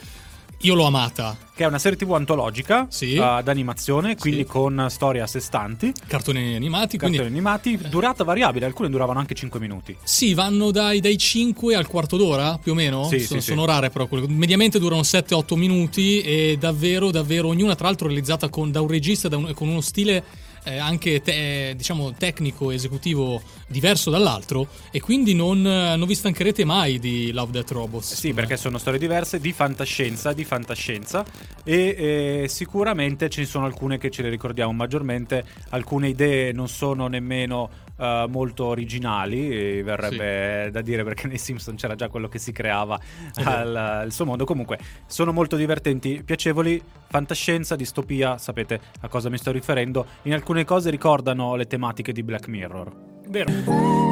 Io 0.64 0.76
l'ho 0.76 0.86
amata. 0.86 1.36
Che 1.56 1.64
è 1.64 1.68
una 1.68 1.80
serie 1.80 1.98
TV 1.98 2.14
antologica 2.14 2.86
Sì. 2.90 3.16
uh, 3.18 3.42
d'animazione, 3.42 4.16
quindi 4.16 4.42
Sì. 4.42 4.46
con 4.46 4.86
storie 4.90 5.22
a 5.22 5.28
sé 5.28 5.40
stanti. 5.40 5.92
Cartoni 6.08 6.54
animati, 6.56 6.98
cartoni 6.98 7.18
quindi 7.18 7.34
animati, 7.40 7.78
durata 7.90 8.24
variabile, 8.24 8.66
alcune 8.68 8.90
duravano 8.90 9.18
anche 9.20 9.34
5 9.34 9.60
minuti. 9.60 9.96
sì, 10.04 10.34
vanno 10.36 10.70
dai, 10.72 11.00
dai 11.00 11.18
5 11.18 11.74
al 11.76 11.88
quarto 11.88 12.16
d'ora, 12.18 12.60
più 12.62 12.74
o 12.74 12.76
meno. 12.76 13.08
Sì, 13.08 13.20
sono, 13.20 13.42
sono 13.42 13.66
rare 13.66 13.90
però. 13.90 14.08
Mediamente 14.28 14.78
durano 14.80 15.02
7-8 15.04 15.56
minuti 15.56 16.22
e 16.22 16.58
davvero, 16.60 17.10
davvero, 17.12 17.48
ognuna 17.48 17.74
tra 17.76 17.88
l'altro 17.88 18.08
realizzata 18.08 18.50
con- 18.50 18.72
da 18.72 18.82
un 18.82 18.88
regista, 18.88 19.28
da 19.28 19.38
un- 19.38 19.54
con 19.56 19.68
uno 19.68 19.82
stile 19.82 20.24
eh, 20.64 20.78
anche 20.78 21.22
te- 21.22 21.74
diciamo 21.76 22.14
tecnico, 22.14 22.72
esecutivo 22.72 23.42
diverso 23.68 24.10
dall'altro 24.10 24.68
e 24.92 25.00
quindi 25.00 25.34
non, 25.34 25.66
eh, 25.66 25.96
non 25.96 26.08
vi 26.08 26.16
stancherete 26.16 26.66
mai 26.66 27.00
di 27.00 27.32
Love, 27.32 27.52
Death 27.52 27.72
Robots. 27.72 28.14
Sì, 28.14 28.34
perché 28.34 28.58
sono 28.58 28.78
storie 28.78 29.00
diverse 29.00 29.40
di 29.40 29.52
fantascienza, 29.52 30.34
di 30.34 30.44
fantascienza 30.44 31.26
e 31.64 32.44
eh, 32.44 32.48
sicuramente 32.48 33.30
ce 33.30 33.42
ne 33.42 33.48
sono 33.48 33.66
alcune 33.66 33.98
che 33.98 34.10
ce 34.10 34.22
le 34.22 34.30
ricordiamo 34.30 34.72
maggiormente, 34.72 35.46
alcune 35.70 36.10
idee 36.10 36.52
non 36.52 36.68
sono 36.68 37.08
nemmeno 37.08 37.70
eh, 38.02 38.26
molto 38.28 38.66
originali, 38.66 39.84
verrebbe 39.84 40.72
da 40.72 40.82
dire 40.82 41.04
perché 41.04 41.28
nei 41.28 41.38
Simpson 41.38 41.76
c'era 41.76 41.94
già 41.94 42.10
quello 42.10 42.28
che 42.28 42.40
si 42.40 42.52
creava 42.52 43.00
al, 43.44 43.76
al 43.76 44.12
suo 44.12 44.26
mondo. 44.26 44.44
Comunque, 44.44 44.80
sono 45.06 45.32
molto 45.32 45.56
divertenti, 45.56 46.24
piacevoli, 46.26 46.82
fantascienza, 47.08 47.76
distopia, 47.76 48.40
sapete 48.40 48.80
a 49.02 49.08
cosa 49.08 49.30
mi 49.30 49.38
sto 49.38 49.52
riferendo. 49.52 50.06
In 50.24 50.34
alcune 50.34 50.66
cose 50.66 50.90
ricordano 50.90 51.56
le 51.56 51.68
tematiche 51.68 52.12
di 52.12 52.24
Black 52.24 52.48
Mirror. 52.48 53.10
Vero? 53.32 53.50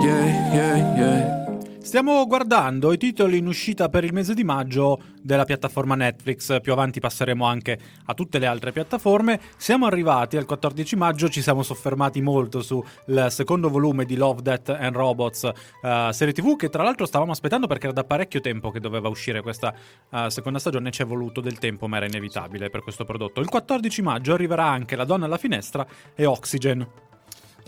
Yeah, 0.01 0.53
yeah, 0.53 0.95
yeah. 0.95 1.47
Stiamo 1.81 2.25
guardando 2.25 2.93
i 2.93 2.97
titoli 2.97 3.39
in 3.39 3.47
uscita 3.47 3.89
per 3.89 4.05
il 4.05 4.13
mese 4.13 4.33
di 4.33 4.45
maggio 4.45 5.01
della 5.21 5.43
piattaforma 5.43 5.95
Netflix, 5.95 6.61
più 6.61 6.71
avanti 6.71 7.01
passeremo 7.01 7.43
anche 7.43 7.77
a 8.05 8.13
tutte 8.13 8.39
le 8.39 8.45
altre 8.45 8.71
piattaforme. 8.71 9.41
Siamo 9.57 9.87
arrivati 9.87 10.37
al 10.37 10.45
14 10.45 10.95
maggio, 10.95 11.27
ci 11.27 11.41
siamo 11.41 11.63
soffermati 11.63 12.21
molto 12.21 12.61
sul 12.61 12.85
secondo 13.27 13.67
volume 13.69 14.05
di 14.05 14.15
Love, 14.15 14.41
Death 14.41 14.69
and 14.69 14.95
Robots, 14.95 15.51
eh, 15.81 16.09
serie 16.13 16.33
TV 16.33 16.55
che 16.55 16.69
tra 16.69 16.83
l'altro 16.83 17.05
stavamo 17.05 17.31
aspettando 17.31 17.67
perché 17.67 17.87
era 17.87 17.95
da 17.95 18.05
parecchio 18.05 18.39
tempo 18.39 18.71
che 18.71 18.79
doveva 18.79 19.09
uscire 19.09 19.41
questa 19.41 19.73
eh, 20.11 20.29
seconda 20.29 20.59
stagione, 20.59 20.91
ci 20.91 21.01
è 21.01 21.05
voluto 21.05 21.41
del 21.41 21.59
tempo 21.59 21.89
ma 21.89 21.97
era 21.97 22.05
inevitabile 22.05 22.69
per 22.69 22.83
questo 22.83 23.03
prodotto. 23.03 23.41
Il 23.41 23.49
14 23.49 24.01
maggio 24.01 24.33
arriverà 24.33 24.65
anche 24.65 24.95
La 24.95 25.03
donna 25.03 25.25
alla 25.25 25.37
finestra 25.37 25.85
e 26.15 26.25
Oxygen. 26.25 27.08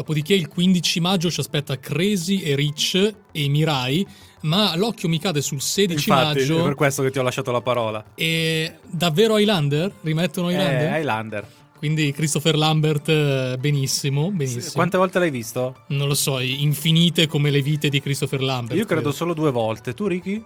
Dopodiché 0.02 0.34
il 0.34 0.48
15 0.48 1.00
maggio 1.00 1.30
ci 1.30 1.42
aspetta 1.42 1.78
Crazy 1.78 2.40
e 2.42 2.56
Rich 2.56 3.14
e 3.32 3.48
Mirai, 3.50 4.04
ma 4.42 4.76
l'occhio 4.76 5.08
mi 5.08 5.20
cade 5.20 5.42
sul 5.44 5.62
16 5.62 6.10
Infatti, 6.10 6.40
è 6.40 6.42
maggio 6.42 6.64
per 6.64 6.74
questo 6.74 7.04
che 7.04 7.12
ti 7.12 7.20
ho 7.20 7.22
lasciato 7.22 7.52
la 7.52 7.62
parola. 7.62 8.04
e 8.16 8.78
davvero 8.90 9.38
Highlander? 9.38 9.92
Rimettono 10.02 10.50
Highlander? 10.50 10.94
Eh, 10.96 11.00
Highlander. 11.02 11.48
Quindi 11.78 12.12
Christopher 12.14 12.56
Lambert 12.58 13.10
eh, 13.10 13.58
benissimo, 13.60 14.32
benissimo. 14.32 14.72
Quante 14.74 14.98
volte 14.98 15.20
l'hai 15.20 15.30
visto? 15.30 15.84
Non 15.90 16.08
lo 16.08 16.16
so, 16.16 16.40
infinite 16.40 17.28
come 17.28 17.52
le 17.52 17.62
vite 17.62 17.88
di 17.90 18.02
Christopher 18.02 18.42
Lambert. 18.42 18.80
Io 18.80 18.86
credo 18.86 19.12
solo 19.12 19.36
due 19.36 19.52
volte. 19.52 19.94
Tu, 19.94 20.08
Ricky? 20.08 20.44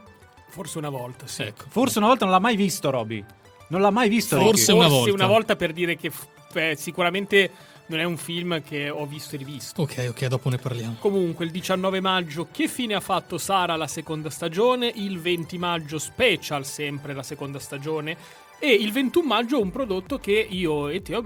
Forse 0.49 0.77
una 0.79 0.89
volta, 0.89 1.27
sì. 1.27 1.43
Ecco. 1.43 1.63
Forse 1.69 1.99
una 1.99 2.07
volta 2.07 2.25
non 2.25 2.33
l'ha 2.33 2.41
mai 2.41 2.57
visto, 2.57 2.89
Roby. 2.89 3.23
Non 3.69 3.79
l'ha 3.79 3.89
mai 3.89 4.09
visto. 4.09 4.37
Forse 4.37 4.73
Ricky. 4.73 4.77
una 4.79 4.89
Forse 4.89 5.09
volta. 5.11 5.23
una 5.23 5.33
volta 5.33 5.55
per 5.55 5.71
dire 5.71 5.95
che 5.95 6.09
f- 6.09 6.27
eh, 6.55 6.75
sicuramente 6.77 7.51
non 7.87 7.99
è 7.99 8.03
un 8.03 8.17
film 8.17 8.61
che 8.63 8.89
ho 8.89 9.05
visto 9.05 9.35
e 9.35 9.37
rivisto. 9.37 9.81
Ok, 9.81 10.07
ok, 10.09 10.25
dopo 10.27 10.49
ne 10.49 10.57
parliamo. 10.57 10.95
Comunque, 10.99 11.45
il 11.45 11.51
19 11.51 11.99
maggio, 11.99 12.47
che 12.51 12.67
fine 12.67 12.95
ha 12.95 12.99
fatto 12.99 13.37
Sara 13.37 13.75
la 13.75 13.87
seconda 13.87 14.29
stagione? 14.29 14.91
Il 14.95 15.19
20 15.19 15.57
maggio, 15.57 15.99
special 15.99 16.65
sempre 16.65 17.13
la 17.13 17.23
seconda 17.23 17.59
stagione. 17.59 18.17
E 18.59 18.71
il 18.71 18.91
21 18.91 19.25
maggio, 19.25 19.61
un 19.61 19.71
prodotto 19.71 20.17
che 20.17 20.47
io 20.49 20.87
e 20.87 21.01
Teo 21.01 21.21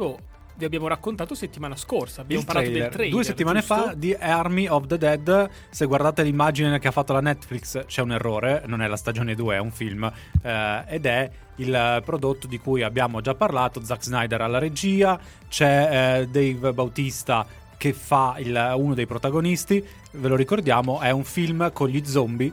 vi 0.59 0.65
abbiamo 0.65 0.87
raccontato 0.87 1.33
settimana 1.33 1.75
scorsa. 1.77 2.21
Abbiamo 2.21 2.41
Il 2.41 2.45
parlato 2.45 2.67
trailer. 2.67 2.87
del 2.89 2.95
trailer. 2.97 3.15
Due 3.15 3.23
settimane 3.23 3.59
giusto? 3.59 3.73
fa 3.75 3.93
di 3.95 4.13
Army 4.13 4.67
of 4.67 4.85
the 4.87 4.97
Dead. 4.97 5.49
Se 5.69 5.85
guardate 5.85 6.21
l'immagine 6.23 6.77
che 6.79 6.87
ha 6.89 6.91
fatto 6.91 7.13
la 7.13 7.21
Netflix, 7.21 7.85
c'è 7.85 8.01
un 8.01 8.11
errore. 8.11 8.63
Non 8.67 8.81
è 8.81 8.87
la 8.87 8.97
stagione 8.97 9.33
2, 9.35 9.55
è 9.55 9.59
un 9.59 9.71
film. 9.71 10.11
eh, 10.43 10.83
ed 10.87 11.05
è 11.05 11.29
il 11.55 12.01
prodotto 12.05 12.45
di 12.47 12.59
cui 12.59 12.83
abbiamo 12.83 13.21
già 13.21 13.33
parlato. 13.35 13.83
Zack 13.83 14.03
Snyder 14.03 14.41
alla 14.41 14.59
regia. 14.59 15.17
C'è 15.47 16.19
eh, 16.21 16.27
Dave 16.27 16.73
Bautista 16.73 17.45
che 17.77 17.93
fa 17.93 18.35
il- 18.39 18.73
uno 18.75 18.93
dei 18.93 19.05
protagonisti. 19.07 19.83
Ve 20.11 20.27
lo 20.27 20.35
ricordiamo, 20.35 20.99
è 20.99 21.11
un 21.11 21.23
film 21.23 21.71
con 21.71 21.87
gli 21.87 22.03
zombie. 22.05 22.51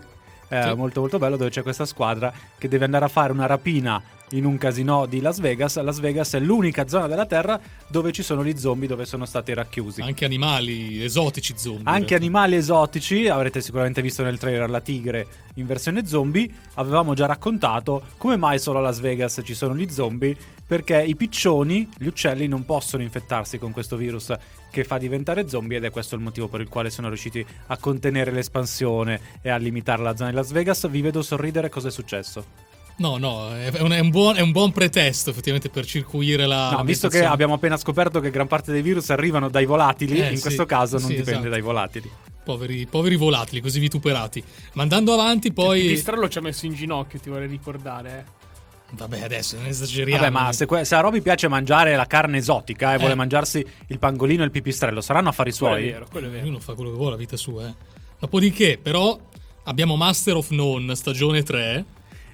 eh, 0.48 0.62
Sì. 0.62 0.74
Molto 0.74 1.00
molto 1.00 1.18
bello 1.18 1.36
dove 1.36 1.50
c'è 1.50 1.62
questa 1.62 1.84
squadra 1.84 2.32
che 2.56 2.68
deve 2.68 2.84
andare 2.84 3.04
a 3.04 3.08
fare 3.08 3.32
una 3.32 3.46
rapina 3.46 4.00
in 4.30 4.44
un 4.44 4.58
casino 4.58 5.06
di 5.06 5.20
Las 5.20 5.38
Vegas. 5.38 5.80
Las 5.82 6.00
Vegas 6.00 6.34
è 6.34 6.40
l'unica 6.40 6.88
zona 6.88 7.06
della 7.06 7.26
Terra 7.26 7.60
dove 7.86 8.12
ci 8.12 8.22
sono 8.22 8.44
gli 8.44 8.56
zombie, 8.56 8.88
dove 8.88 9.04
sono 9.04 9.24
stati 9.24 9.54
racchiusi. 9.54 10.00
Anche 10.00 10.24
animali 10.24 11.02
esotici 11.02 11.54
zombie. 11.56 11.84
Anche 11.84 12.14
animali 12.14 12.56
esotici, 12.56 13.28
avrete 13.28 13.60
sicuramente 13.60 14.02
visto 14.02 14.22
nel 14.22 14.38
trailer 14.38 14.68
la 14.68 14.80
tigre 14.80 15.26
in 15.54 15.66
versione 15.66 16.06
zombie. 16.06 16.48
Avevamo 16.74 17.14
già 17.14 17.26
raccontato 17.26 18.02
come 18.16 18.36
mai 18.36 18.58
solo 18.58 18.78
a 18.78 18.82
Las 18.82 19.00
Vegas 19.00 19.40
ci 19.44 19.54
sono 19.54 19.76
gli 19.76 19.88
zombie, 19.88 20.36
perché 20.66 21.00
i 21.02 21.14
piccioni, 21.14 21.88
gli 21.96 22.06
uccelli, 22.06 22.48
non 22.48 22.64
possono 22.64 23.02
infettarsi 23.02 23.58
con 23.58 23.72
questo 23.72 23.96
virus 23.96 24.32
che 24.70 24.84
fa 24.84 24.98
diventare 24.98 25.48
zombie 25.48 25.78
ed 25.78 25.84
è 25.84 25.90
questo 25.90 26.16
il 26.16 26.20
motivo 26.20 26.48
per 26.48 26.60
il 26.60 26.68
quale 26.68 26.90
sono 26.90 27.08
riusciti 27.08 27.44
a 27.68 27.76
contenere 27.78 28.30
l'espansione 28.30 29.20
e 29.40 29.48
a 29.48 29.56
limitare 29.56 30.02
la 30.02 30.16
zona 30.16 30.30
di 30.30 30.36
Las 30.36 30.50
Vegas. 30.50 30.88
Vi 30.88 31.00
vedo 31.00 31.22
sorridere, 31.22 31.68
cosa 31.68 31.88
è 31.88 31.90
successo? 31.90 32.65
No, 32.98 33.18
no, 33.18 33.54
è 33.54 33.70
è 33.70 33.80
un, 33.82 33.90
è 33.92 33.98
un 33.98 34.08
buon, 34.10 34.36
è 34.36 34.40
un 34.40 34.52
buon 34.52 34.72
pretesto 34.72 35.28
effettivamente 35.30 35.68
per 35.68 35.84
circuire 35.84 36.46
la. 36.46 36.70
No, 36.70 36.82
visto 36.84 37.08
che 37.08 37.24
abbiamo 37.24 37.54
appena 37.54 37.76
scoperto 37.76 38.20
che 38.20 38.30
gran 38.30 38.46
parte 38.46 38.72
dei 38.72 38.80
virus 38.80 39.10
arrivano 39.10 39.50
dai 39.50 39.66
volatili, 39.66 40.18
Eh, 40.20 40.30
in 40.30 40.36
sì, 40.36 40.42
questo 40.42 40.64
caso 40.64 40.96
non 40.98 41.08
sì, 41.08 41.16
dipende 41.16 41.32
esatto. 41.32 41.48
dai 41.50 41.60
volatili. 41.60 42.10
Poveri, 42.42 42.86
poveri 42.86 43.16
volatili, 43.16 43.60
così 43.60 43.80
vituperati. 43.80 44.42
Ma 44.74 44.82
andando 44.82 45.12
avanti, 45.12 45.48
Il 45.48 45.52
poi. 45.52 45.82
pipistrello 45.82 46.28
ci 46.28 46.38
ha 46.38 46.40
messo 46.40 46.64
in 46.64 46.72
ginocchio, 46.74 47.18
ti 47.18 47.28
vorrei 47.28 47.48
ricordare. 47.48 48.24
eh. 48.26 48.44
Vabbè, 48.92 49.20
adesso 49.22 49.56
non 49.56 49.66
esageriamo. 49.66 50.20
Vabbè, 50.22 50.30
ma 50.32 50.52
se, 50.52 50.64
que- 50.64 50.84
se 50.84 50.94
a 50.94 51.00
Roby 51.00 51.20
piace 51.20 51.48
mangiare 51.48 51.96
la 51.96 52.06
carne 52.06 52.38
esotica 52.38 52.92
e 52.92 52.94
Eh. 52.94 52.98
vuole 52.98 53.14
mangiarsi 53.16 53.66
il 53.88 53.98
pangolino 53.98 54.42
e 54.42 54.44
il 54.46 54.52
pipistrello, 54.52 55.00
saranno 55.02 55.28
affari 55.28 55.50
Quello 55.52 55.74
è 55.74 55.78
suoi. 55.80 55.90
vero, 55.90 56.06
quello 56.10 56.28
è 56.28 56.30
vero. 56.30 56.44
Ognuno 56.44 56.60
fa 56.60 56.72
quello 56.74 56.90
che 56.92 56.96
vuole, 56.96 57.10
la 57.10 57.16
vita 57.16 57.36
sua, 57.36 57.66
eh. 57.68 57.74
Dopodiché, 58.20 58.78
però, 58.80 59.18
abbiamo 59.64 59.96
Master 59.96 60.36
of 60.36 60.48
None, 60.50 60.94
stagione 60.94 61.42
3. 61.42 61.84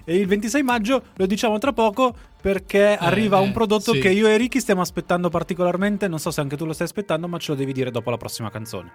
E 0.05 0.17
il 0.17 0.27
26 0.27 0.63
maggio 0.63 1.03
lo 1.15 1.27
diciamo 1.27 1.59
tra 1.59 1.73
poco 1.73 2.15
perché 2.41 2.97
arriva 2.97 3.39
eh, 3.39 3.43
un 3.43 3.53
prodotto 3.53 3.93
sì. 3.93 4.01
che 4.01 4.11
io 4.11 4.27
e 4.27 4.37
Ricky 4.37 4.61
stiamo 4.61 4.81
aspettando 4.81 5.29
particolarmente. 5.29 6.09
Non 6.09 6.19
so 6.19 6.31
se 6.31 6.41
anche 6.41 6.57
tu 6.57 6.65
lo 6.65 6.73
stai 6.73 6.87
aspettando, 6.87 7.29
ma 7.29 7.39
ce 7.39 7.53
lo 7.53 7.59
devi 7.59 7.73
dire 7.73 7.91
dopo 7.91 8.11
la 8.11 8.17
prossima 8.17 8.51
canzone. 8.51 8.91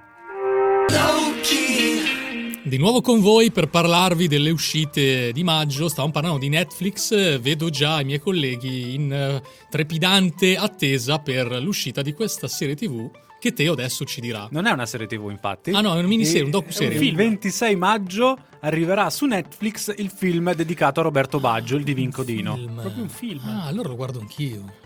Di 2.63 2.77
nuovo 2.77 2.99
con 2.99 3.21
voi 3.21 3.49
per 3.49 3.69
parlarvi 3.69 4.27
delle 4.27 4.49
uscite 4.49 5.31
di 5.31 5.43
maggio. 5.43 5.87
Stavamo 5.87 6.11
parlando 6.11 6.39
di 6.39 6.49
Netflix. 6.49 7.11
eh, 7.11 7.39
Vedo 7.39 7.69
già 7.69 8.01
i 8.01 8.05
miei 8.05 8.19
colleghi 8.19 8.93
in 8.93 9.13
eh, 9.13 9.41
trepidante 9.69 10.57
attesa 10.57 11.19
per 11.19 11.49
l'uscita 11.61 12.01
di 12.01 12.13
questa 12.13 12.49
serie 12.49 12.75
TV 12.75 13.09
che 13.47 13.53
Teo 13.53 13.73
adesso 13.73 14.05
ci 14.05 14.21
dirà. 14.21 14.47
Non 14.51 14.65
è 14.65 14.71
una 14.71 14.85
serie 14.85 15.07
TV, 15.07 15.29
infatti. 15.29 15.71
Ah, 15.71 15.81
no, 15.81 15.95
è 15.95 15.99
una 15.99 16.07
miniserie, 16.07 16.41
E- 16.41 16.45
un 16.45 16.51
docuserie. 16.51 16.99
Il 16.99 17.15
26 17.15 17.75
maggio 17.75 18.37
arriverà 18.61 19.09
su 19.09 19.25
Netflix 19.25 19.93
il 19.97 20.09
film 20.09 20.53
dedicato 20.53 20.99
a 20.99 21.03
Roberto 21.03 21.39
Baggio, 21.39 21.75
il 21.75 21.83
Divin 21.83 22.11
Codino. 22.11 22.55
Film. 22.55 22.79
Proprio 22.81 23.03
un 23.03 23.09
film. 23.09 23.41
Ah, 23.47 23.65
allora 23.65 23.89
lo 23.89 23.95
guardo 23.95 24.19
anch'io. 24.19 24.85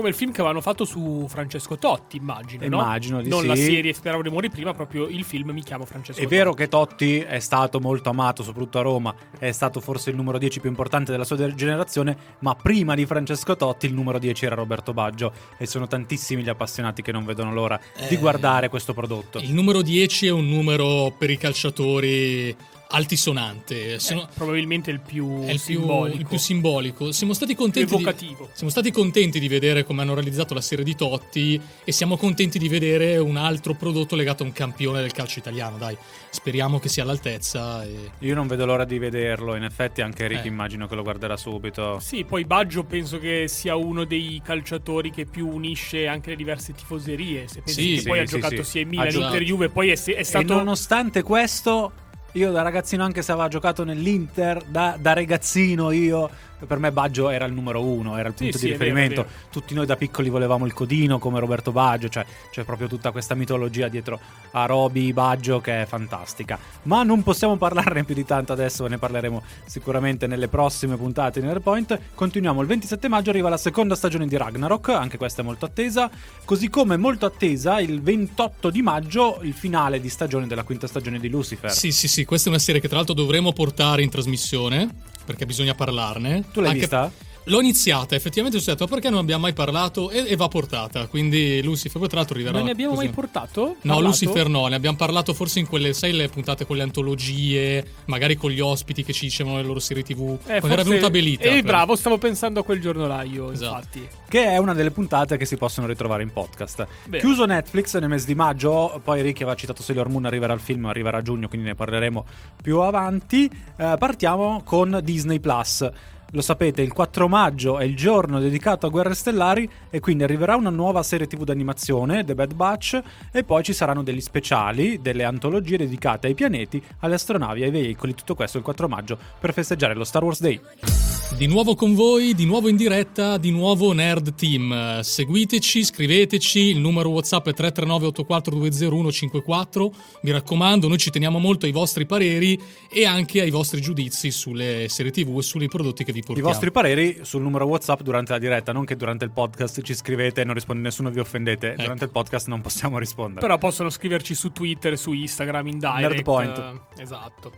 Come 0.00 0.12
il 0.12 0.18
film 0.18 0.30
che 0.32 0.40
avevano 0.40 0.62
fatto 0.62 0.86
su 0.86 1.26
Francesco 1.28 1.76
Totti, 1.76 2.16
immagino. 2.16 2.66
no? 2.68 2.80
Immagino 2.80 3.20
di 3.20 3.28
Non 3.28 3.42
sì. 3.42 3.46
la 3.48 3.54
serie 3.54 3.92
Speravo 3.92 4.22
di 4.22 4.30
morire 4.30 4.50
prima, 4.50 4.72
proprio 4.72 5.06
il 5.08 5.24
film 5.24 5.50
Mi 5.50 5.62
chiamo 5.62 5.84
Francesco 5.84 6.18
È 6.18 6.26
vero 6.26 6.54
che 6.54 6.68
Totti 6.68 7.18
è 7.18 7.38
stato 7.38 7.80
molto 7.80 8.08
amato, 8.08 8.42
soprattutto 8.42 8.78
a 8.78 8.82
Roma, 8.82 9.14
è 9.38 9.52
stato 9.52 9.78
forse 9.80 10.08
il 10.08 10.16
numero 10.16 10.38
10 10.38 10.60
più 10.60 10.70
importante 10.70 11.10
della 11.10 11.24
sua 11.24 11.36
generazione, 11.54 12.16
ma 12.38 12.54
prima 12.54 12.94
di 12.94 13.04
Francesco 13.04 13.54
Totti 13.56 13.84
il 13.84 13.92
numero 13.92 14.18
10 14.18 14.46
era 14.46 14.54
Roberto 14.54 14.94
Baggio 14.94 15.32
e 15.58 15.66
sono 15.66 15.86
tantissimi 15.86 16.42
gli 16.42 16.48
appassionati 16.48 17.02
che 17.02 17.12
non 17.12 17.26
vedono 17.26 17.52
l'ora 17.52 17.78
di 18.08 18.14
Eh, 18.14 18.18
guardare 18.18 18.70
questo 18.70 18.94
prodotto. 18.94 19.38
Il 19.38 19.52
numero 19.52 19.82
10 19.82 20.28
è 20.28 20.30
un 20.30 20.48
numero 20.48 21.14
per 21.18 21.28
i 21.28 21.36
calciatori 21.36 22.56
altisonante. 22.90 23.98
Se 23.98 24.14
no- 24.14 24.28
Probabilmente 24.34 24.90
il 24.90 25.00
più 25.00 25.42
è 25.44 25.52
il 25.52 25.60
più, 25.64 25.76
simbolico. 25.78 26.16
il 26.18 26.26
più 26.26 26.38
simbolico. 26.38 27.12
Siamo 27.12 27.32
stati 27.32 27.54
contenti. 27.54 27.96
Di, 27.96 28.36
siamo 28.52 28.70
stati 28.70 28.90
contenti 28.90 29.38
di 29.40 29.48
vedere 29.48 29.84
come 29.84 30.02
hanno 30.02 30.14
realizzato 30.14 30.54
la 30.54 30.60
serie 30.60 30.84
di 30.84 30.94
Totti 30.94 31.60
e 31.84 31.92
siamo 31.92 32.16
contenti 32.16 32.58
di 32.58 32.68
vedere 32.68 33.16
un 33.18 33.36
altro 33.36 33.74
prodotto 33.74 34.16
legato 34.16 34.42
a 34.42 34.46
un 34.46 34.52
campione 34.52 35.00
del 35.00 35.12
calcio 35.12 35.38
italiano. 35.38 35.78
Dai, 35.78 35.96
speriamo 36.30 36.78
che 36.78 36.88
sia 36.88 37.02
all'altezza. 37.02 37.84
E... 37.84 38.10
Io 38.20 38.34
non 38.34 38.46
vedo 38.46 38.66
l'ora 38.66 38.84
di 38.84 38.98
vederlo, 38.98 39.54
in 39.56 39.64
effetti 39.64 40.00
anche 40.02 40.26
Ricky 40.26 40.44
Eh. 40.46 40.48
immagino 40.48 40.86
che 40.86 40.94
lo 40.94 41.02
guarderà 41.02 41.36
subito. 41.36 41.98
Sì, 42.00 42.24
poi 42.24 42.44
Baggio 42.44 42.84
penso 42.84 43.18
che 43.18 43.46
sia 43.48 43.76
uno 43.76 44.04
dei 44.04 44.40
calciatori 44.44 45.10
che 45.10 45.26
più 45.26 45.48
unisce 45.48 46.06
anche 46.06 46.30
le 46.30 46.36
diverse 46.36 46.72
tifoserie. 46.72 47.46
Se 47.48 47.60
pensi 47.62 47.80
Sì, 47.82 47.94
che 47.94 48.00
sì, 48.00 48.06
poi 48.08 48.18
ha 48.18 48.26
sì, 48.26 48.34
giocato 48.34 48.62
sì. 48.62 48.70
sia 48.70 48.80
in 48.82 48.86
Ha 48.88 48.90
Milan, 48.90 49.08
giocato. 49.08 49.32
Inter, 49.32 49.46
Juve, 49.46 49.68
poi 49.68 49.88
è, 49.90 49.98
è 50.02 50.18
E 50.18 50.24
stato 50.24 50.54
nonostante 50.54 51.22
questo, 51.22 51.92
io 52.32 52.52
da 52.52 52.62
ragazzino, 52.62 53.04
anche 53.04 53.22
se 53.22 53.32
aveva 53.32 53.48
giocato 53.48 53.84
nell'Inter, 53.84 54.62
da, 54.64 54.96
da 54.98 55.12
ragazzino 55.12 55.90
io, 55.90 56.30
per 56.66 56.78
me 56.78 56.92
Baggio 56.92 57.30
era 57.30 57.44
il 57.44 57.52
numero 57.52 57.82
uno, 57.84 58.16
era 58.16 58.28
il 58.28 58.34
Sì, 58.36 58.42
punto 58.44 58.58
sì, 58.58 58.66
di 58.66 58.72
è 58.72 58.76
vero, 58.76 58.90
riferimento. 58.90 59.20
è 59.22 59.24
vero. 59.24 59.36
Tutti 59.50 59.74
noi 59.74 59.86
da 59.86 59.96
piccoli 59.96 60.28
volevamo 60.28 60.66
il 60.66 60.72
codino 60.72 61.18
come 61.18 61.38
Roberto 61.40 61.72
Baggio, 61.72 62.08
cioè 62.08 62.24
c'è 62.50 62.64
proprio 62.64 62.88
tutta 62.88 63.10
questa 63.10 63.34
mitologia 63.34 63.88
dietro 63.88 64.18
a 64.52 64.66
Roby 64.66 65.12
Baggio 65.12 65.60
che 65.60 65.82
è 65.82 65.86
fantastica. 65.86 66.58
Ma 66.84 67.02
non 67.02 67.22
possiamo 67.22 67.56
parlarne 67.56 68.04
più 68.04 68.14
di 68.14 68.24
tanto 68.24 68.52
adesso, 68.52 68.86
ne 68.86 68.98
parleremo 68.98 69.42
sicuramente 69.66 70.26
nelle 70.26 70.48
prossime 70.48 70.96
puntate 70.96 71.40
di 71.40 71.46
Nerpoint. 71.46 71.98
Continuiamo, 72.14 72.60
il 72.60 72.66
27 72.66 73.08
maggio 73.08 73.30
arriva 73.30 73.48
la 73.48 73.56
seconda 73.56 73.94
stagione 73.94 74.26
di 74.26 74.36
Ragnarok, 74.36 74.88
anche 74.90 75.16
questa 75.16 75.42
è 75.42 75.44
molto 75.44 75.64
attesa, 75.66 76.10
così 76.44 76.68
come 76.68 76.96
molto 76.96 77.26
attesa 77.26 77.80
il 77.80 78.00
28 78.02 78.70
di 78.70 78.82
maggio 78.82 79.38
il 79.42 79.52
finale 79.54 80.00
di 80.00 80.08
stagione 80.08 80.46
della 80.46 80.62
quinta 80.62 80.86
stagione 80.86 81.18
di 81.18 81.28
Lucifer. 81.28 81.70
Sì, 81.70 81.92
sì, 81.92 82.08
sì, 82.08 82.24
questa 82.24 82.48
è 82.48 82.50
una 82.52 82.60
serie 82.60 82.80
che 82.80 82.88
tra 82.88 82.96
l'altro 82.96 83.14
dovremo 83.14 83.52
portare 83.52 84.02
in 84.02 84.10
trasmissione 84.10 84.88
perché 85.30 85.46
bisogna 85.46 85.74
parlarne. 85.74 86.44
Tu 86.52 86.58
l'hai 86.60 86.70
Anche- 86.70 86.80
vista? 86.80 87.10
L'ho 87.44 87.60
iniziata, 87.60 88.14
effettivamente 88.14 88.58
ho 88.58 88.62
detto 88.64 88.86
perché 88.86 89.08
non 89.10 89.18
abbiamo 89.20 89.42
mai 89.42 89.52
parlato 89.54 90.10
e, 90.10 90.24
e 90.28 90.36
va 90.36 90.46
portata. 90.48 91.06
Quindi 91.06 91.62
Lucifer 91.62 91.98
poi 91.98 92.08
tra 92.08 92.18
l'altro 92.18 92.34
arriverà. 92.34 92.56
Non 92.58 92.66
ne 92.66 92.72
abbiamo 92.72 92.94
così. 92.94 93.06
mai 93.06 93.14
portato? 93.14 93.60
No, 93.62 93.74
Parlato? 93.94 94.00
Lucifer 94.02 94.48
no, 94.48 94.66
ne 94.68 94.74
abbiamo 94.76 94.96
parlato 94.96 95.32
forse 95.34 95.58
in 95.58 95.66
quelle, 95.66 95.92
sai, 95.94 96.12
le 96.12 96.28
puntate 96.28 96.66
con 96.66 96.76
le 96.76 96.82
antologie, 96.82 97.84
magari 98.04 98.36
con 98.36 98.50
gli 98.50 98.60
ospiti 98.60 99.02
che 99.02 99.12
ci 99.12 99.24
dicevano 99.24 99.56
le 99.56 99.62
loro 99.64 99.80
serie 99.80 100.02
TV. 100.02 100.38
Eh, 100.46 100.58
quando 100.58 100.72
era 100.72 100.82
venuta 100.82 101.10
Belita. 101.10 101.44
Eh, 101.44 101.50
per- 101.54 101.62
bravo, 101.64 101.96
stavo 101.96 102.18
pensando 102.18 102.60
a 102.60 102.62
quel 102.62 102.80
giorno 102.80 103.06
là 103.06 103.22
io, 103.22 103.50
Esatto. 103.50 103.74
infatti. 103.98 104.08
che 104.28 104.44
è 104.44 104.56
una 104.58 104.74
delle 104.74 104.90
puntate 104.90 105.36
che 105.36 105.44
si 105.44 105.56
possono 105.56 105.86
ritrovare 105.86 106.22
in 106.22 106.32
podcast. 106.32 106.86
Bene. 107.06 107.22
Chiuso 107.22 107.46
Netflix 107.46 107.98
nel 107.98 108.08
mese 108.08 108.26
di 108.26 108.34
maggio, 108.34 109.00
poi 109.02 109.22
Ricky 109.22 109.42
aveva 109.42 109.56
citato 109.56 109.82
Sailor 109.82 110.08
Moon, 110.08 110.26
arriverà 110.26 110.52
il 110.52 110.60
film, 110.60 110.84
arriverà 110.86 111.18
a 111.18 111.22
giugno, 111.22 111.48
quindi 111.48 111.66
ne 111.68 111.74
parleremo 111.74 112.24
più 112.62 112.78
avanti. 112.80 113.50
Eh, 113.76 113.96
partiamo 113.98 114.62
con 114.64 115.00
Disney 115.02 115.40
Plus. 115.40 115.88
Lo 116.32 116.42
sapete, 116.42 116.80
il 116.82 116.92
4 116.92 117.26
maggio 117.26 117.78
è 117.78 117.84
il 117.84 117.96
giorno 117.96 118.38
dedicato 118.38 118.86
a 118.86 118.88
Guerre 118.88 119.14
Stellari 119.14 119.68
e 119.90 119.98
quindi 119.98 120.22
arriverà 120.22 120.54
una 120.54 120.70
nuova 120.70 121.02
serie 121.02 121.26
TV 121.26 121.42
d'animazione, 121.42 122.24
The 122.24 122.36
Bad 122.36 122.54
Batch, 122.54 123.02
e 123.32 123.42
poi 123.42 123.64
ci 123.64 123.72
saranno 123.72 124.04
degli 124.04 124.20
speciali, 124.20 125.00
delle 125.00 125.24
antologie 125.24 125.76
dedicate 125.76 126.28
ai 126.28 126.34
pianeti, 126.34 126.80
alle 127.00 127.14
astronavi, 127.14 127.64
ai 127.64 127.70
veicoli, 127.70 128.14
tutto 128.14 128.36
questo 128.36 128.58
il 128.58 128.64
4 128.64 128.88
maggio 128.88 129.18
per 129.40 129.52
festeggiare 129.52 129.94
lo 129.94 130.04
Star 130.04 130.22
Wars 130.22 130.40
Day. 130.40 131.19
Di 131.36 131.46
nuovo 131.46 131.74
con 131.74 131.94
voi, 131.94 132.34
di 132.34 132.44
nuovo 132.44 132.68
in 132.68 132.76
diretta, 132.76 133.38
di 133.38 133.50
nuovo 133.50 133.92
Nerd 133.92 134.34
Team. 134.34 135.00
Seguiteci, 135.00 135.84
scriveteci, 135.84 136.58
il 136.58 136.78
numero 136.78 137.08
WhatsApp 137.08 137.48
è 137.48 137.54
339 137.54 138.06
8420 138.08 139.90
Mi 140.22 140.32
raccomando, 140.32 140.86
noi 140.86 140.98
ci 140.98 141.08
teniamo 141.10 141.38
molto 141.38 141.64
ai 141.64 141.72
vostri 141.72 142.04
pareri 142.04 142.60
e 142.92 143.06
anche 143.06 143.40
ai 143.40 143.48
vostri 143.48 143.80
giudizi 143.80 144.30
sulle 144.30 144.86
serie 144.90 145.10
TV 145.10 145.38
e 145.38 145.42
sui 145.42 145.66
prodotti 145.68 146.04
che 146.04 146.12
vi 146.12 146.18
I 146.18 146.22
portiamo. 146.22 146.50
vostri 146.50 146.70
pareri 146.70 147.20
sul 147.22 147.40
numero 147.40 147.64
WhatsApp 147.64 148.02
durante 148.02 148.32
la 148.32 148.38
diretta, 148.38 148.72
non 148.72 148.84
che 148.84 148.96
durante 148.96 149.24
il 149.24 149.30
podcast 149.30 149.80
ci 149.80 149.94
scrivete 149.94 150.42
e 150.42 150.44
non 150.44 150.52
risponde 150.52 150.82
nessuno, 150.82 151.08
vi 151.10 151.20
offendete. 151.20 151.72
Ecco. 151.72 151.82
Durante 151.82 152.04
il 152.04 152.10
podcast 152.10 152.48
non 152.48 152.60
possiamo 152.60 152.98
rispondere. 152.98 153.40
Però 153.40 153.56
possono 153.56 153.88
scriverci 153.88 154.34
su 154.34 154.52
Twitter, 154.52 154.98
su 154.98 155.12
Instagram, 155.12 155.66
in 155.68 155.78
direct. 155.78 156.00
Nerdpoint. 156.00 156.58
eh, 156.58 157.02
esatto. 157.02 157.52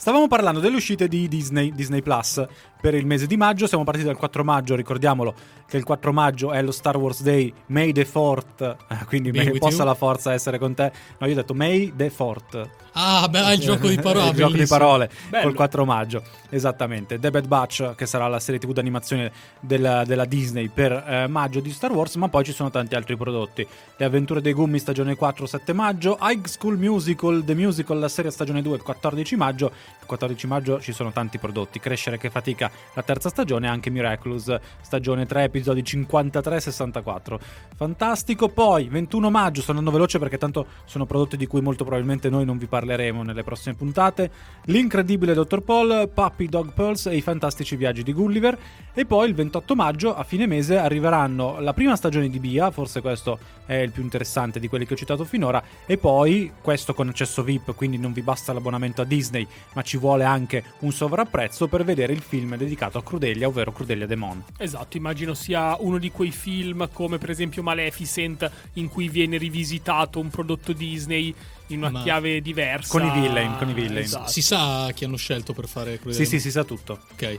Stavamo 0.00 0.28
parlando 0.28 0.60
delle 0.60 0.76
uscite 0.76 1.08
di 1.08 1.26
Disney, 1.26 1.72
Disney 1.74 2.02
Plus 2.02 2.46
per 2.80 2.94
il 2.94 3.04
mese 3.04 3.26
di 3.26 3.36
maggio. 3.36 3.66
Siamo 3.66 3.82
partiti 3.82 4.06
dal 4.06 4.16
4 4.16 4.44
maggio, 4.44 4.76
ricordiamolo 4.76 5.34
che 5.66 5.76
il 5.76 5.82
4 5.82 6.12
maggio 6.12 6.52
è 6.52 6.62
lo 6.62 6.70
Star 6.70 6.96
Wars 6.96 7.20
Day, 7.20 7.52
May 7.66 7.92
the 7.92 8.06
4th, 8.06 8.76
quindi 9.06 9.32
Be 9.32 9.44
may- 9.44 9.58
possa 9.58 9.78
you. 9.78 9.86
la 9.86 9.94
forza 9.94 10.32
essere 10.32 10.56
con 10.58 10.72
te. 10.74 10.92
No, 11.18 11.26
io 11.26 11.32
ho 11.32 11.36
detto 11.36 11.52
May 11.52 11.92
the 11.96 12.12
4th. 12.16 12.68
Ah, 12.92 13.26
beh, 13.28 13.54
il 13.54 13.60
gioco 13.60 13.88
di 13.88 13.96
parole. 13.96 14.30
il 14.30 14.36
gioco 14.36 14.56
di 14.56 14.66
parole 14.66 15.10
Bello. 15.28 15.44
col 15.46 15.54
4 15.54 15.84
maggio 15.84 16.22
esattamente 16.50 17.18
The 17.20 17.30
Bad 17.30 17.46
Batch 17.46 17.94
che 17.94 18.06
sarà 18.06 18.26
la 18.26 18.40
serie 18.40 18.58
tv 18.58 18.72
d'animazione 18.72 19.30
della, 19.60 20.04
della 20.04 20.24
Disney 20.24 20.68
per 20.68 21.04
eh, 21.06 21.26
maggio 21.28 21.60
di 21.60 21.70
Star 21.70 21.92
Wars 21.92 22.16
ma 22.16 22.28
poi 22.28 22.42
ci 22.42 22.52
sono 22.52 22.70
tanti 22.70 22.96
altri 22.96 23.16
prodotti 23.16 23.64
Le 23.96 24.04
avventure 24.04 24.40
dei 24.40 24.52
Gummi 24.52 24.80
stagione 24.80 25.14
4 25.14 25.46
7 25.46 25.72
maggio 25.74 26.18
High 26.20 26.44
School 26.46 26.76
Musical 26.76 27.44
The 27.44 27.54
Musical 27.54 27.98
la 28.00 28.08
serie 28.08 28.32
stagione 28.32 28.62
2 28.62 28.74
il 28.76 28.82
14 28.82 29.36
maggio 29.36 29.70
il 30.00 30.06
14 30.06 30.46
maggio 30.46 30.80
ci 30.80 30.92
sono 30.92 31.12
tanti 31.12 31.38
prodotti. 31.38 31.80
Crescere 31.80 32.18
che 32.18 32.30
fatica 32.30 32.70
la 32.94 33.02
terza 33.02 33.28
stagione 33.28 33.66
e 33.66 33.70
anche 33.70 33.90
Miraculous 33.90 34.58
stagione 34.80 35.26
3 35.26 35.44
episodi 35.44 35.82
53-64 35.82 37.38
fantastico. 37.76 38.48
Poi 38.48 38.88
21 38.88 39.30
maggio 39.30 39.60
sto 39.60 39.70
andando 39.70 39.90
veloce 39.90 40.18
perché 40.18 40.38
tanto 40.38 40.66
sono 40.84 41.06
prodotti 41.06 41.36
di 41.36 41.46
cui 41.46 41.60
molto 41.60 41.84
probabilmente 41.84 42.28
noi 42.28 42.44
non 42.44 42.58
vi 42.58 42.66
parleremo 42.66 43.22
nelle 43.22 43.44
prossime 43.44 43.74
puntate. 43.74 44.30
L'incredibile 44.64 45.34
Dr. 45.34 45.62
Paul 45.62 46.10
Puppy 46.12 46.48
Dog 46.48 46.72
Pearls 46.72 47.06
e 47.06 47.16
i 47.16 47.20
fantastici 47.20 47.76
viaggi 47.76 48.02
di 48.02 48.12
Gulliver. 48.12 48.58
E 48.92 49.06
poi 49.06 49.28
il 49.28 49.34
28 49.34 49.76
maggio 49.76 50.14
a 50.14 50.24
fine 50.24 50.46
mese 50.46 50.76
arriveranno 50.76 51.60
la 51.60 51.72
prima 51.72 51.94
stagione 51.94 52.28
di 52.28 52.40
Bia 52.40 52.70
forse 52.70 53.00
questo 53.00 53.38
è 53.64 53.74
il 53.74 53.92
più 53.92 54.02
interessante 54.02 54.58
di 54.58 54.66
quelli 54.66 54.86
che 54.86 54.94
ho 54.94 54.96
citato 54.96 55.24
finora. 55.24 55.62
E 55.86 55.98
poi 55.98 56.52
questo 56.60 56.94
con 56.94 57.08
accesso 57.08 57.42
VIP 57.42 57.74
quindi 57.74 57.98
non 57.98 58.12
vi 58.12 58.22
basta 58.22 58.52
l'abbonamento 58.52 59.02
a 59.02 59.04
Disney 59.04 59.46
ma 59.78 59.82
ci 59.84 59.96
vuole 59.96 60.24
anche 60.24 60.64
un 60.80 60.90
sovrapprezzo 60.90 61.68
per 61.68 61.84
vedere 61.84 62.12
il 62.12 62.20
film 62.20 62.56
dedicato 62.56 62.98
a 62.98 63.02
Crudelia 63.04 63.46
ovvero 63.46 63.70
Crudelia 63.70 64.06
Demon 64.06 64.42
Esatto, 64.58 64.96
immagino 64.96 65.34
sia 65.34 65.76
uno 65.78 65.98
di 65.98 66.10
quei 66.10 66.32
film 66.32 66.88
come 66.92 67.18
per 67.18 67.30
esempio 67.30 67.62
Maleficent 67.62 68.50
in 68.74 68.88
cui 68.88 69.08
viene 69.08 69.36
rivisitato 69.36 70.18
un 70.18 70.30
prodotto 70.30 70.72
Disney 70.72 71.32
in 71.68 71.78
una 71.78 71.90
Ma- 71.90 72.02
chiave 72.02 72.40
diversa. 72.40 72.98
Con 72.98 73.06
i 73.06 73.20
villain, 73.20 73.56
con 73.58 73.68
i 73.68 73.72
villain. 73.74 73.98
Esatto. 73.98 74.30
Si 74.30 74.42
sa 74.42 74.90
chi 74.92 75.04
hanno 75.04 75.16
scelto 75.16 75.52
per 75.52 75.68
fare 75.68 75.98
Cruella 76.00 76.18
sì 76.18 76.26
sì 76.26 76.40
si 76.40 76.50
sa 76.50 76.64
tutto 76.64 76.98
Ok. 77.12 77.38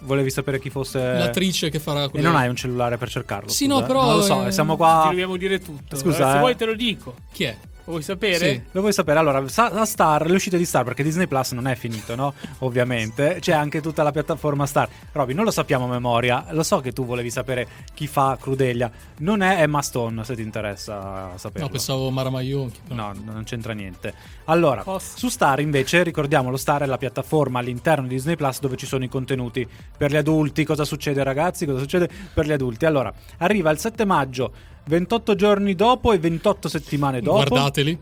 volevi 0.00 0.30
sapere 0.30 0.58
chi 0.58 0.70
fosse 0.70 0.98
L'attrice 0.98 1.70
che 1.70 1.78
farà 1.78 2.04
e 2.04 2.08
Cruella- 2.08 2.30
non 2.30 2.36
hai 2.40 2.48
un 2.48 2.56
cellulare 2.56 2.96
per 2.98 3.08
cercarlo 3.10 3.48
Sì, 3.50 3.66
scusa, 3.66 3.78
no, 3.80 3.86
però, 3.86 4.02
non 4.06 4.16
lo 4.16 4.22
so 4.22 4.44
eh, 4.46 4.50
siamo 4.50 4.72
Ti 4.72 4.78
qua 4.78 5.04
dobbiamo 5.08 5.36
dire 5.36 5.60
tutto. 5.60 5.96
Scusa, 5.96 6.26
Eh, 6.28 6.30
se 6.32 6.36
eh. 6.36 6.38
vuoi 6.40 6.56
te 6.56 6.64
lo 6.64 6.74
dico. 6.74 7.14
Chi 7.30 7.44
è? 7.44 7.56
Lo 7.90 7.96
vuoi 7.96 8.02
sapere? 8.02 8.36
Sì. 8.36 8.62
Lo 8.70 8.80
vuoi 8.80 8.92
sapere? 8.92 9.18
Allora, 9.18 9.40
la 9.40 9.84
Star, 9.84 10.26
le 10.28 10.34
uscite 10.34 10.56
di 10.56 10.64
Star, 10.64 10.84
perché 10.84 11.02
Disney 11.02 11.26
Plus 11.26 11.50
non 11.52 11.66
è 11.66 11.74
finito, 11.74 12.14
no? 12.14 12.34
Ovviamente. 12.58 13.38
C'è 13.40 13.52
anche 13.52 13.80
tutta 13.80 14.04
la 14.04 14.12
piattaforma 14.12 14.64
Star. 14.64 14.88
Roby, 15.10 15.34
non 15.34 15.44
lo 15.44 15.50
sappiamo 15.50 15.86
a 15.86 15.88
memoria. 15.88 16.46
Lo 16.50 16.62
so 16.62 16.80
che 16.80 16.92
tu 16.92 17.04
volevi 17.04 17.30
sapere 17.30 17.66
chi 17.92 18.06
fa 18.06 18.38
Crudelia. 18.40 18.88
Non 19.18 19.42
è 19.42 19.60
Emma 19.60 19.82
Stone, 19.82 20.22
se 20.22 20.36
ti 20.36 20.42
interessa 20.42 21.32
saperlo. 21.36 21.66
No, 21.66 21.72
pensavo 21.72 22.10
Mara 22.10 22.30
Maionchi. 22.30 22.78
No, 22.90 23.12
non 23.24 23.42
c'entra 23.44 23.72
niente. 23.72 24.14
Allora, 24.44 24.82
Posso? 24.82 25.18
su 25.18 25.28
Star 25.28 25.58
invece, 25.58 26.04
ricordiamolo, 26.04 26.56
Star 26.56 26.82
è 26.82 26.86
la 26.86 26.98
piattaforma 26.98 27.58
all'interno 27.58 28.06
di 28.06 28.14
Disney 28.14 28.36
Plus 28.36 28.60
dove 28.60 28.76
ci 28.76 28.86
sono 28.86 29.02
i 29.02 29.08
contenuti 29.08 29.66
per 29.96 30.12
gli 30.12 30.16
adulti. 30.16 30.64
Cosa 30.64 30.84
succede 30.84 31.24
ragazzi? 31.24 31.66
Cosa 31.66 31.80
succede 31.80 32.08
per 32.32 32.46
gli 32.46 32.52
adulti? 32.52 32.86
Allora, 32.86 33.12
arriva 33.38 33.70
il 33.70 33.78
7 33.78 34.04
maggio, 34.04 34.52
28 34.90 35.34
giorni 35.36 35.74
dopo 35.74 36.12
e 36.12 36.18
28 36.18 36.68
settimane 36.68 37.20
dopo. 37.20 37.36
Guardateli. 37.46 37.98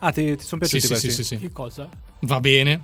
Ah, 0.00 0.10
ti, 0.10 0.36
ti 0.36 0.44
sono 0.44 0.60
piaciuti 0.60 0.82
sì, 0.82 0.88
questi? 0.88 1.10
sì, 1.10 1.16
sì, 1.16 1.24
sì. 1.24 1.38
Che 1.38 1.52
cosa? 1.52 1.88
Va 2.22 2.40
bene. 2.40 2.80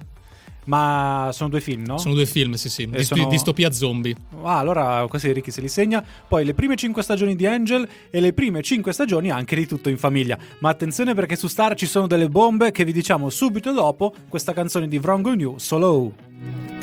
Ma 0.66 1.30
sono 1.32 1.48
due 1.48 1.60
film, 1.60 1.82
no? 1.84 1.96
Sono 1.98 2.14
due 2.14 2.26
film, 2.26 2.52
sì, 2.52 2.68
sì. 2.68 2.86
Dist- 2.86 3.14
sono- 3.14 3.26
Distopia 3.28 3.72
zombie. 3.72 4.14
Ah, 4.42 4.58
allora 4.58 5.04
così 5.08 5.32
Ricky 5.32 5.50
se 5.50 5.60
li 5.62 5.68
segna. 5.68 6.04
Poi 6.28 6.44
le 6.44 6.54
prime 6.54 6.76
5 6.76 7.02
stagioni 7.02 7.34
di 7.34 7.46
Angel 7.46 7.88
e 8.10 8.20
le 8.20 8.32
prime 8.32 8.62
5 8.62 8.92
stagioni 8.92 9.30
anche 9.30 9.56
di 9.56 9.66
Tutto 9.66 9.88
in 9.88 9.96
Famiglia. 9.98 10.38
Ma 10.60 10.68
attenzione 10.68 11.14
perché 11.14 11.36
su 11.36 11.48
Star 11.48 11.74
ci 11.74 11.86
sono 11.86 12.06
delle 12.06 12.28
bombe 12.28 12.70
che 12.70 12.84
vi 12.84 12.92
diciamo 12.92 13.30
subito 13.30 13.72
dopo 13.72 14.14
questa 14.28 14.52
canzone 14.52 14.86
di 14.88 14.98
Vrongo 14.98 15.34
New, 15.34 15.56
Solo. 15.58 16.77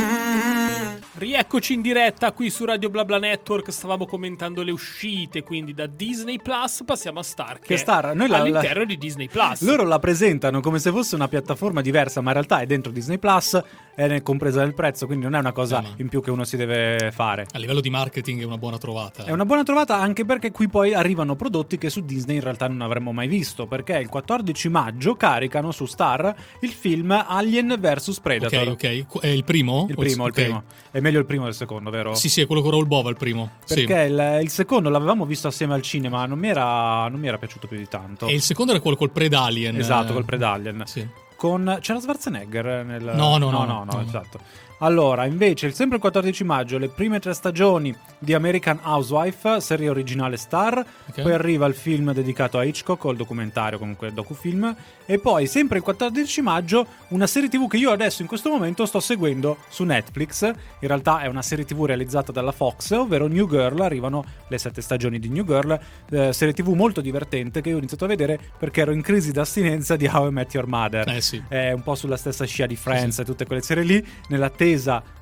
Rieccoci 1.17 1.71
in 1.73 1.81
diretta 1.81 2.33
qui 2.33 2.49
su 2.49 2.65
Radio 2.65 2.89
BlaBla 2.89 3.17
Network. 3.19 3.71
Stavamo 3.71 4.05
commentando 4.05 4.63
le 4.63 4.71
uscite, 4.73 5.43
quindi 5.43 5.73
da 5.73 5.85
Disney 5.87 6.41
Plus 6.41 6.81
passiamo 6.85 7.19
a 7.19 7.23
Star. 7.23 7.59
Che, 7.59 7.67
Che 7.67 7.77
Star, 7.77 8.13
noi 8.13 8.27
la- 8.27 8.39
all'interno 8.39 8.83
di 8.83 8.97
Disney 8.97 9.29
Plus. 9.29 9.61
Loro 9.61 9.83
la 9.85 9.97
presentano 9.99 10.59
come 10.59 10.77
se 10.77 10.91
fosse 10.91 11.15
una 11.15 11.29
piattaforma 11.29 11.79
diversa, 11.79 12.19
ma 12.19 12.27
in 12.27 12.33
realtà 12.33 12.59
è 12.59 12.65
dentro 12.65 12.91
Disney 12.91 13.17
Plus, 13.17 13.57
è 13.95 14.21
compresa 14.21 14.61
nel 14.61 14.73
prezzo, 14.73 15.05
quindi 15.05 15.25
non 15.25 15.35
è 15.35 15.39
una 15.39 15.51
cosa 15.51 15.79
Eh, 15.79 15.81
ma- 15.81 15.93
in 15.97 16.09
più 16.09 16.21
che 16.21 16.29
uno 16.31 16.43
si 16.43 16.57
deve 16.57 17.11
fare. 17.13 17.47
A 17.51 17.57
livello 17.57 17.81
di 17.81 17.89
marketing 17.89 18.41
è 18.41 18.45
una 18.45 18.57
buona 18.57 18.77
trovata. 18.77 19.23
È 19.23 19.31
una 19.31 19.45
buona 19.45 19.63
trovata 19.63 19.97
anche 19.97 20.25
perché 20.25 20.51
qui 20.51 20.67
poi 20.67 20.93
arrivano 20.93 21.35
prodotti 21.35 21.77
che 21.77 21.89
su 21.89 22.01
Disney 22.01 22.35
in 22.35 22.41
realtà 22.41 22.67
non 22.67 22.81
avremmo 22.81 23.11
mai 23.11 23.27
visto, 23.27 23.65
perché 23.67 23.97
il 23.97 24.09
14 24.09 24.69
maggio 24.69 25.15
caricano 25.15 25.71
su 25.71 25.85
Star 25.85 26.35
il 26.59 26.69
film 26.69 27.11
Alien 27.11 27.75
vs 27.79 28.19
Predator. 28.19 28.67
Ok, 28.69 29.05
ok. 29.07 29.19
È 29.21 29.27
il 29.27 29.43
primo? 29.43 29.85
Il 29.89 29.95
primo, 29.95 30.25
il 30.25 30.31
ok. 30.31 30.41
primo. 30.41 30.63
È 30.91 30.99
meglio 30.99 31.19
il 31.19 31.25
primo 31.25 31.45
del 31.45 31.53
secondo, 31.53 31.89
vero? 31.89 32.13
Sì, 32.15 32.29
sì, 32.29 32.41
è 32.41 32.45
quello 32.45 32.61
con 32.61 32.71
Raul 32.71 32.87
Bova 32.87 33.09
il 33.09 33.17
primo. 33.17 33.51
Sì. 33.63 33.85
Perché 33.85 34.03
il, 34.03 34.39
il 34.43 34.49
secondo 34.49 34.89
l'avevamo 34.89 35.25
visto 35.25 35.47
assieme 35.47 35.73
al 35.73 35.81
cinema, 35.81 36.25
non 36.25 36.39
mi 36.39 36.49
era, 36.49 37.07
non 37.07 37.19
mi 37.19 37.27
era 37.27 37.37
piaciuto 37.37 37.67
più 37.67 37.77
di 37.77 37.87
tanto. 37.87 38.27
E 38.27 38.33
il 38.33 38.41
secondo 38.41 38.71
era 38.71 38.81
quello 38.81 38.97
col 38.97 39.11
Predalien. 39.11 39.77
Esatto, 39.77 40.11
eh, 40.11 40.13
col 40.13 40.25
Predalien. 40.25 40.83
Sì. 40.85 41.07
Con... 41.45 41.77
C'era 41.79 41.99
Schwarzenegger 41.99 42.83
nel... 42.85 43.03
No, 43.03 43.37
no, 43.37 43.51
no, 43.51 43.65
no, 43.65 43.83
no, 43.83 43.93
no. 43.93 44.01
esatto. 44.01 44.39
Allora, 44.79 45.25
invece, 45.25 45.71
sempre 45.71 45.95
il 45.95 46.01
14 46.01 46.43
maggio, 46.43 46.77
le 46.77 46.89
prime 46.89 47.19
tre 47.19 47.33
stagioni 47.33 47.95
di 48.19 48.33
American 48.33 48.79
Housewife, 48.83 49.61
serie 49.61 49.87
originale 49.89 50.35
Star. 50.35 50.77
Ok. 51.07 51.21
Poi 51.21 51.31
arriva 51.31 51.65
il 51.65 51.73
film 51.73 52.11
dedicato 52.11 52.57
a 52.57 52.63
Hitchcock, 52.63 53.05
o 53.05 53.11
il 53.11 53.17
documentario, 53.17 53.79
comunque 53.79 54.11
docufilm. 54.11 54.75
E 55.05 55.17
poi, 55.19 55.47
sempre 55.47 55.77
il 55.77 55.83
14 55.83 56.41
maggio, 56.41 56.85
una 57.09 57.25
serie 57.25 57.47
TV 57.47 57.67
che 57.69 57.77
io 57.77 57.91
adesso 57.91 58.21
in 58.21 58.27
questo 58.27 58.49
momento 58.49 58.85
sto 58.85 58.99
seguendo 58.99 59.57
su 59.69 59.83
Netflix. 59.85 60.43
In 60.43 60.87
realtà 60.87 61.21
è 61.21 61.27
una 61.27 61.41
serie 61.41 61.63
TV 61.63 61.85
realizzata 61.85 62.33
dalla 62.33 62.51
Fox, 62.51 62.91
ovvero 62.91 63.27
New 63.27 63.47
Girl. 63.47 63.79
Arrivano 63.79 64.25
le 64.49 64.57
sette 64.57 64.81
stagioni 64.81 65.19
di 65.19 65.29
New 65.29 65.45
Girl. 65.45 65.79
eh, 66.11 66.33
serie 66.33 66.53
TV 66.53 66.69
molto 66.73 66.99
divertente 66.99 67.61
che 67.61 67.69
io 67.69 67.75
ho 67.75 67.79
iniziato 67.79 68.03
a 68.05 68.07
vedere 68.07 68.37
perché 68.59 68.81
ero 68.81 68.91
in 68.91 69.01
crisi 69.01 69.31
d'astinenza 69.31 69.95
di 69.95 70.05
How 70.11 70.27
I 70.27 70.31
Met 70.31 70.53
Your 70.53 70.67
Mother 70.67 71.07
Eh 71.07 71.21
sì. 71.21 71.41
è 71.47 71.71
un 71.71 71.81
po' 71.81 71.95
sulla 71.95 72.17
stessa 72.17 72.45
scia 72.45 72.65
di 72.65 72.75
Friends 72.75 73.19
e 73.19 73.23
tutte 73.23 73.45
quelle 73.45 73.61
serie 73.61 73.83
lì, 73.83 74.05
nell'attesa 74.27 74.63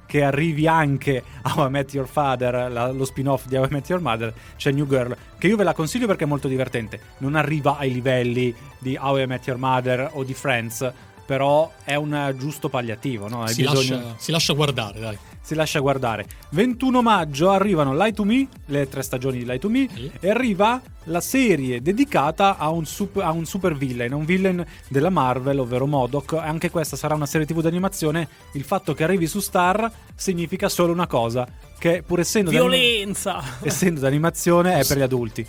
che 0.05 0.23
arrivi 0.23 0.67
anche 0.67 1.23
a 1.41 1.53
How 1.57 1.67
I 1.67 1.69
Met 1.69 1.93
Your 1.93 2.07
Father, 2.07 2.71
la- 2.71 2.91
lo 2.91 3.03
spin-off 3.05 3.45
di 3.47 3.55
How 3.55 3.65
I 3.65 3.67
Met 3.71 3.89
Your 3.89 4.01
Mother, 4.01 4.33
c'è 4.57 4.71
New 4.71 4.87
Girl, 4.87 5.15
che 5.37 5.47
io 5.47 5.55
ve 5.55 5.63
la 5.63 5.73
consiglio 5.73 6.07
perché 6.07 6.23
è 6.25 6.27
molto 6.27 6.47
divertente. 6.47 6.99
Non 7.19 7.35
arriva 7.35 7.77
ai 7.77 7.91
livelli 7.91 8.53
di 8.79 8.97
How 8.99 9.19
I 9.21 9.25
Met 9.27 9.47
Your 9.47 9.59
Mother 9.59 10.09
o 10.13 10.23
di 10.23 10.33
Friends, 10.33 10.91
però 11.25 11.71
è 11.83 11.95
un 11.95 12.33
giusto 12.37 12.69
palliativo, 12.69 13.27
no? 13.27 13.43
Hai 13.43 13.53
Si, 13.53 13.61
bisogno- 13.61 13.95
lascia, 13.95 14.15
si 14.17 14.31
lascia 14.31 14.53
guardare, 14.53 14.99
dai. 14.99 15.17
Si 15.43 15.53
lascia 15.55 15.79
guardare. 15.79 16.25
21 16.51 17.01
maggio 17.01 17.49
arrivano 17.51 17.93
Lie 17.95 18.13
to 18.13 18.23
Me, 18.23 18.47
le 18.67 18.87
tre 18.87 19.01
stagioni 19.03 19.39
di 19.39 19.45
Lie 19.45 19.59
to 19.59 19.69
Me, 19.69 19.87
Sì. 19.93 20.09
e 20.21 20.29
arriva 20.29 20.81
la 21.07 21.19
serie 21.19 21.81
dedicata 21.81 22.57
a 22.57 22.69
un, 22.69 22.85
sup- 22.85 23.17
a 23.21 23.31
un 23.31 23.45
super 23.45 23.75
villain, 23.75 24.13
un 24.13 24.23
villain 24.23 24.65
della 24.87 25.09
Marvel, 25.09 25.59
ovvero 25.59 25.85
Modok. 25.85 26.33
Anche 26.33 26.69
questa 26.69 26.95
sarà 26.95 27.13
una 27.13 27.25
serie 27.25 27.45
TV 27.45 27.59
d'animazione. 27.61 28.27
Il 28.53 28.63
fatto 28.63 28.93
che 28.93 29.03
arrivi 29.03 29.27
su 29.27 29.41
Star 29.41 29.91
significa 30.15 30.69
solo 30.69 30.93
una 30.93 31.07
cosa, 31.07 31.45
che 31.77 32.03
pur 32.07 32.21
essendo, 32.21 32.49
Violenza! 32.49 33.41
essendo 33.61 33.99
d'animazione 33.99 34.79
è 34.79 34.85
per 34.85 34.97
gli 34.97 35.01
adulti. 35.01 35.45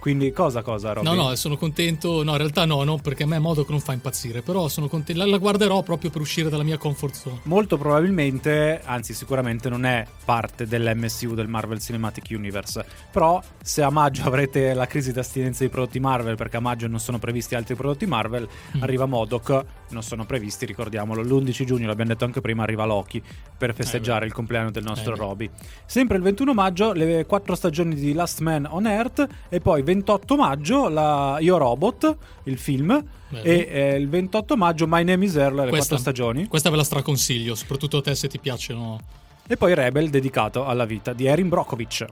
Quindi 0.00 0.32
cosa 0.32 0.62
cosa, 0.62 0.92
Robby? 0.94 1.06
No, 1.06 1.14
no, 1.14 1.34
sono 1.36 1.56
contento. 1.56 2.22
No, 2.24 2.32
in 2.32 2.38
realtà 2.38 2.64
no, 2.64 2.82
no, 2.84 2.96
perché 2.98 3.24
a 3.24 3.26
me 3.26 3.38
Modoc 3.38 3.68
non 3.68 3.80
fa 3.80 3.92
impazzire. 3.92 4.40
Però 4.42 4.66
sono 4.68 4.88
contento. 4.88 5.22
La, 5.22 5.28
la 5.30 5.36
guarderò 5.38 5.82
proprio 5.82 6.10
per 6.10 6.20
uscire 6.22 6.48
dalla 6.48 6.62
mia 6.62 6.78
comfort 6.78 7.14
zone. 7.14 7.40
Molto 7.44 7.76
probabilmente, 7.76 8.80
anzi 8.84 9.14
sicuramente 9.14 9.68
non 9.68 9.84
è 9.84 10.06
parte 10.24 10.66
dell'MSU 10.66 11.34
del 11.34 11.48
Marvel 11.48 11.80
Cinematic 11.80 12.26
Universe. 12.30 12.84
Però 13.10 13.40
se 13.62 13.82
a 13.82 13.90
maggio 13.90 14.24
avrete 14.24 14.74
la 14.74 14.86
crisi 14.86 15.12
d'astinenza 15.12 15.60
dei 15.60 15.68
prodotti 15.68 16.00
Marvel, 16.00 16.36
perché 16.36 16.56
a 16.56 16.60
maggio 16.60 16.86
non 16.88 16.98
sono 16.98 17.18
previsti 17.18 17.54
altri 17.54 17.74
prodotti 17.74 18.06
Marvel, 18.06 18.48
Mm. 18.76 18.82
arriva 18.82 19.06
Modoc, 19.06 19.64
non 19.90 20.02
sono 20.02 20.24
previsti, 20.24 20.64
ricordiamolo, 20.66 21.22
l'11 21.22 21.64
giugno, 21.64 21.86
l'abbiamo 21.86 22.10
detto 22.12 22.24
anche 22.24 22.40
prima, 22.40 22.62
arriva 22.62 22.84
Loki 22.84 23.22
per 23.56 23.74
festeggiare 23.74 24.20
beh. 24.20 24.26
il 24.26 24.32
compleanno 24.32 24.70
del 24.70 24.82
nostro 24.84 25.14
Eh. 25.14 25.16
Roby. 25.18 25.50
Sempre 25.84 26.16
il 26.16 26.22
21 26.22 26.54
maggio 26.54 26.92
le 26.92 27.26
quattro 27.26 27.54
stagioni 27.54 27.94
di 27.94 28.12
Last 28.12 28.40
Man 28.40 28.66
on 28.70 28.86
Earth 28.86 29.26
e 29.48 29.60
poi 29.60 29.82
28 29.90 30.36
maggio 30.36 30.88
la 30.88 31.38
Io 31.40 31.56
Robot, 31.56 32.16
il 32.44 32.58
film, 32.58 33.04
Bello. 33.28 33.42
e 33.42 33.68
eh, 33.70 33.96
il 33.96 34.08
28 34.08 34.56
maggio 34.56 34.86
My 34.86 35.02
Name 35.02 35.24
is 35.24 35.34
Earl, 35.34 35.54
le 35.56 35.68
Questa- 35.68 35.76
quattro 35.78 35.96
stagioni. 35.96 36.46
Questa 36.46 36.70
ve 36.70 36.76
la 36.76 36.84
straconsiglio, 36.84 37.56
soprattutto 37.56 37.96
a 37.96 38.02
te 38.02 38.14
se 38.14 38.28
ti 38.28 38.38
piacciono. 38.38 39.00
E 39.48 39.56
poi 39.56 39.74
Rebel 39.74 40.08
dedicato 40.10 40.64
alla 40.64 40.84
vita 40.84 41.12
di 41.12 41.26
Erin 41.26 41.48
Brockovich. 41.48 42.06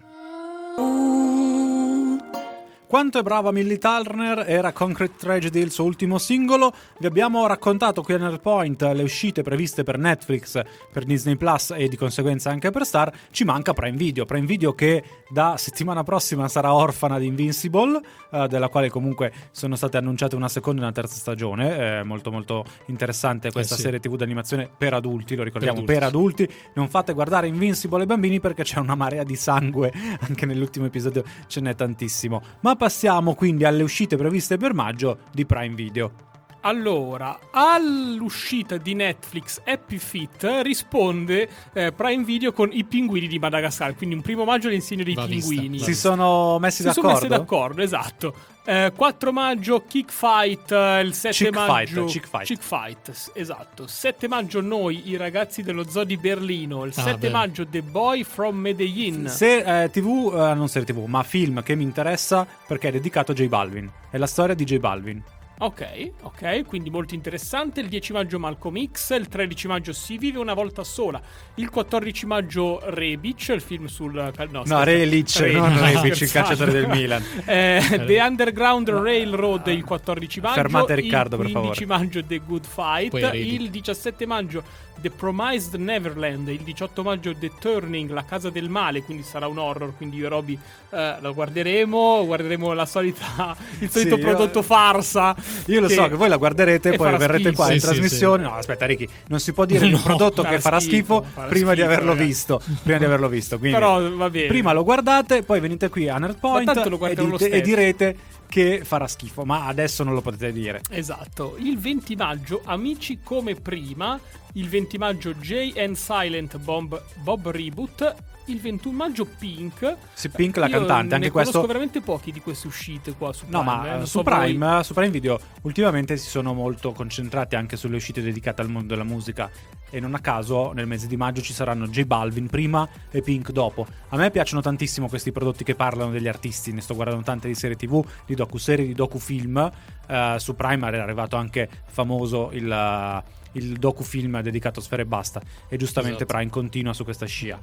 Quanto 2.88 3.18
è 3.18 3.22
brava 3.22 3.52
Millie 3.52 3.76
Turner 3.76 4.44
era 4.48 4.72
Concrete 4.72 5.16
Tragedy 5.18 5.60
il 5.60 5.70
suo 5.70 5.84
ultimo 5.84 6.16
singolo. 6.16 6.72
Vi 6.98 7.04
abbiamo 7.04 7.46
raccontato 7.46 8.00
qui 8.00 8.14
a 8.14 8.16
Nerdpoint 8.16 8.80
le 8.80 9.02
uscite 9.02 9.42
previste 9.42 9.82
per 9.82 9.98
Netflix, 9.98 10.58
per 10.90 11.04
Disney 11.04 11.36
Plus 11.36 11.74
e 11.76 11.86
di 11.86 11.98
conseguenza 11.98 12.48
anche 12.48 12.70
per 12.70 12.86
Star. 12.86 13.12
Ci 13.30 13.44
manca 13.44 13.74
Prime 13.74 13.98
Video. 13.98 14.24
Prime 14.24 14.46
Video 14.46 14.72
che 14.72 15.04
da 15.28 15.58
settimana 15.58 16.02
prossima 16.02 16.48
sarà 16.48 16.72
orfana 16.72 17.18
di 17.18 17.26
Invincible, 17.26 18.00
eh, 18.30 18.48
della 18.48 18.70
quale 18.70 18.88
comunque 18.88 19.34
sono 19.50 19.76
state 19.76 19.98
annunciate 19.98 20.34
una 20.34 20.48
seconda 20.48 20.80
e 20.80 20.84
una 20.84 20.92
terza 20.92 21.16
stagione. 21.16 21.98
Eh, 21.98 22.02
molto 22.04 22.30
molto 22.30 22.64
interessante 22.86 23.52
questa 23.52 23.74
Eh 23.74 23.76
sì. 23.76 23.82
serie 23.82 24.00
TV 24.00 24.16
d'animazione 24.16 24.66
per 24.74 24.94
adulti, 24.94 25.36
lo 25.36 25.42
ricordiamo, 25.42 25.82
Per 25.82 25.94
per 25.94 26.02
adulti. 26.04 26.48
Non 26.72 26.88
fate 26.88 27.12
guardare 27.12 27.48
Invincible 27.48 28.00
ai 28.00 28.06
bambini 28.06 28.40
perché 28.40 28.62
c'è 28.62 28.78
una 28.78 28.94
marea 28.94 29.24
di 29.24 29.36
sangue, 29.36 29.92
anche 30.26 30.46
nell'ultimo 30.46 30.86
episodio 30.86 31.22
ce 31.48 31.60
n'è 31.60 31.74
tantissimo. 31.74 32.40
Ma 32.60 32.76
passiamo 32.78 33.34
quindi 33.34 33.64
alle 33.64 33.82
uscite 33.82 34.16
previste 34.16 34.56
per 34.56 34.72
maggio 34.72 35.18
di 35.30 35.44
Prime 35.44 35.74
Video. 35.74 36.27
Allora, 36.72 37.38
all'uscita 37.50 38.76
di 38.76 38.92
Netflix 38.92 39.58
Happy 39.64 39.96
Feet 39.96 40.60
risponde 40.62 41.48
eh, 41.72 41.92
Prime 41.92 42.24
Video 42.24 42.52
con 42.52 42.68
i 42.70 42.84
pinguini 42.84 43.26
di 43.26 43.38
Madagascar, 43.38 43.94
quindi 43.94 44.14
un 44.16 44.20
primo 44.20 44.44
maggio 44.44 44.68
l'insegno 44.68 45.02
dei 45.02 45.14
Va 45.14 45.24
vista, 45.24 45.48
pinguini. 45.48 45.78
va 45.78 45.84
Si 45.86 45.94
sono 45.94 46.58
messi 46.58 46.82
Si 46.82 46.82
d'accordo? 46.82 47.00
sono 47.08 47.14
messi 47.14 47.28
d'accordo, 47.28 47.80
esatto. 47.82 48.34
Eh, 48.66 48.92
4 48.94 49.32
maggio 49.32 49.82
Kick 49.88 50.12
Fight, 50.12 50.70
eh, 50.70 51.00
il 51.00 51.14
7 51.14 51.34
Chick 51.34 51.54
maggio 51.56 52.06
Fight, 52.06 52.42
Chick 52.44 52.62
Fight. 52.62 53.10
s- 53.12 53.30
esatto. 53.32 53.86
7 53.86 54.28
maggio 54.28 54.60
noi, 54.60 55.08
i 55.08 55.16
ragazzi 55.16 55.62
dello 55.62 55.88
Zoo 55.88 56.04
di 56.04 56.18
Berlino, 56.18 56.84
il 56.84 56.92
Ah, 56.96 57.02
7 57.02 57.16
beh. 57.16 57.30
maggio 57.30 57.66
The 57.66 57.80
Boy 57.80 58.24
from 58.24 58.58
Medellin. 58.58 59.26
Se 59.28 59.84
eh, 59.84 59.88
TV, 59.90 60.34
eh, 60.34 60.52
non 60.54 60.68
serie 60.68 60.86
TV, 60.86 61.02
ma 61.06 61.22
film 61.22 61.62
che 61.62 61.74
mi 61.74 61.82
interessa 61.84 62.46
perché 62.66 62.88
è 62.88 62.92
dedicato 62.92 63.32
a 63.32 63.34
J 63.34 63.46
Balvin. 63.46 63.90
È 64.10 64.18
la 64.18 64.26
storia 64.26 64.54
di 64.54 64.64
J 64.64 64.76
Balvin. 64.76 65.22
Ok, 65.60 66.12
ok, 66.22 66.64
quindi 66.66 66.88
molto 66.88 67.14
interessante. 67.14 67.80
Il 67.80 67.88
10 67.88 68.12
maggio 68.12 68.38
Malcolm 68.38 68.80
X, 68.92 69.16
il 69.16 69.26
13 69.26 69.66
maggio 69.66 69.92
Si 69.92 70.16
vive 70.16 70.38
una 70.38 70.54
volta 70.54 70.84
sola, 70.84 71.20
il 71.56 71.68
14 71.68 72.26
maggio 72.26 72.80
Rebic, 72.84 73.48
il 73.48 73.60
film 73.60 73.86
sul... 73.86 74.14
No, 74.50 74.62
No. 74.64 74.84
Relic, 74.84 75.40
non 75.40 75.78
Rebic, 75.80 76.20
il 76.20 76.30
calciatore 76.30 76.72
del 76.72 76.86
Milan. 76.88 77.24
Eh, 77.48 78.02
The 78.06 78.20
Underground 78.20 78.88
Railroad 78.90 79.66
il 79.68 79.82
14 79.84 80.40
maggio. 80.40 80.54
Fermate 80.54 80.94
Riccardo, 80.94 81.36
per 81.36 81.46
il 81.46 81.52
favore. 81.52 81.74
15 81.74 81.86
maggio 81.86 82.24
The 82.24 82.40
Good 82.44 82.66
Fight. 82.66 83.34
Il 83.34 83.70
17 83.70 84.26
maggio 84.26 84.62
The 85.00 85.10
Promised 85.10 85.74
Neverland. 85.74 86.48
Il 86.48 86.60
18 86.60 87.02
maggio 87.02 87.34
The 87.34 87.50
Turning, 87.58 88.10
La 88.10 88.24
casa 88.24 88.50
del 88.50 88.68
male. 88.68 89.02
Quindi 89.02 89.22
sarà 89.22 89.46
un 89.46 89.58
horror. 89.58 89.92
Quindi 89.96 90.16
io 90.16 90.26
e 90.26 90.28
Roby 90.28 90.58
eh, 90.90 91.16
lo 91.20 91.34
guarderemo. 91.34 92.24
Guarderemo 92.26 92.72
la 92.72 92.86
solita, 92.86 93.56
il 93.80 93.90
solito 93.90 94.16
Sì, 94.16 94.20
io- 94.20 94.26
prodotto 94.28 94.62
farsa. 94.62 95.34
Io 95.66 95.80
lo 95.80 95.88
so 95.88 96.08
che 96.08 96.14
voi 96.16 96.28
la 96.28 96.36
guarderete, 96.36 96.92
e 96.92 96.96
poi 96.96 97.16
verrete 97.16 97.42
schifo. 97.48 97.54
qua 97.62 97.72
in 97.72 97.72
Sì, 97.72 97.78
sì, 97.86 97.86
trasmissione. 97.92 98.42
No, 98.42 98.54
aspetta, 98.54 98.86
Ricky, 98.86 99.08
non 99.28 99.40
si 99.40 99.52
può 99.52 99.64
dire 99.64 99.86
di 99.86 99.92
un 99.92 99.98
No, 100.04 100.04
prodotto 100.04 100.42
farà 100.42 100.54
che 100.54 100.60
farà 100.60 100.80
schifo, 100.80 101.22
farà 101.34 101.48
prima 101.48 101.74
di 101.74 101.80
schifo, 101.80 101.92
averlo 101.92 102.10
ragazzi. 102.12 102.26
visto. 102.26 102.60
Prima 102.82 102.98
di 102.98 103.04
averlo 103.04 103.28
visto. 103.28 103.58
Quindi, 103.58 103.76
Però 103.78 104.10
va 104.16 104.30
bene. 104.30 104.46
prima 104.48 104.72
lo 104.72 104.84
guardate, 104.84 105.42
poi 105.42 105.60
venite 105.60 105.88
qui 105.88 106.08
a 106.08 106.18
tanto 106.64 106.88
lo 106.88 106.98
e, 107.06 107.14
dite- 107.14 107.50
e 107.50 107.60
direte 107.60 108.16
che 108.48 108.80
farà 108.84 109.06
schifo. 109.06 109.44
Ma 109.44 109.66
adesso 109.66 110.02
non 110.02 110.14
lo 110.14 110.20
potete 110.20 110.52
dire. 110.52 110.80
Esatto, 110.90 111.56
il 111.58 111.78
20 111.78 112.16
maggio 112.16 112.62
Amici 112.64 113.20
come 113.22 113.54
prima, 113.54 114.18
il 114.54 114.68
20 114.68 114.98
maggio 114.98 115.34
Jay 115.34 115.72
and 115.78 115.94
Silent 115.94 116.58
Bomb, 116.58 117.00
Bob 117.22 117.48
Reboot, 117.50 118.14
il 118.48 118.60
21 118.60 118.96
maggio 118.96 119.26
Pink. 119.26 119.96
Sì, 120.12 120.28
Pink, 120.28 120.56
la 120.56 120.66
Io 120.66 120.78
cantante, 120.78 121.14
anche 121.14 121.30
conosco 121.30 121.50
questo. 121.52 121.66
veramente 121.66 122.00
pochi 122.00 122.32
di 122.32 122.40
queste 122.40 122.66
uscite 122.66 123.12
qua 123.12 123.32
su 123.32 123.46
No, 123.48 123.62
Prime, 123.62 123.76
ma 123.76 123.86
eh, 123.86 123.96
eh, 123.96 124.00
su, 124.00 124.06
so 124.06 124.22
voi. 124.22 124.34
Prime, 124.34 124.82
su 124.84 124.94
Prime 124.94 125.10
Video 125.10 125.38
ultimamente 125.62 126.16
si 126.16 126.28
sono 126.28 126.54
molto 126.54 126.92
concentrati 126.92 127.56
anche 127.56 127.76
sulle 127.76 127.96
uscite 127.96 128.22
dedicate 128.22 128.62
al 128.62 128.68
mondo 128.68 128.88
della 128.88 129.04
musica. 129.04 129.50
E 129.90 130.00
non 130.00 130.14
a 130.14 130.18
caso 130.20 130.72
nel 130.72 130.86
mese 130.86 131.06
di 131.06 131.16
maggio 131.16 131.40
ci 131.40 131.54
saranno 131.54 131.88
J 131.88 132.02
Balvin 132.04 132.46
prima 132.48 132.86
e 133.10 133.22
Pink 133.22 133.52
dopo. 133.52 133.86
A 134.10 134.16
me 134.16 134.30
piacciono 134.30 134.60
tantissimo 134.60 135.08
questi 135.08 135.32
prodotti 135.32 135.64
che 135.64 135.74
parlano 135.74 136.10
degli 136.10 136.28
artisti. 136.28 136.72
Ne 136.72 136.82
sto 136.82 136.94
guardando 136.94 137.22
tante 137.22 137.48
di 137.48 137.54
serie 137.54 137.76
TV, 137.76 138.04
di 138.26 138.34
docuserie, 138.34 138.84
di 138.86 138.92
docufilm. 138.94 139.70
Eh, 140.06 140.36
su 140.38 140.54
Prime 140.54 140.86
era 140.86 141.02
arrivato 141.02 141.36
anche 141.36 141.68
famoso 141.86 142.50
il, 142.52 142.70
eh, 142.70 143.22
il 143.52 143.78
docufilm 143.78 144.40
dedicato 144.42 144.80
a 144.80 144.82
Sfere 144.82 145.02
e 145.02 145.06
Basta. 145.06 145.40
E 145.68 145.76
giustamente 145.78 146.24
Esatto. 146.24 146.34
Prime 146.36 146.50
continua 146.50 146.92
su 146.92 147.04
questa 147.04 147.24
scia. 147.24 147.58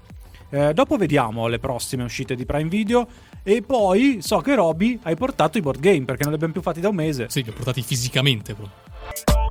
Eh, 0.49 0.73
dopo 0.73 0.97
vediamo 0.97 1.47
le 1.47 1.59
prossime 1.59 2.03
uscite 2.03 2.35
di 2.35 2.45
Prime 2.45 2.69
Video. 2.69 3.07
E 3.43 3.61
poi 3.61 4.19
so 4.21 4.39
che 4.39 4.55
Roby 4.55 4.99
hai 5.03 5.15
portato 5.15 5.57
i 5.57 5.61
board 5.61 5.79
game 5.79 6.05
perché 6.05 6.23
non 6.23 6.29
li 6.29 6.35
abbiamo 6.35 6.53
più 6.53 6.61
fatti 6.61 6.79
da 6.79 6.89
un 6.89 6.95
mese. 6.95 7.27
Sì, 7.29 7.43
li 7.43 7.49
ho 7.49 7.53
portati 7.53 7.81
fisicamente 7.81 8.53
proprio. 8.53 9.44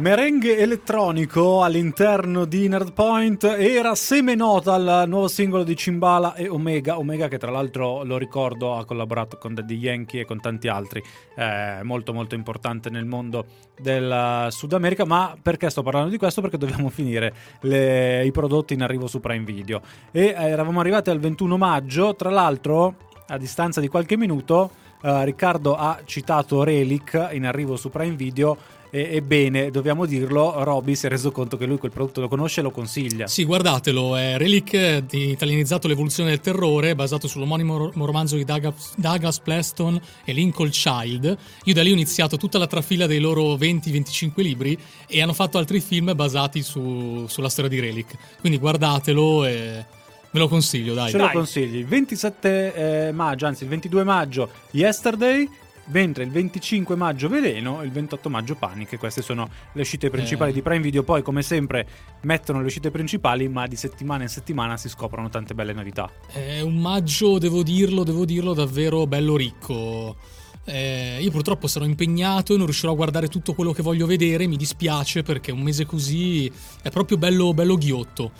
Merengue 0.00 0.56
elettronico 0.56 1.62
all'interno 1.62 2.46
di 2.46 2.66
Nerdpoint 2.68 3.44
era 3.44 3.94
seme 3.94 4.34
nota 4.34 4.72
al 4.72 5.04
nuovo 5.06 5.28
singolo 5.28 5.62
di 5.62 5.76
Cimbala 5.76 6.32
e 6.36 6.48
Omega. 6.48 6.96
Omega, 6.96 7.28
che 7.28 7.36
tra 7.36 7.50
l'altro 7.50 8.02
lo 8.02 8.16
ricordo, 8.16 8.76
ha 8.76 8.86
collaborato 8.86 9.36
con 9.36 9.52
Daddy 9.52 9.76
Yankee 9.76 10.22
e 10.22 10.24
con 10.24 10.40
tanti 10.40 10.68
altri. 10.68 11.04
Eh, 11.36 11.80
molto, 11.82 12.14
molto 12.14 12.34
importante 12.34 12.88
nel 12.88 13.04
mondo 13.04 13.44
del 13.78 14.46
Sud 14.48 14.72
America. 14.72 15.04
Ma 15.04 15.36
perché 15.40 15.68
sto 15.68 15.82
parlando 15.82 16.08
di 16.08 16.16
questo? 16.16 16.40
Perché 16.40 16.56
dobbiamo 16.56 16.88
finire 16.88 17.34
le- 17.60 18.24
i 18.24 18.30
prodotti 18.30 18.72
in 18.72 18.82
arrivo 18.82 19.06
su 19.06 19.20
Prime 19.20 19.44
Video. 19.44 19.82
E 20.12 20.28
eh, 20.28 20.32
eravamo 20.34 20.80
arrivati 20.80 21.10
al 21.10 21.18
21 21.18 21.58
maggio. 21.58 22.16
Tra 22.16 22.30
l'altro, 22.30 22.94
a 23.26 23.36
distanza 23.36 23.80
di 23.80 23.88
qualche 23.88 24.16
minuto, 24.16 24.70
eh, 25.02 25.24
Riccardo 25.26 25.76
ha 25.76 26.00
citato 26.04 26.62
Relic 26.62 27.28
in 27.32 27.44
arrivo 27.44 27.76
su 27.76 27.90
Prime 27.90 28.16
Video. 28.16 28.78
E, 28.90 29.08
ebbene, 29.14 29.70
dobbiamo 29.70 30.04
dirlo, 30.04 30.64
Roby 30.64 30.96
si 30.96 31.06
è 31.06 31.08
reso 31.08 31.30
conto 31.30 31.56
che 31.56 31.64
lui 31.64 31.78
quel 31.78 31.92
prodotto 31.92 32.20
lo 32.20 32.28
conosce 32.28 32.60
e 32.60 32.62
lo 32.64 32.70
consiglia. 32.72 33.26
Sì, 33.28 33.44
guardatelo, 33.44 34.16
è 34.16 34.36
Relic 34.36 34.72
eh, 34.74 35.04
di 35.06 35.30
italianizzato 35.30 35.86
l'evoluzione 35.86 36.30
del 36.30 36.40
terrore, 36.40 36.94
basato 36.96 37.28
sull'omonimo 37.28 37.76
ro- 37.76 37.92
romanzo 37.94 38.36
di 38.36 38.44
Douglas, 38.44 38.94
Douglas 38.96 39.38
Preston 39.38 40.00
e 40.24 40.32
Lincoln 40.32 40.70
Child. 40.70 41.36
Io 41.64 41.74
da 41.74 41.82
lì 41.82 41.90
ho 41.90 41.94
iniziato 41.94 42.36
tutta 42.36 42.58
la 42.58 42.66
trafila 42.66 43.06
dei 43.06 43.20
loro 43.20 43.54
20-25 43.54 44.30
libri 44.42 44.76
e 45.06 45.22
hanno 45.22 45.34
fatto 45.34 45.58
altri 45.58 45.80
film 45.80 46.12
basati 46.14 46.62
su- 46.62 47.26
sulla 47.28 47.48
storia 47.48 47.70
di 47.70 47.78
Relic. 47.80 48.14
Quindi 48.40 48.58
guardatelo 48.58 49.44
e 49.44 49.84
ve 50.32 50.38
lo 50.38 50.48
consiglio, 50.48 50.94
dai. 50.94 51.10
Ce 51.10 51.16
lo 51.16 51.24
Dai. 51.24 51.32
consigli. 51.34 51.76
Il 51.76 51.86
27 51.86 53.08
eh, 53.08 53.12
maggio, 53.12 53.46
anzi 53.46 53.62
il 53.62 53.68
22 53.68 54.04
maggio, 54.04 54.50
Yesterday. 54.72 55.48
Mentre 55.90 56.22
il 56.24 56.30
25 56.30 56.94
maggio 56.94 57.28
Veleno 57.28 57.82
e 57.82 57.84
il 57.84 57.90
28 57.90 58.30
maggio 58.30 58.54
Panic. 58.54 58.96
Queste 58.96 59.22
sono 59.22 59.48
le 59.72 59.80
uscite 59.80 60.08
principali 60.10 60.50
Eh. 60.50 60.54
di 60.54 60.62
Prime 60.62 60.80
Video. 60.80 61.02
Poi, 61.02 61.22
come 61.22 61.42
sempre, 61.42 61.86
mettono 62.22 62.60
le 62.60 62.66
uscite 62.66 62.90
principali, 62.90 63.48
ma 63.48 63.66
di 63.66 63.76
settimana 63.76 64.22
in 64.22 64.28
settimana 64.28 64.76
si 64.76 64.88
scoprono 64.88 65.28
tante 65.28 65.54
belle 65.54 65.72
novità. 65.72 66.10
È 66.28 66.60
un 66.60 66.76
maggio, 66.76 67.38
devo 67.38 67.62
dirlo, 67.62 68.04
devo 68.04 68.24
dirlo, 68.24 68.54
davvero 68.54 69.06
bello 69.06 69.36
ricco. 69.36 70.16
Eh, 70.64 71.18
io 71.20 71.30
purtroppo 71.30 71.66
sarò 71.66 71.84
impegnato 71.84 72.54
e 72.54 72.56
non 72.56 72.66
riuscirò 72.66 72.92
a 72.92 72.94
guardare 72.94 73.26
tutto 73.28 73.54
quello 73.54 73.72
che 73.72 73.82
voglio 73.82 74.06
vedere, 74.06 74.46
mi 74.46 74.56
dispiace 74.56 75.22
perché 75.22 75.50
un 75.50 75.62
mese 75.62 75.86
così 75.86 76.52
è 76.82 76.90
proprio 76.90 77.16
bello, 77.16 77.52
bello 77.54 77.76
ghiotto. 77.76 78.30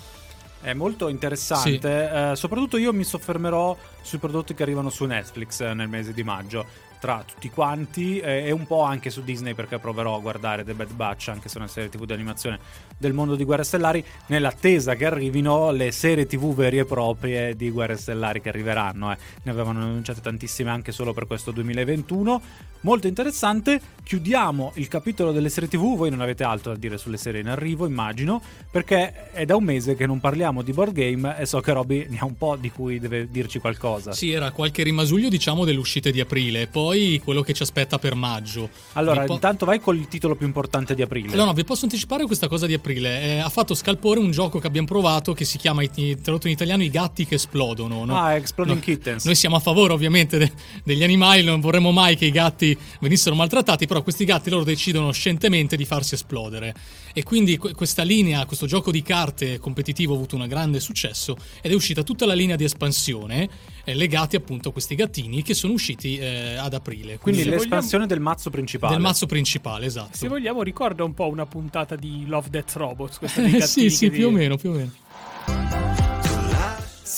È 0.60 0.74
molto 0.74 1.08
interessante. 1.08 2.30
Eh, 2.30 2.36
soprattutto 2.36 2.76
io 2.76 2.92
mi 2.92 3.02
soffermerò 3.02 3.76
sui 4.02 4.18
prodotti 4.18 4.54
che 4.54 4.62
arrivano 4.62 4.90
su 4.90 5.06
Netflix 5.06 5.60
eh, 5.62 5.72
nel 5.74 5.88
mese 5.88 6.12
di 6.12 6.22
maggio. 6.22 6.88
Tra 7.00 7.24
tutti 7.24 7.48
quanti 7.48 8.18
eh, 8.18 8.44
e 8.44 8.50
un 8.50 8.66
po' 8.66 8.82
anche 8.82 9.08
su 9.08 9.24
Disney 9.24 9.54
perché 9.54 9.78
proverò 9.78 10.16
a 10.16 10.20
guardare 10.20 10.64
The 10.64 10.74
Bad 10.74 10.92
Batch, 10.92 11.28
anche 11.28 11.48
se 11.48 11.54
è 11.54 11.58
una 11.58 11.68
serie 11.68 11.88
TV 11.88 12.04
di 12.04 12.12
animazione 12.12 12.58
del 13.00 13.14
mondo 13.14 13.34
di 13.34 13.44
Guerre 13.44 13.64
Stellari, 13.64 14.04
nell'attesa 14.26 14.94
che 14.94 15.06
arrivino 15.06 15.70
le 15.70 15.90
serie 15.90 16.26
TV 16.26 16.54
vere 16.54 16.76
e 16.76 16.84
proprie 16.84 17.56
di 17.56 17.70
Guerre 17.70 17.96
Stellari 17.96 18.42
che 18.42 18.50
arriveranno. 18.50 19.10
eh. 19.10 19.16
Ne 19.42 19.50
avevano 19.50 19.80
annunciate 19.80 20.20
tantissime 20.20 20.68
anche 20.70 20.92
solo 20.92 21.14
per 21.14 21.26
questo 21.26 21.50
2021. 21.50 22.42
Molto 22.82 23.06
interessante. 23.06 23.80
Chiudiamo 24.02 24.72
il 24.74 24.88
capitolo 24.88 25.32
delle 25.32 25.48
serie 25.48 25.68
TV. 25.68 25.96
Voi 25.96 26.10
non 26.10 26.20
avete 26.20 26.44
altro 26.44 26.72
da 26.72 26.78
dire 26.78 26.98
sulle 26.98 27.16
serie 27.16 27.40
in 27.40 27.48
arrivo, 27.48 27.86
immagino, 27.86 28.40
perché 28.70 29.30
è 29.32 29.44
da 29.46 29.56
un 29.56 29.64
mese 29.64 29.94
che 29.96 30.06
non 30.06 30.20
parliamo 30.20 30.62
di 30.62 30.72
board 30.72 30.92
game 30.92 31.38
e 31.38 31.46
so 31.46 31.60
che 31.60 31.72
Robby 31.72 32.06
ne 32.08 32.18
ha 32.18 32.24
un 32.26 32.36
po' 32.36 32.56
di 32.56 32.70
cui 32.70 32.98
deve 32.98 33.28
dirci 33.30 33.58
qualcosa. 33.60 34.12
Sì, 34.12 34.30
era 34.32 34.50
qualche 34.50 34.82
rimasuglio, 34.82 35.28
diciamo, 35.28 35.64
delle 35.64 35.78
uscite 35.78 36.10
di 36.10 36.20
aprile. 36.20 36.66
Poi 36.66 37.20
quello 37.24 37.40
che 37.42 37.54
ci 37.54 37.62
aspetta 37.62 37.98
per 37.98 38.14
maggio. 38.14 38.68
Allora, 38.92 39.24
po- 39.24 39.32
intanto 39.32 39.64
vai 39.64 39.80
col 39.80 40.06
titolo 40.08 40.34
più 40.34 40.46
importante 40.46 40.94
di 40.94 41.02
aprile. 41.02 41.34
No, 41.36 41.44
no, 41.46 41.52
vi 41.54 41.64
posso 41.64 41.84
anticipare 41.84 42.26
questa 42.26 42.48
cosa 42.48 42.66
di 42.66 42.74
aprile. 42.74 42.89
Eh, 42.98 43.38
ha 43.38 43.48
fatto 43.48 43.74
scalpore 43.74 44.18
un 44.20 44.30
gioco 44.30 44.58
che 44.58 44.66
abbiamo 44.66 44.86
provato 44.86 45.32
che 45.32 45.44
si 45.44 45.58
chiama, 45.58 45.82
tradotto 45.86 46.46
in 46.46 46.52
italiano, 46.52 46.82
I 46.82 46.90
gatti 46.90 47.26
che 47.26 47.36
esplodono. 47.36 48.04
no? 48.04 48.16
Ah, 48.18 48.34
Exploding 48.34 48.76
No, 48.78 48.82
Kittens. 48.82 49.24
Noi 49.24 49.34
siamo 49.34 49.56
a 49.56 49.60
favore 49.60 49.92
ovviamente 49.92 50.38
de- 50.38 50.52
degli 50.84 51.02
animali, 51.02 51.42
non 51.42 51.60
vorremmo 51.60 51.92
mai 51.92 52.16
che 52.16 52.26
i 52.26 52.30
gatti 52.30 52.76
venissero 53.00 53.34
maltrattati, 53.34 53.86
però 53.86 54.02
questi 54.02 54.24
gatti 54.24 54.50
loro 54.50 54.64
decidono 54.64 55.12
scientemente 55.12 55.76
di 55.76 55.84
farsi 55.84 56.14
esplodere. 56.14 56.74
E 57.12 57.22
quindi 57.22 57.56
que- 57.56 57.74
questa 57.74 58.02
linea, 58.02 58.44
questo 58.46 58.66
gioco 58.66 58.90
di 58.90 59.02
carte 59.02 59.58
competitivo 59.58 60.12
ha 60.12 60.16
avuto 60.16 60.36
un 60.36 60.46
grande 60.46 60.80
successo 60.80 61.36
ed 61.60 61.72
è 61.72 61.74
uscita 61.74 62.02
tutta 62.02 62.26
la 62.26 62.34
linea 62.34 62.56
di 62.56 62.64
espansione 62.64 63.48
eh, 63.84 63.94
legati 63.94 64.36
appunto 64.36 64.70
a 64.70 64.72
questi 64.72 64.94
gattini 64.94 65.42
che 65.42 65.54
sono 65.54 65.72
usciti 65.72 66.18
eh, 66.18 66.56
ad 66.56 66.74
aprile. 66.74 67.18
Quindi 67.18 67.42
se 67.42 67.50
l'espansione 67.50 68.06
del 68.06 68.20
mazzo 68.20 68.50
principale. 68.50 68.94
del 68.94 69.02
mazzo 69.02 69.26
principale, 69.26 69.86
esatto. 69.86 70.16
Se 70.16 70.28
vogliamo, 70.28 70.62
ricorda 70.62 71.04
un 71.04 71.14
po' 71.14 71.28
una 71.28 71.46
puntata 71.46 71.96
di 71.96 72.24
Love 72.26 72.48
Death 72.50 72.72
Robots. 72.74 73.18
Questa 73.18 73.40
dei 73.42 73.52
gattini 73.52 73.90
sì, 73.90 73.90
sì, 73.90 74.10
più 74.10 74.28
o 74.28 74.30
meno, 74.30 74.56
più 74.56 74.70
o 74.70 74.74
meno. 74.74 74.92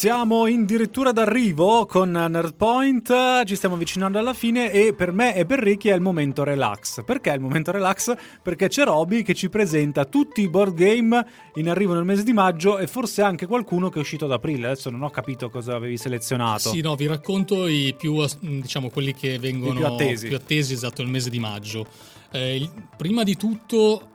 Siamo 0.03 0.47
addirittura 0.47 1.13
d'arrivo 1.13 1.87
con 1.87 2.11
Nerdpoint, 2.11 3.45
ci 3.45 3.55
stiamo 3.55 3.77
avvicinando 3.77 4.19
alla 4.19 4.35
fine 4.35 4.73
e 4.73 4.95
per 4.95 5.13
me 5.13 5.37
e 5.37 5.47
per 5.47 5.61
Ricky 5.61 5.91
è 5.91 5.95
il 5.95 6.01
momento 6.01 6.43
relax. 6.43 7.05
Perché 7.05 7.31
è 7.31 7.35
il 7.35 7.41
momento 7.41 7.71
relax? 7.71 8.13
Perché 8.43 8.67
c'è 8.67 8.83
Roby 8.83 9.23
che 9.23 9.33
ci 9.33 9.49
presenta 9.49 10.05
tutti 10.05 10.41
i 10.41 10.49
board 10.49 10.75
game 10.75 11.25
in 11.55 11.69
arrivo 11.69 11.95
nel 11.95 12.03
mese 12.03 12.25
di 12.25 12.33
maggio 12.33 12.79
e 12.79 12.89
forse 12.89 13.23
anche 13.23 13.47
qualcuno 13.47 13.91
che 13.91 13.99
è 13.99 14.01
uscito 14.01 14.25
ad 14.25 14.33
aprile. 14.33 14.67
Adesso 14.67 14.91
non 14.91 15.05
ho 15.05 15.11
capito 15.11 15.49
cosa 15.51 15.77
avevi 15.77 15.97
selezionato. 15.97 16.71
Sì, 16.71 16.81
no, 16.81 16.97
vi 16.97 17.07
racconto 17.07 17.69
i 17.69 17.95
più, 17.97 18.17
as- 18.17 18.41
diciamo, 18.41 18.91
quelli 18.91 19.15
che 19.15 19.39
vengono 19.39 19.75
I 19.75 19.77
più 19.77 19.87
attesi. 19.87 20.27
più 20.27 20.35
attesi, 20.35 20.73
esatto, 20.73 21.03
nel 21.03 21.13
mese 21.13 21.31
di 21.31 21.39
maggio. 21.39 21.87
Eh, 22.33 22.57
il- 22.57 22.71
prima 22.97 23.23
di 23.23 23.37
tutto, 23.37 24.09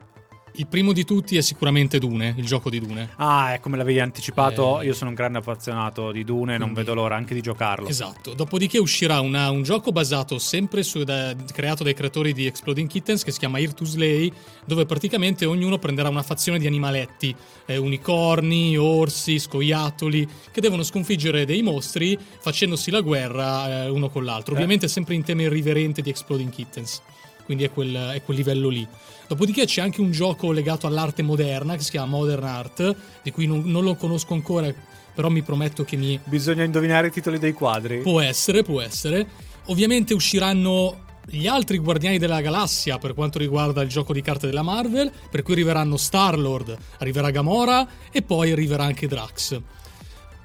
il 0.60 0.66
primo 0.68 0.92
di 0.92 1.06
tutti 1.06 1.38
è 1.38 1.42
sicuramente 1.42 2.00
Dune, 2.00 2.34
il 2.36 2.46
gioco 2.46 2.70
di 2.72 2.80
Dune. 2.80 3.10
Ah, 3.18 3.54
è 3.54 3.60
come 3.60 3.78
l'avevi 3.78 4.00
anticipato, 4.00 4.82
Eh. 4.82 4.86
io 4.86 4.94
sono 4.94 5.10
un 5.12 5.16
grande 5.16 5.38
appassionato 5.38 6.12
di 6.12 6.24
Dune 6.24 6.56
e 6.56 6.58
non 6.58 6.72
Quindi- 6.72 6.80
vedo 6.90 6.94
l'ora 6.96 7.16
anche 7.16 7.36
di 7.36 7.42
giocarlo. 7.42 7.88
Esatto. 7.88 8.34
Dopodiché 8.34 8.80
uscirà 8.80 9.20
una- 9.20 9.52
un 9.52 9.62
gioco 9.62 9.92
basato 9.92 10.40
sempre 10.40 10.82
su, 10.82 11.04
da- 11.04 11.36
creato 11.54 11.84
dai 11.84 11.94
creatori 11.94 12.34
di 12.34 12.48
Exploding 12.48 12.90
Kittens 12.90 13.24
che 13.24 13.32
si 13.32 13.38
chiama 13.40 13.60
Here 13.60 13.74
to 13.74 13.86
Slay, 13.86 14.32
dove 14.66 14.86
praticamente 14.88 15.46
ognuno 15.46 15.78
prenderà 15.78 16.10
una 16.10 16.24
fazione 16.24 16.58
di 16.58 16.66
animaletti, 16.66 17.36
eh, 17.68 17.78
unicorni, 17.78 18.76
orsi, 18.78 19.38
scoiattoli, 19.38 20.28
che 20.52 20.60
devono 20.62 20.82
sconfiggere 20.82 21.46
dei 21.46 21.62
mostri 21.62 22.18
facendosi 22.40 22.90
la 22.90 23.02
guerra 23.02 23.84
eh, 23.86 23.90
uno 23.90 24.10
con 24.10 24.24
l'altro. 24.26 24.54
Eh. 24.54 24.56
Ovviamente 24.56 24.88
sempre 24.88 25.14
in 25.14 25.24
tema 25.24 25.44
irriverente 25.44 26.02
di 26.02 26.10
Exploding 26.10 26.50
Kittens. 26.50 27.02
Quindi 27.46 27.64
è 27.64 27.72
quel, 27.72 27.94
è 28.16 28.22
quel 28.24 28.36
livello 28.38 28.68
lì. 28.70 28.86
Dopodiché 29.28 29.66
c'è 29.66 29.82
anche 29.82 30.02
un 30.02 30.12
gioco 30.12 30.52
legato 30.52 30.88
all'arte 30.88 31.22
moderna 31.22 31.76
che 31.76 31.84
si 31.84 31.92
chiama 31.92 32.08
Modern 32.08 32.46
Art, 32.46 32.96
di 33.22 33.32
cui 33.32 33.46
non, 33.46 33.64
non 33.66 33.84
lo 33.84 33.96
conosco 33.96 34.34
ancora, 34.34 34.74
però 35.14 35.30
mi 35.30 35.42
prometto 35.42 35.84
che 35.84 35.98
mi, 35.98 36.20
Bisogna 36.24 36.64
indovinare 36.64 37.08
i 37.08 37.12
titoli 37.12 37.38
dei 37.38 37.54
quadri. 37.54 38.00
Può 38.00 38.22
essere, 38.22 38.64
può 38.64 38.82
essere. 38.82 39.28
Ovviamente 39.66 40.14
usciranno 40.14 41.06
gli 41.30 41.46
altri 41.46 41.78
Guardiani 41.78 42.18
della 42.18 42.40
Galassia 42.40 42.98
per 43.00 43.14
quanto 43.14 43.38
riguarda 43.38 43.82
il 43.82 43.90
gioco 43.90 44.14
di 44.14 44.22
carte 44.22 44.48
della 44.48 44.62
Marvel, 44.62 45.12
per 45.30 45.44
cui 45.44 45.54
arriveranno 45.54 45.98
Star-Lord, 45.98 46.78
arriverà 47.00 47.30
Gamora 47.32 47.86
e 48.10 48.22
poi 48.22 48.52
arriverà 48.52 48.86
anche 48.86 49.08
Drax. 49.08 49.60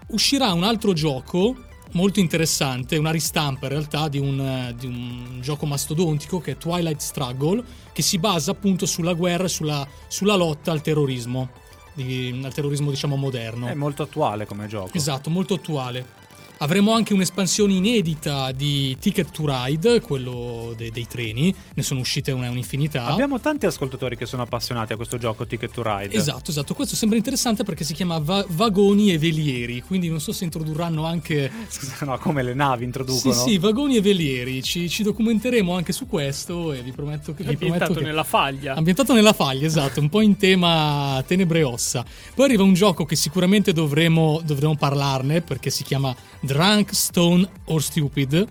Uscirà 0.09 0.53
un 0.53 0.64
altro 0.64 0.93
gioco 0.93 1.57
molto 1.93 2.20
interessante, 2.20 2.97
una 2.97 3.11
ristampa 3.11 3.66
in 3.66 3.72
realtà 3.72 4.09
di 4.09 4.18
un, 4.18 4.40
eh, 4.40 4.74
di 4.76 4.86
un 4.86 5.38
gioco 5.40 5.66
mastodontico 5.66 6.40
che 6.40 6.53
è 6.53 6.57
Twilight 6.57 7.01
Struggle, 7.01 7.62
che 7.93 8.03
si 8.03 8.18
basa 8.18 8.53
appunto 8.53 8.86
sulla 8.86 9.12
guerra 9.14 9.45
e 9.45 9.49
sulla, 9.49 9.86
sulla 10.07 10.34
lotta 10.34 10.72
al 10.72 10.80
terrorismo, 10.80 11.51
di- 11.93 12.40
al 12.43 12.53
terrorismo 12.55 12.90
diciamo 12.90 13.16
moderno. 13.16 13.66
È 13.68 13.74
molto 13.74 14.03
attuale 14.03 14.47
come 14.47 14.66
gioco. 14.66 14.97
Esatto, 14.97 15.30
molto 15.30 15.55
attuale. 15.55 16.20
Avremo 16.62 16.92
anche 16.92 17.12
un'espansione 17.12 17.72
inedita 17.72 18.52
di 18.52 18.96
Ticket 19.00 19.32
to 19.32 19.42
Ride, 19.46 20.00
quello 20.00 20.72
de- 20.76 20.92
dei 20.92 21.08
treni, 21.08 21.52
ne 21.74 21.82
sono 21.82 21.98
uscite 21.98 22.30
una- 22.30 22.50
un'infinità. 22.50 23.06
Abbiamo 23.06 23.40
tanti 23.40 23.66
ascoltatori 23.66 24.16
che 24.16 24.26
sono 24.26 24.42
appassionati 24.42 24.92
a 24.92 24.96
questo 24.96 25.18
gioco 25.18 25.44
Ticket 25.44 25.72
to 25.72 25.82
Ride. 25.84 26.14
Esatto, 26.14 26.52
esatto. 26.52 26.74
Questo 26.74 26.94
sembra 26.94 27.18
interessante 27.18 27.64
perché 27.64 27.82
si 27.82 27.94
chiama 27.94 28.20
va- 28.20 28.46
Vagoni 28.48 29.12
e 29.12 29.18
Velieri, 29.18 29.82
quindi 29.82 30.08
non 30.08 30.20
so 30.20 30.30
se 30.30 30.44
introdurranno 30.44 31.04
anche... 31.04 31.50
Scusa, 31.66 32.04
no, 32.06 32.16
come 32.18 32.44
le 32.44 32.54
navi 32.54 32.84
introducono. 32.84 33.34
Sì, 33.34 33.40
sì, 33.50 33.58
Vagoni 33.58 33.96
e 33.96 34.00
Velieri. 34.00 34.62
Ci, 34.62 34.88
ci 34.88 35.02
documenteremo 35.02 35.74
anche 35.74 35.92
su 35.92 36.06
questo 36.06 36.72
e 36.72 36.80
vi 36.82 36.92
prometto 36.92 37.34
che... 37.34 37.42
Vi 37.42 37.56
prometto 37.56 37.64
Ambientato 37.64 37.98
che... 37.98 38.04
nella 38.04 38.22
faglia. 38.22 38.74
Ambientato 38.74 39.12
nella 39.14 39.32
faglia, 39.32 39.66
esatto, 39.66 39.98
un 39.98 40.08
po' 40.08 40.20
in 40.20 40.36
tema 40.36 41.20
tenebre 41.26 41.58
e 41.58 41.62
ossa. 41.64 42.04
Poi 42.36 42.44
arriva 42.44 42.62
un 42.62 42.74
gioco 42.74 43.04
che 43.04 43.16
sicuramente 43.16 43.72
dovremo, 43.72 44.40
dovremo 44.44 44.76
parlarne 44.76 45.40
perché 45.40 45.68
si 45.68 45.82
chiama 45.82 46.14
Drunk, 46.53 46.94
Stone 46.94 47.48
or 47.66 47.82
Stupid. 47.82 48.46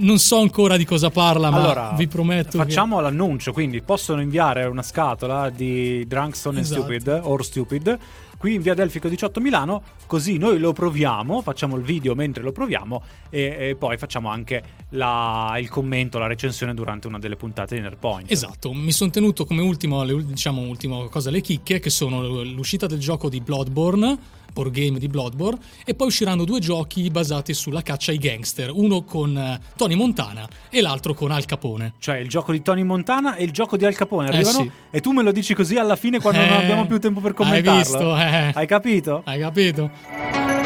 Non 0.00 0.18
so 0.18 0.38
ancora 0.38 0.76
di 0.76 0.84
cosa 0.84 1.10
parla, 1.10 1.50
ma 1.50 1.56
Allora, 1.58 1.92
vi 1.96 2.06
prometto 2.06 2.56
facciamo 2.56 3.00
l'annuncio, 3.00 3.52
quindi 3.52 3.82
possono 3.82 4.20
inviare 4.20 4.64
una 4.66 4.82
scatola 4.82 5.50
di 5.50 6.06
Drunkstone 6.06 6.60
Esatto. 6.60 6.82
and 6.82 7.00
Stupid 7.00 7.20
or 7.24 7.44
Stupid 7.44 7.98
qui 8.38 8.54
in 8.54 8.62
via 8.62 8.74
Delfico 8.74 9.08
18 9.08 9.40
Milano, 9.40 9.82
così 10.06 10.36
noi 10.38 10.60
lo 10.60 10.72
proviamo, 10.72 11.42
facciamo 11.42 11.74
il 11.74 11.82
video 11.82 12.14
mentre 12.14 12.44
lo 12.44 12.52
proviamo 12.52 13.02
e, 13.30 13.56
e 13.70 13.74
poi 13.76 13.96
facciamo 13.98 14.28
anche 14.28 14.62
la- 14.90 15.56
il 15.58 15.68
commento, 15.68 16.18
la 16.20 16.28
recensione 16.28 16.72
durante 16.74 17.08
una 17.08 17.18
delle 17.18 17.34
puntate 17.34 17.74
di 17.74 17.80
Nerdpoint. 17.80 18.28
che... 18.28 18.32
Esatto, 18.32 18.72
mi 18.72 18.92
sono 18.92 19.10
tenuto 19.10 19.44
come 19.44 19.62
ultimo, 19.62 20.04
le- 20.04 20.24
diciamo, 20.24 20.60
ultima 20.62 21.08
cosa 21.08 21.30
le 21.30 21.40
chicche, 21.40 21.80
che 21.80 21.90
sono 21.90 22.44
l'uscita 22.44 22.86
del 22.86 23.00
gioco 23.00 23.28
di 23.28 23.40
Bloodborne, 23.40 24.16
board 24.52 24.72
game 24.72 24.98
di 24.98 25.08
Bloodborne, 25.08 25.58
e 25.84 25.94
poi 25.94 26.08
usciranno 26.08 26.44
due 26.44 26.60
giochi 26.60 27.08
basati 27.10 27.54
sulla 27.54 27.82
caccia 27.82 28.10
ai 28.10 28.18
gangster, 28.18 28.70
uno 28.72 29.04
con 29.04 29.36
eh, 29.36 29.60
Tony 29.76 29.94
Montana 29.94 30.48
e 30.68 30.80
l'altro 30.80 31.14
con 31.14 31.30
Al 31.30 31.44
Capone. 31.44 31.94
Cioè 31.98 32.16
il 32.18 32.28
gioco 32.28 32.52
di 32.52 32.62
Tony 32.62 32.82
Montana 32.82 33.36
e 33.36 33.44
il 33.44 33.50
gioco 33.52 33.76
di 33.76 33.84
Al 33.84 33.94
Capone 33.94 34.28
Eh, 34.30 34.34
arrivano 34.34 34.58
sì. 34.62 34.70
e 34.90 35.00
tu 35.00 35.12
me 35.12 35.22
lo 35.22 35.32
dici 35.32 35.54
così 35.54 35.76
alla 35.76 35.96
fine 35.96 36.20
quando 36.20 36.40
non 36.40 36.50
Eh, 36.50 36.62
abbiamo 36.62 36.86
più 36.86 36.98
tempo 36.98 37.20
per 37.20 37.30
hai 37.30 37.36
commentarlo. 37.36 37.76
visto, 37.78 38.16
eh. 38.16 38.50
Hai 38.54 38.66
capito? 38.66 39.22
Hai 39.24 39.38
capito? 39.38 40.57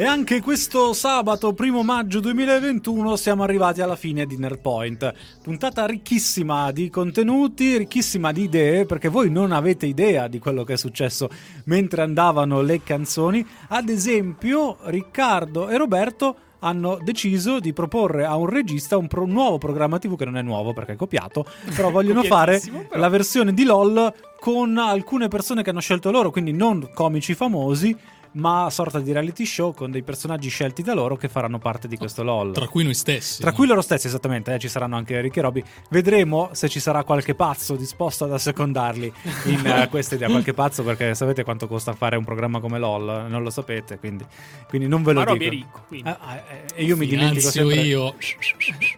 E 0.00 0.06
anche 0.06 0.40
questo 0.40 0.94
sabato, 0.94 1.52
primo 1.52 1.82
maggio 1.82 2.20
2021, 2.20 3.16
siamo 3.16 3.42
arrivati 3.42 3.82
alla 3.82 3.96
fine 3.96 4.24
di 4.24 4.38
Nerdpoint. 4.38 5.12
Puntata 5.42 5.84
ricchissima 5.84 6.72
di 6.72 6.88
contenuti, 6.88 7.76
ricchissima 7.76 8.32
di 8.32 8.44
idee, 8.44 8.86
perché 8.86 9.10
voi 9.10 9.28
non 9.28 9.52
avete 9.52 9.84
idea 9.84 10.26
di 10.26 10.38
quello 10.38 10.64
che 10.64 10.72
è 10.72 10.76
successo 10.78 11.28
mentre 11.64 12.00
andavano 12.00 12.62
le 12.62 12.82
canzoni. 12.82 13.46
Ad 13.68 13.90
esempio, 13.90 14.78
Riccardo 14.84 15.68
e 15.68 15.76
Roberto 15.76 16.34
hanno 16.60 16.98
deciso 17.02 17.60
di 17.60 17.74
proporre 17.74 18.24
a 18.24 18.36
un 18.36 18.46
regista 18.46 18.96
un 18.96 19.06
pro- 19.06 19.26
nuovo 19.26 19.58
programma 19.58 19.98
TV 19.98 20.16
che 20.16 20.24
non 20.24 20.38
è 20.38 20.42
nuovo 20.42 20.72
perché 20.72 20.92
è 20.92 20.96
copiato, 20.96 21.44
però 21.76 21.90
vogliono 21.92 22.22
fare 22.22 22.58
però. 22.58 22.98
la 22.98 23.10
versione 23.10 23.52
di 23.52 23.64
LOL 23.64 24.14
con 24.40 24.78
alcune 24.78 25.28
persone 25.28 25.62
che 25.62 25.68
hanno 25.68 25.80
scelto 25.80 26.10
loro, 26.10 26.30
quindi 26.30 26.52
non 26.52 26.88
comici 26.94 27.34
famosi, 27.34 27.94
ma 28.32 28.68
sorta 28.70 29.00
di 29.00 29.12
reality 29.12 29.44
show 29.44 29.74
con 29.74 29.90
dei 29.90 30.02
personaggi 30.02 30.48
scelti 30.48 30.82
da 30.82 30.94
loro 30.94 31.16
che 31.16 31.28
faranno 31.28 31.58
parte 31.58 31.88
di 31.88 31.96
questo 31.96 32.22
LOL. 32.22 32.52
Tra 32.52 32.68
cui 32.68 32.84
noi 32.84 32.94
stessi. 32.94 33.40
Tra 33.40 33.52
cui 33.52 33.66
loro 33.66 33.80
stessi, 33.80 34.06
esattamente, 34.06 34.54
eh, 34.54 34.58
ci 34.58 34.68
saranno 34.68 34.96
anche 34.96 35.20
Ricky 35.20 35.38
e 35.38 35.42
Robby. 35.42 35.64
Vedremo 35.90 36.50
se 36.52 36.68
ci 36.68 36.80
sarà 36.80 37.04
qualche 37.04 37.34
pazzo 37.34 37.76
disposto 37.76 38.24
ad 38.24 38.32
assecondarli 38.32 39.12
in 39.46 39.66
eh, 39.66 39.88
questa 39.90 40.14
idea. 40.14 40.28
Qualche 40.28 40.54
pazzo, 40.54 40.82
perché 40.82 41.14
sapete 41.14 41.42
quanto 41.44 41.66
costa 41.66 41.92
fare 41.94 42.16
un 42.16 42.24
programma 42.24 42.60
come 42.60 42.78
LOL? 42.78 43.26
Non 43.28 43.42
lo 43.42 43.50
sapete, 43.50 43.98
quindi, 43.98 44.24
quindi 44.68 44.86
non 44.86 45.02
ve 45.02 45.12
lo 45.12 45.20
Ma 45.20 45.24
dico. 45.24 45.34
Roby 45.34 45.46
è 45.46 45.50
ricco, 45.50 45.84
quindi. 45.88 46.08
Eh, 46.08 46.14
eh, 46.14 46.64
e 46.74 46.84
io 46.84 46.96
mi 46.96 47.06
dimentico 47.06 47.50
Finanzio 47.50 47.68
sempre. 47.68 47.80
io. 47.82 48.14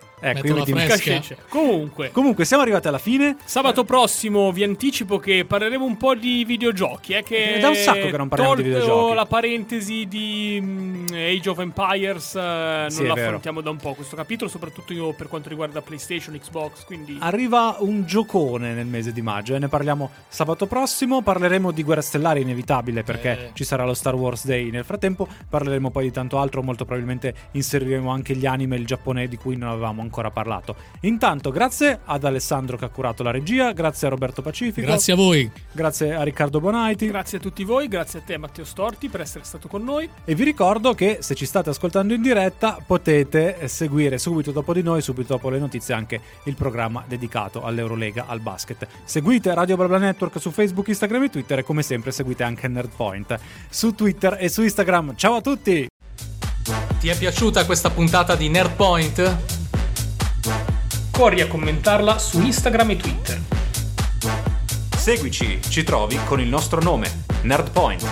Ecco, 0.24 0.54
la 0.54 0.64
dimentico. 0.64 0.78
fresca. 0.78 0.94
Cascece. 0.94 1.36
Comunque, 1.48 2.10
Comunque, 2.12 2.44
siamo 2.44 2.62
arrivati 2.62 2.88
alla 2.88 2.98
fine. 2.98 3.36
sabato 3.44 3.84
prossimo 3.84 4.52
vi 4.52 4.62
anticipo 4.62 5.18
che 5.18 5.44
parleremo 5.44 5.84
un 5.84 5.96
po' 5.96 6.14
di 6.14 6.44
videogiochi. 6.44 7.14
È 7.14 7.22
che 7.22 7.54
È 7.56 7.60
da 7.60 7.68
un 7.70 7.74
sacco 7.74 8.08
che 8.08 8.16
non 8.16 8.28
parliamo 8.28 8.54
di 8.54 8.62
tolto 8.62 8.78
videogiochi. 8.78 9.14
la 9.14 9.26
parentesi 9.26 10.06
di 10.06 10.58
mm, 10.62 11.06
Age 11.12 11.48
of 11.50 11.58
Empires, 11.58 12.34
eh, 12.36 12.86
Sì, 12.88 12.98
non 12.98 13.08
lo 13.08 13.14
vero. 13.14 13.26
affrontiamo 13.26 13.60
da 13.60 13.70
un 13.70 13.76
po' 13.78 13.94
questo 13.94 14.14
capitolo, 14.16 14.48
soprattutto 14.48 14.92
io 14.92 15.12
per 15.14 15.28
quanto 15.28 15.48
riguarda 15.48 15.80
PlayStation, 15.82 16.38
Xbox. 16.38 16.84
Quindi 16.84 17.16
Arriva 17.20 17.76
un 17.80 18.04
giocone 18.06 18.72
nel 18.74 18.86
mese 18.86 19.12
di 19.12 19.22
maggio 19.22 19.54
e 19.54 19.58
ne 19.58 19.68
parliamo 19.68 20.10
sabato 20.28 20.66
prossimo. 20.66 21.22
Parleremo 21.22 21.70
di 21.72 21.82
Guerre 21.82 22.02
Stellari, 22.02 22.42
inevitabile, 22.42 23.02
perché 23.02 23.30
Eh. 23.32 23.50
ci 23.54 23.64
sarà 23.64 23.84
lo 23.84 23.94
Star 23.94 24.14
Wars 24.14 24.46
Day 24.46 24.70
nel 24.70 24.84
frattempo. 24.84 25.26
Parleremo 25.48 25.90
poi 25.90 26.04
di 26.04 26.10
tanto 26.12 26.38
altro. 26.38 26.62
Molto 26.62 26.84
probabilmente 26.84 27.34
inseriremo 27.52 28.10
anche 28.10 28.36
gli 28.36 28.46
anime 28.46 28.76
e 28.76 28.78
il 28.78 28.86
Giappone 28.86 29.26
di 29.26 29.36
cui 29.36 29.56
non 29.56 29.68
avevamo 29.70 30.00
ancora 30.02 30.10
parlato. 30.12 30.76
Intanto, 31.00 31.50
grazie 31.50 32.00
ad 32.04 32.24
Alessandro 32.24 32.76
che 32.76 32.84
ha 32.84 32.88
curato 32.88 33.22
la 33.22 33.30
regia, 33.30 33.72
grazie 33.72 34.06
a 34.06 34.10
Roberto 34.10 34.42
Pacifico, 34.42 34.86
Grazie 34.86 35.12
a 35.14 35.16
voi. 35.16 35.50
grazie 35.72 36.14
a 36.14 36.22
Riccardo 36.22 36.60
Bonaiti. 36.60 37.06
Grazie 37.06 37.38
a 37.38 37.40
tutti 37.40 37.64
voi, 37.64 37.88
grazie 37.88 38.18
a 38.20 38.22
te 38.22 38.36
Matteo 38.36 38.64
Storti 38.64 39.08
per 39.08 39.20
essere 39.22 39.44
stato 39.44 39.68
con 39.68 39.82
noi. 39.82 40.08
E 40.24 40.34
vi 40.34 40.44
ricordo 40.44 40.94
che 40.94 41.18
se 41.20 41.34
ci 41.34 41.46
state 41.46 41.70
ascoltando 41.70 42.12
in 42.14 42.22
diretta 42.22 42.78
potete 42.86 43.66
seguire 43.68 44.18
subito 44.18 44.50
dopo 44.52 44.72
di 44.72 44.82
noi, 44.82 45.00
subito 45.02 45.34
dopo 45.34 45.48
le 45.50 45.58
notizie, 45.58 45.94
anche 45.94 46.20
il 46.44 46.54
programma 46.54 47.04
dedicato 47.06 47.62
all'Eurolega, 47.62 48.24
al 48.26 48.40
basket. 48.40 48.86
Seguite 49.04 49.52
Radio 49.54 49.76
Blabla 49.76 49.98
Network 49.98 50.38
su 50.40 50.50
Facebook, 50.50 50.88
Instagram 50.88 51.24
e 51.24 51.30
Twitter 51.30 51.58
e 51.60 51.62
come 51.64 51.82
sempre 51.82 52.10
seguite 52.12 52.42
anche 52.42 52.68
Nerdpoint 52.68 53.38
su 53.68 53.94
Twitter 53.94 54.36
e 54.38 54.48
su 54.48 54.62
Instagram. 54.62 55.14
Ciao 55.16 55.36
a 55.36 55.40
tutti! 55.40 55.86
Ti 57.00 57.08
è 57.08 57.16
piaciuta 57.16 57.64
questa 57.66 57.90
puntata 57.90 58.36
di 58.36 58.48
Nerdpoint? 58.48 59.61
Corri 61.10 61.40
a 61.40 61.46
commentarla 61.46 62.18
su 62.18 62.40
Instagram 62.40 62.90
e 62.90 62.96
Twitter. 62.96 63.40
Seguici, 64.96 65.60
ci 65.68 65.82
trovi 65.84 66.18
con 66.24 66.40
il 66.40 66.48
nostro 66.48 66.80
nome, 66.80 67.24
Nerdpoint. 67.42 68.04